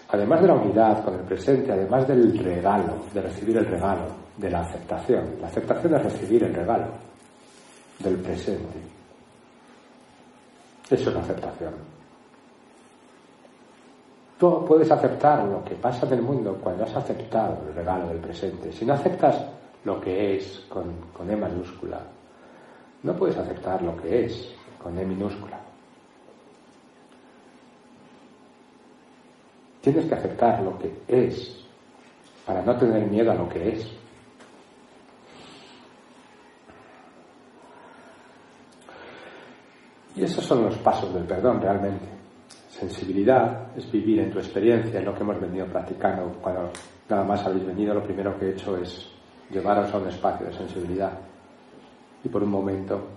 Además 0.10 0.42
de 0.42 0.48
la 0.48 0.54
unidad 0.54 1.04
con 1.04 1.16
el 1.16 1.22
presente, 1.22 1.72
además 1.72 2.08
del 2.08 2.38
regalo, 2.38 2.94
de 3.14 3.22
recibir 3.22 3.58
el 3.58 3.66
regalo, 3.66 4.06
de 4.38 4.50
la 4.50 4.62
aceptación. 4.62 5.36
La 5.42 5.48
aceptación 5.48 5.96
es 5.96 6.04
recibir 6.04 6.44
el 6.44 6.54
regalo 6.54 6.88
del 8.00 8.16
presente. 8.18 8.80
Eso 10.90 11.10
es 11.10 11.16
la 11.16 11.22
aceptación. 11.22 11.74
Tú 14.40 14.64
puedes 14.66 14.90
aceptar 14.92 15.44
lo 15.46 15.64
que 15.64 15.76
pasa 15.76 16.06
en 16.06 16.14
el 16.14 16.22
mundo 16.22 16.58
cuando 16.62 16.84
has 16.84 16.96
aceptado 16.96 17.64
el 17.68 17.74
regalo 17.74 18.08
del 18.08 18.20
presente. 18.20 18.72
Si 18.72 18.86
no 18.86 18.94
aceptas 18.94 19.44
lo 19.84 20.00
que 20.00 20.38
es 20.38 20.66
con, 20.70 20.86
con 21.12 21.30
E 21.30 21.36
mayúscula, 21.36 22.00
no 23.04 23.16
puedes 23.16 23.36
aceptar 23.36 23.82
lo 23.82 23.98
que 23.98 24.26
es 24.26 24.54
con 24.82 24.98
E 24.98 25.04
minúscula. 25.04 25.57
Tienes 29.88 30.06
que 30.06 30.16
aceptar 30.16 30.62
lo 30.64 30.78
que 30.78 30.92
es 31.08 31.66
para 32.46 32.62
no 32.62 32.76
tener 32.76 33.10
miedo 33.10 33.32
a 33.32 33.36
lo 33.36 33.48
que 33.48 33.70
es. 33.70 33.90
Y 40.14 40.26
esos 40.26 40.44
son 40.44 40.66
los 40.66 40.78
pasos 40.80 41.14
del 41.14 41.24
perdón 41.24 41.62
realmente. 41.62 42.06
Sensibilidad 42.68 43.68
es 43.78 43.90
vivir 43.90 44.20
en 44.20 44.30
tu 44.30 44.40
experiencia, 44.40 45.00
es 45.00 45.06
lo 45.06 45.16
que 45.16 45.22
hemos 45.22 45.40
venido 45.40 45.66
practicando. 45.68 46.38
Cuando 46.42 46.70
nada 47.08 47.24
más 47.24 47.46
habéis 47.46 47.66
venido, 47.66 47.94
lo 47.94 48.04
primero 48.04 48.38
que 48.38 48.48
he 48.48 48.52
hecho 48.52 48.76
es 48.76 49.10
llevaros 49.50 49.94
a 49.94 50.00
un 50.00 50.10
espacio 50.10 50.48
de 50.48 50.54
sensibilidad 50.54 51.14
y 52.26 52.28
por 52.28 52.44
un 52.44 52.50
momento 52.50 53.08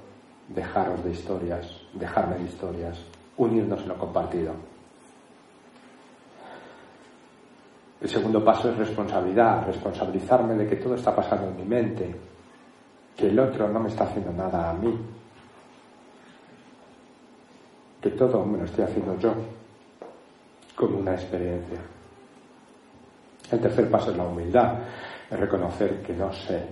dejaros 0.47 1.03
de 1.03 1.11
historias, 1.11 1.69
dejarme 1.95 2.37
de 2.37 2.45
historias, 2.45 3.03
unirnos 3.39 3.83
en 3.83 3.89
lo 3.89 3.99
compartido. 3.99 4.70
El 8.01 8.09
segundo 8.09 8.43
paso 8.43 8.71
es 8.71 8.79
responsabilidad, 8.79 9.67
responsabilizarme 9.67 10.55
de 10.55 10.67
que 10.67 10.77
todo 10.77 10.95
está 10.95 11.15
pasando 11.15 11.49
en 11.49 11.57
mi 11.57 11.65
mente, 11.65 12.15
que 13.15 13.29
el 13.29 13.39
otro 13.39 13.69
no 13.69 13.79
me 13.79 13.91
está 13.91 14.05
haciendo 14.05 14.33
nada 14.33 14.71
a 14.71 14.73
mí, 14.73 14.99
que 18.01 18.11
todo 18.11 18.43
me 18.47 18.57
lo 18.57 18.65
estoy 18.65 18.85
haciendo 18.85 19.19
yo, 19.19 19.35
como 20.75 20.99
una 20.99 21.13
experiencia. 21.13 21.79
El 23.53 23.61
tercer 23.61 23.91
paso 23.91 24.13
es 24.13 24.17
la 24.17 24.25
humildad, 24.25 24.79
es 25.31 25.39
reconocer 25.39 26.01
que 26.01 26.15
no 26.15 26.33
sé, 26.33 26.65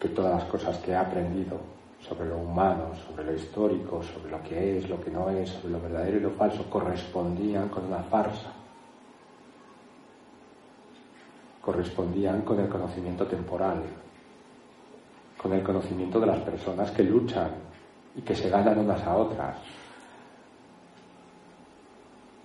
que 0.00 0.08
todas 0.08 0.34
las 0.34 0.44
cosas 0.50 0.78
que 0.78 0.90
he 0.90 0.96
aprendido 0.96 1.58
sobre 2.00 2.28
lo 2.28 2.38
humano, 2.38 2.90
sobre 3.06 3.24
lo 3.24 3.34
histórico, 3.34 4.02
sobre 4.02 4.32
lo 4.32 4.42
que 4.42 4.78
es, 4.78 4.88
lo 4.88 5.00
que 5.00 5.12
no 5.12 5.30
es, 5.30 5.50
sobre 5.50 5.74
lo 5.74 5.80
verdadero 5.80 6.16
y 6.16 6.20
lo 6.22 6.30
falso, 6.30 6.68
correspondían 6.68 7.68
con 7.68 7.84
una 7.84 8.02
farsa 8.02 8.59
correspondían 11.70 12.42
con 12.42 12.58
el 12.58 12.68
conocimiento 12.68 13.24
temporal, 13.26 13.80
con 15.40 15.52
el 15.52 15.62
conocimiento 15.62 16.18
de 16.18 16.26
las 16.26 16.40
personas 16.40 16.90
que 16.90 17.04
luchan 17.04 17.52
y 18.16 18.22
que 18.22 18.34
se 18.34 18.50
ganan 18.50 18.76
unas 18.80 19.00
a 19.04 19.16
otras. 19.16 19.56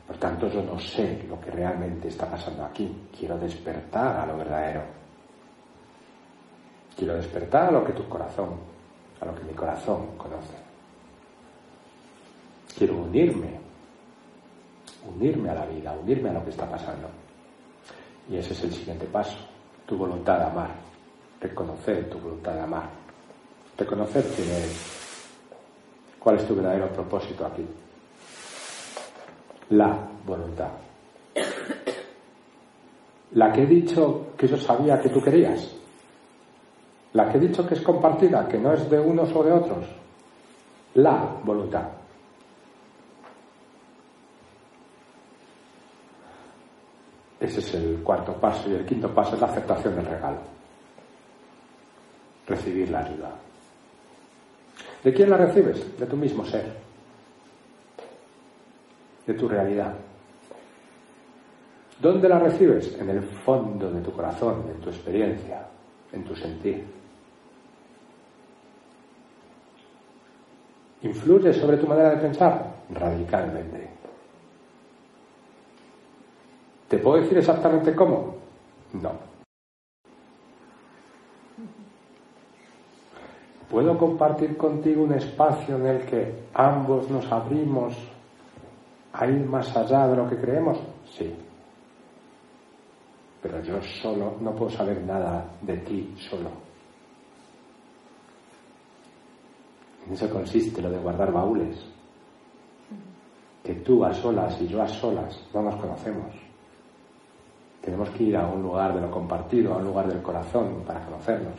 Por 0.05 0.17
tanto, 0.17 0.47
yo 0.47 0.61
no 0.61 0.77
sé 0.77 1.25
lo 1.27 1.41
que 1.41 1.49
realmente 1.49 2.09
está 2.09 2.29
pasando 2.29 2.65
aquí. 2.65 3.07
Quiero 3.17 3.35
despertar 3.39 4.19
a 4.19 4.27
lo 4.27 4.37
verdadero. 4.37 4.83
Quiero 6.95 7.15
despertar 7.15 7.69
a 7.69 7.71
lo 7.71 7.83
que 7.83 7.93
tu 7.93 8.07
corazón, 8.07 8.51
a 9.19 9.25
lo 9.25 9.33
que 9.33 9.43
mi 9.43 9.53
corazón 9.53 10.15
conoce. 10.17 10.53
Quiero 12.77 12.97
unirme, 12.97 13.59
unirme 15.15 15.49
a 15.49 15.55
la 15.55 15.65
vida, 15.65 15.97
unirme 15.99 16.29
a 16.29 16.33
lo 16.33 16.43
que 16.43 16.51
está 16.51 16.69
pasando. 16.69 17.24
Y 18.29 18.37
ese 18.37 18.53
es 18.53 18.63
el 18.63 18.73
siguiente 18.73 19.05
paso, 19.05 19.37
tu 19.85 19.97
voluntad 19.97 20.39
de 20.39 20.45
amar, 20.45 20.71
reconocer 21.39 22.09
tu 22.09 22.17
voluntad 22.17 22.53
de 22.53 22.61
amar, 22.61 22.89
reconocer 23.77 24.23
quién 24.35 24.49
eres, 24.49 24.95
cuál 26.19 26.37
es 26.37 26.47
tu 26.47 26.55
verdadero 26.55 26.89
propósito 26.89 27.45
aquí. 27.45 27.65
La 29.69 29.97
voluntad. 30.25 30.69
La 33.31 33.51
que 33.51 33.63
he 33.63 33.65
dicho 33.65 34.27
que 34.37 34.47
yo 34.47 34.57
sabía 34.57 34.99
que 35.01 35.09
tú 35.09 35.21
querías. 35.21 35.75
La 37.13 37.29
que 37.29 37.37
he 37.37 37.41
dicho 37.41 37.67
que 37.67 37.75
es 37.75 37.81
compartida, 37.81 38.47
que 38.47 38.57
no 38.57 38.73
es 38.73 38.89
de 38.89 38.99
unos 38.99 39.33
o 39.35 39.43
de 39.43 39.51
otros. 39.51 39.85
La 40.95 41.35
voluntad. 41.43 41.89
Ese 47.45 47.59
es 47.59 47.73
el 47.75 47.99
cuarto 48.03 48.33
paso. 48.33 48.69
Y 48.69 48.73
el 48.73 48.85
quinto 48.85 49.13
paso 49.13 49.35
es 49.35 49.41
la 49.41 49.47
aceptación 49.47 49.95
del 49.95 50.05
regalo. 50.05 50.37
Recibir 52.47 52.89
la 52.89 52.99
ayuda. 53.05 53.31
¿De 55.03 55.13
quién 55.13 55.29
la 55.29 55.37
recibes? 55.37 55.97
De 55.99 56.07
tu 56.07 56.17
mismo 56.17 56.43
ser. 56.43 56.65
De 59.27 59.33
tu 59.35 59.47
realidad. 59.47 59.93
¿Dónde 62.01 62.27
la 62.27 62.39
recibes? 62.39 62.97
En 62.99 63.09
el 63.11 63.21
fondo 63.21 63.91
de 63.91 64.01
tu 64.01 64.11
corazón, 64.11 64.65
en 64.73 64.81
tu 64.81 64.89
experiencia, 64.89 65.67
en 66.11 66.23
tu 66.23 66.35
sentir. 66.35 66.83
¿Influye 71.03 71.53
sobre 71.53 71.77
tu 71.77 71.85
manera 71.85 72.09
de 72.09 72.17
pensar? 72.17 72.73
Radicalmente. 72.89 73.94
¿Te 76.87 76.97
puedo 76.99 77.21
decir 77.21 77.37
exactamente 77.37 77.95
cómo? 77.95 78.35
No. 78.93 79.11
¿Puedo 83.69 83.97
compartir 83.97 84.55
contigo 84.55 85.03
un 85.03 85.13
espacio 85.13 85.75
en 85.77 85.85
el 85.87 86.05
que 86.05 86.45
ambos 86.53 87.09
nos 87.09 87.29
abrimos 87.31 87.93
a 89.11 89.25
ir 89.27 89.45
más 89.45 89.75
allá 89.75 90.07
de 90.07 90.15
lo 90.15 90.29
que 90.29 90.37
creemos? 90.37 90.79
Sí. 91.05 91.35
Pero 93.41 93.61
yo 93.63 93.81
solo 93.81 94.35
no 94.39 94.55
puedo 94.55 94.71
saber 94.71 95.01
nada 95.01 95.45
de 95.61 95.77
ti 95.77 96.15
solo. 96.29 96.49
En 100.07 100.13
eso 100.13 100.29
consiste 100.29 100.81
lo 100.81 100.91
de 100.91 100.99
guardar 100.99 101.31
baúles. 101.31 101.83
Que 103.63 103.73
tú 103.75 104.05
a 104.05 104.13
solas 104.13 104.61
y 104.61 104.67
yo 104.67 104.81
a 104.81 104.87
solas 104.87 105.49
no 105.53 105.63
nos 105.63 105.75
conocemos. 105.77 106.44
Tenemos 107.85 108.09
que 108.09 108.23
ir 108.23 108.35
a 108.35 108.47
un 108.47 108.63
lugar 108.63 108.95
de 108.95 109.01
lo 109.01 109.11
compartido, 109.11 109.73
a 109.73 109.77
un 109.77 109.85
lugar 109.85 110.07
del 110.07 110.21
corazón 110.23 110.83
para 110.85 111.05
conocernos. 111.05 111.53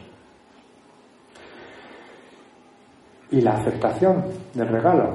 Y 3.30 3.40
la 3.40 3.52
aceptación 3.52 4.24
del 4.52 4.68
regalo. 4.68 5.12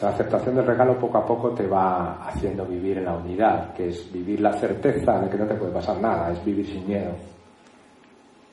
La 0.00 0.08
aceptación 0.08 0.56
del 0.56 0.66
regalo 0.66 0.98
poco 0.98 1.18
a 1.18 1.24
poco 1.24 1.50
te 1.50 1.66
va 1.66 2.26
haciendo 2.26 2.64
vivir 2.64 2.98
en 2.98 3.04
la 3.04 3.16
unidad, 3.16 3.74
que 3.74 3.88
es 3.88 4.10
vivir 4.12 4.40
la 4.40 4.52
certeza 4.54 5.20
de 5.20 5.28
que 5.30 5.36
no 5.36 5.46
te 5.46 5.54
puede 5.54 5.72
pasar 5.72 6.00
nada, 6.00 6.32
es 6.32 6.44
vivir 6.44 6.66
sin 6.66 6.86
miedo. 6.86 7.12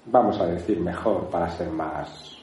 Vamos 0.06 0.40
a 0.40 0.46
decir 0.46 0.80
mejor 0.80 1.30
para 1.30 1.50
ser 1.50 1.70
más 1.70 2.42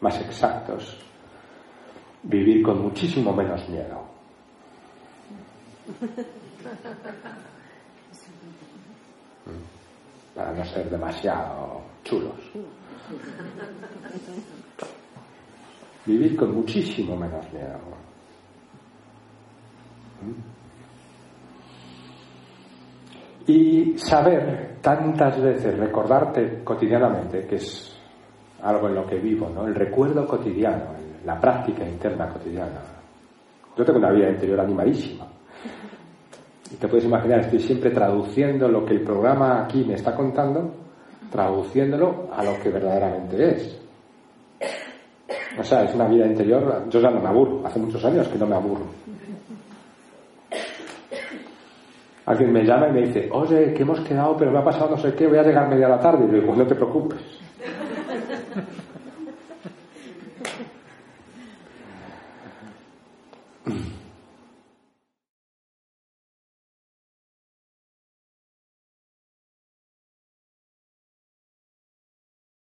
más 0.00 0.18
exactos, 0.20 0.96
vivir 2.22 2.62
con 2.62 2.82
muchísimo 2.82 3.32
menos 3.32 3.68
miedo. 3.68 4.09
Para 10.34 10.52
no 10.52 10.64
ser 10.64 10.88
demasiado 10.88 11.82
chulos. 12.04 12.38
Vivir 16.06 16.36
con 16.36 16.54
muchísimo 16.54 17.16
menos 17.16 17.52
miedo. 17.52 17.78
Y 23.46 23.98
saber 23.98 24.78
tantas 24.80 25.40
veces, 25.40 25.78
recordarte 25.78 26.62
cotidianamente, 26.62 27.46
que 27.46 27.56
es 27.56 27.98
algo 28.62 28.88
en 28.88 28.94
lo 28.94 29.06
que 29.06 29.16
vivo, 29.16 29.48
¿no? 29.48 29.66
El 29.66 29.74
recuerdo 29.74 30.26
cotidiano, 30.26 30.94
la 31.24 31.40
práctica 31.40 31.86
interna 31.86 32.28
cotidiana. 32.28 32.80
Yo 33.76 33.84
tengo 33.84 33.98
una 33.98 34.12
vida 34.12 34.30
interior 34.30 34.60
animadísima. 34.60 35.26
Y 36.72 36.76
te 36.76 36.88
puedes 36.88 37.04
imaginar, 37.04 37.40
estoy 37.40 37.60
siempre 37.60 37.90
traduciendo 37.90 38.68
lo 38.68 38.84
que 38.84 38.94
el 38.94 39.02
programa 39.02 39.64
aquí 39.64 39.84
me 39.84 39.94
está 39.94 40.14
contando, 40.14 40.72
traduciéndolo 41.30 42.28
a 42.32 42.44
lo 42.44 42.58
que 42.60 42.70
verdaderamente 42.70 43.56
es. 43.56 43.80
O 45.58 45.64
sea, 45.64 45.82
es 45.84 45.94
una 45.94 46.06
vida 46.06 46.26
interior, 46.26 46.84
yo 46.88 47.00
ya 47.00 47.10
no 47.10 47.20
me 47.20 47.28
aburro, 47.28 47.66
hace 47.66 47.78
muchos 47.80 48.04
años 48.04 48.28
que 48.28 48.38
no 48.38 48.46
me 48.46 48.54
aburro. 48.54 48.86
Alguien 52.26 52.52
me 52.52 52.64
llama 52.64 52.88
y 52.88 52.92
me 52.92 53.00
dice, 53.06 53.28
oye, 53.32 53.74
que 53.74 53.82
hemos 53.82 54.00
quedado, 54.00 54.36
pero 54.36 54.52
me 54.52 54.58
ha 54.58 54.64
pasado 54.64 54.90
no 54.90 54.96
sé 54.96 55.12
qué, 55.14 55.26
voy 55.26 55.38
a 55.38 55.42
llegar 55.42 55.68
media 55.68 55.88
la 55.88 55.98
tarde. 55.98 56.26
Y 56.26 56.30
le 56.30 56.40
digo, 56.40 56.54
no 56.54 56.64
te 56.64 56.76
preocupes. 56.76 57.39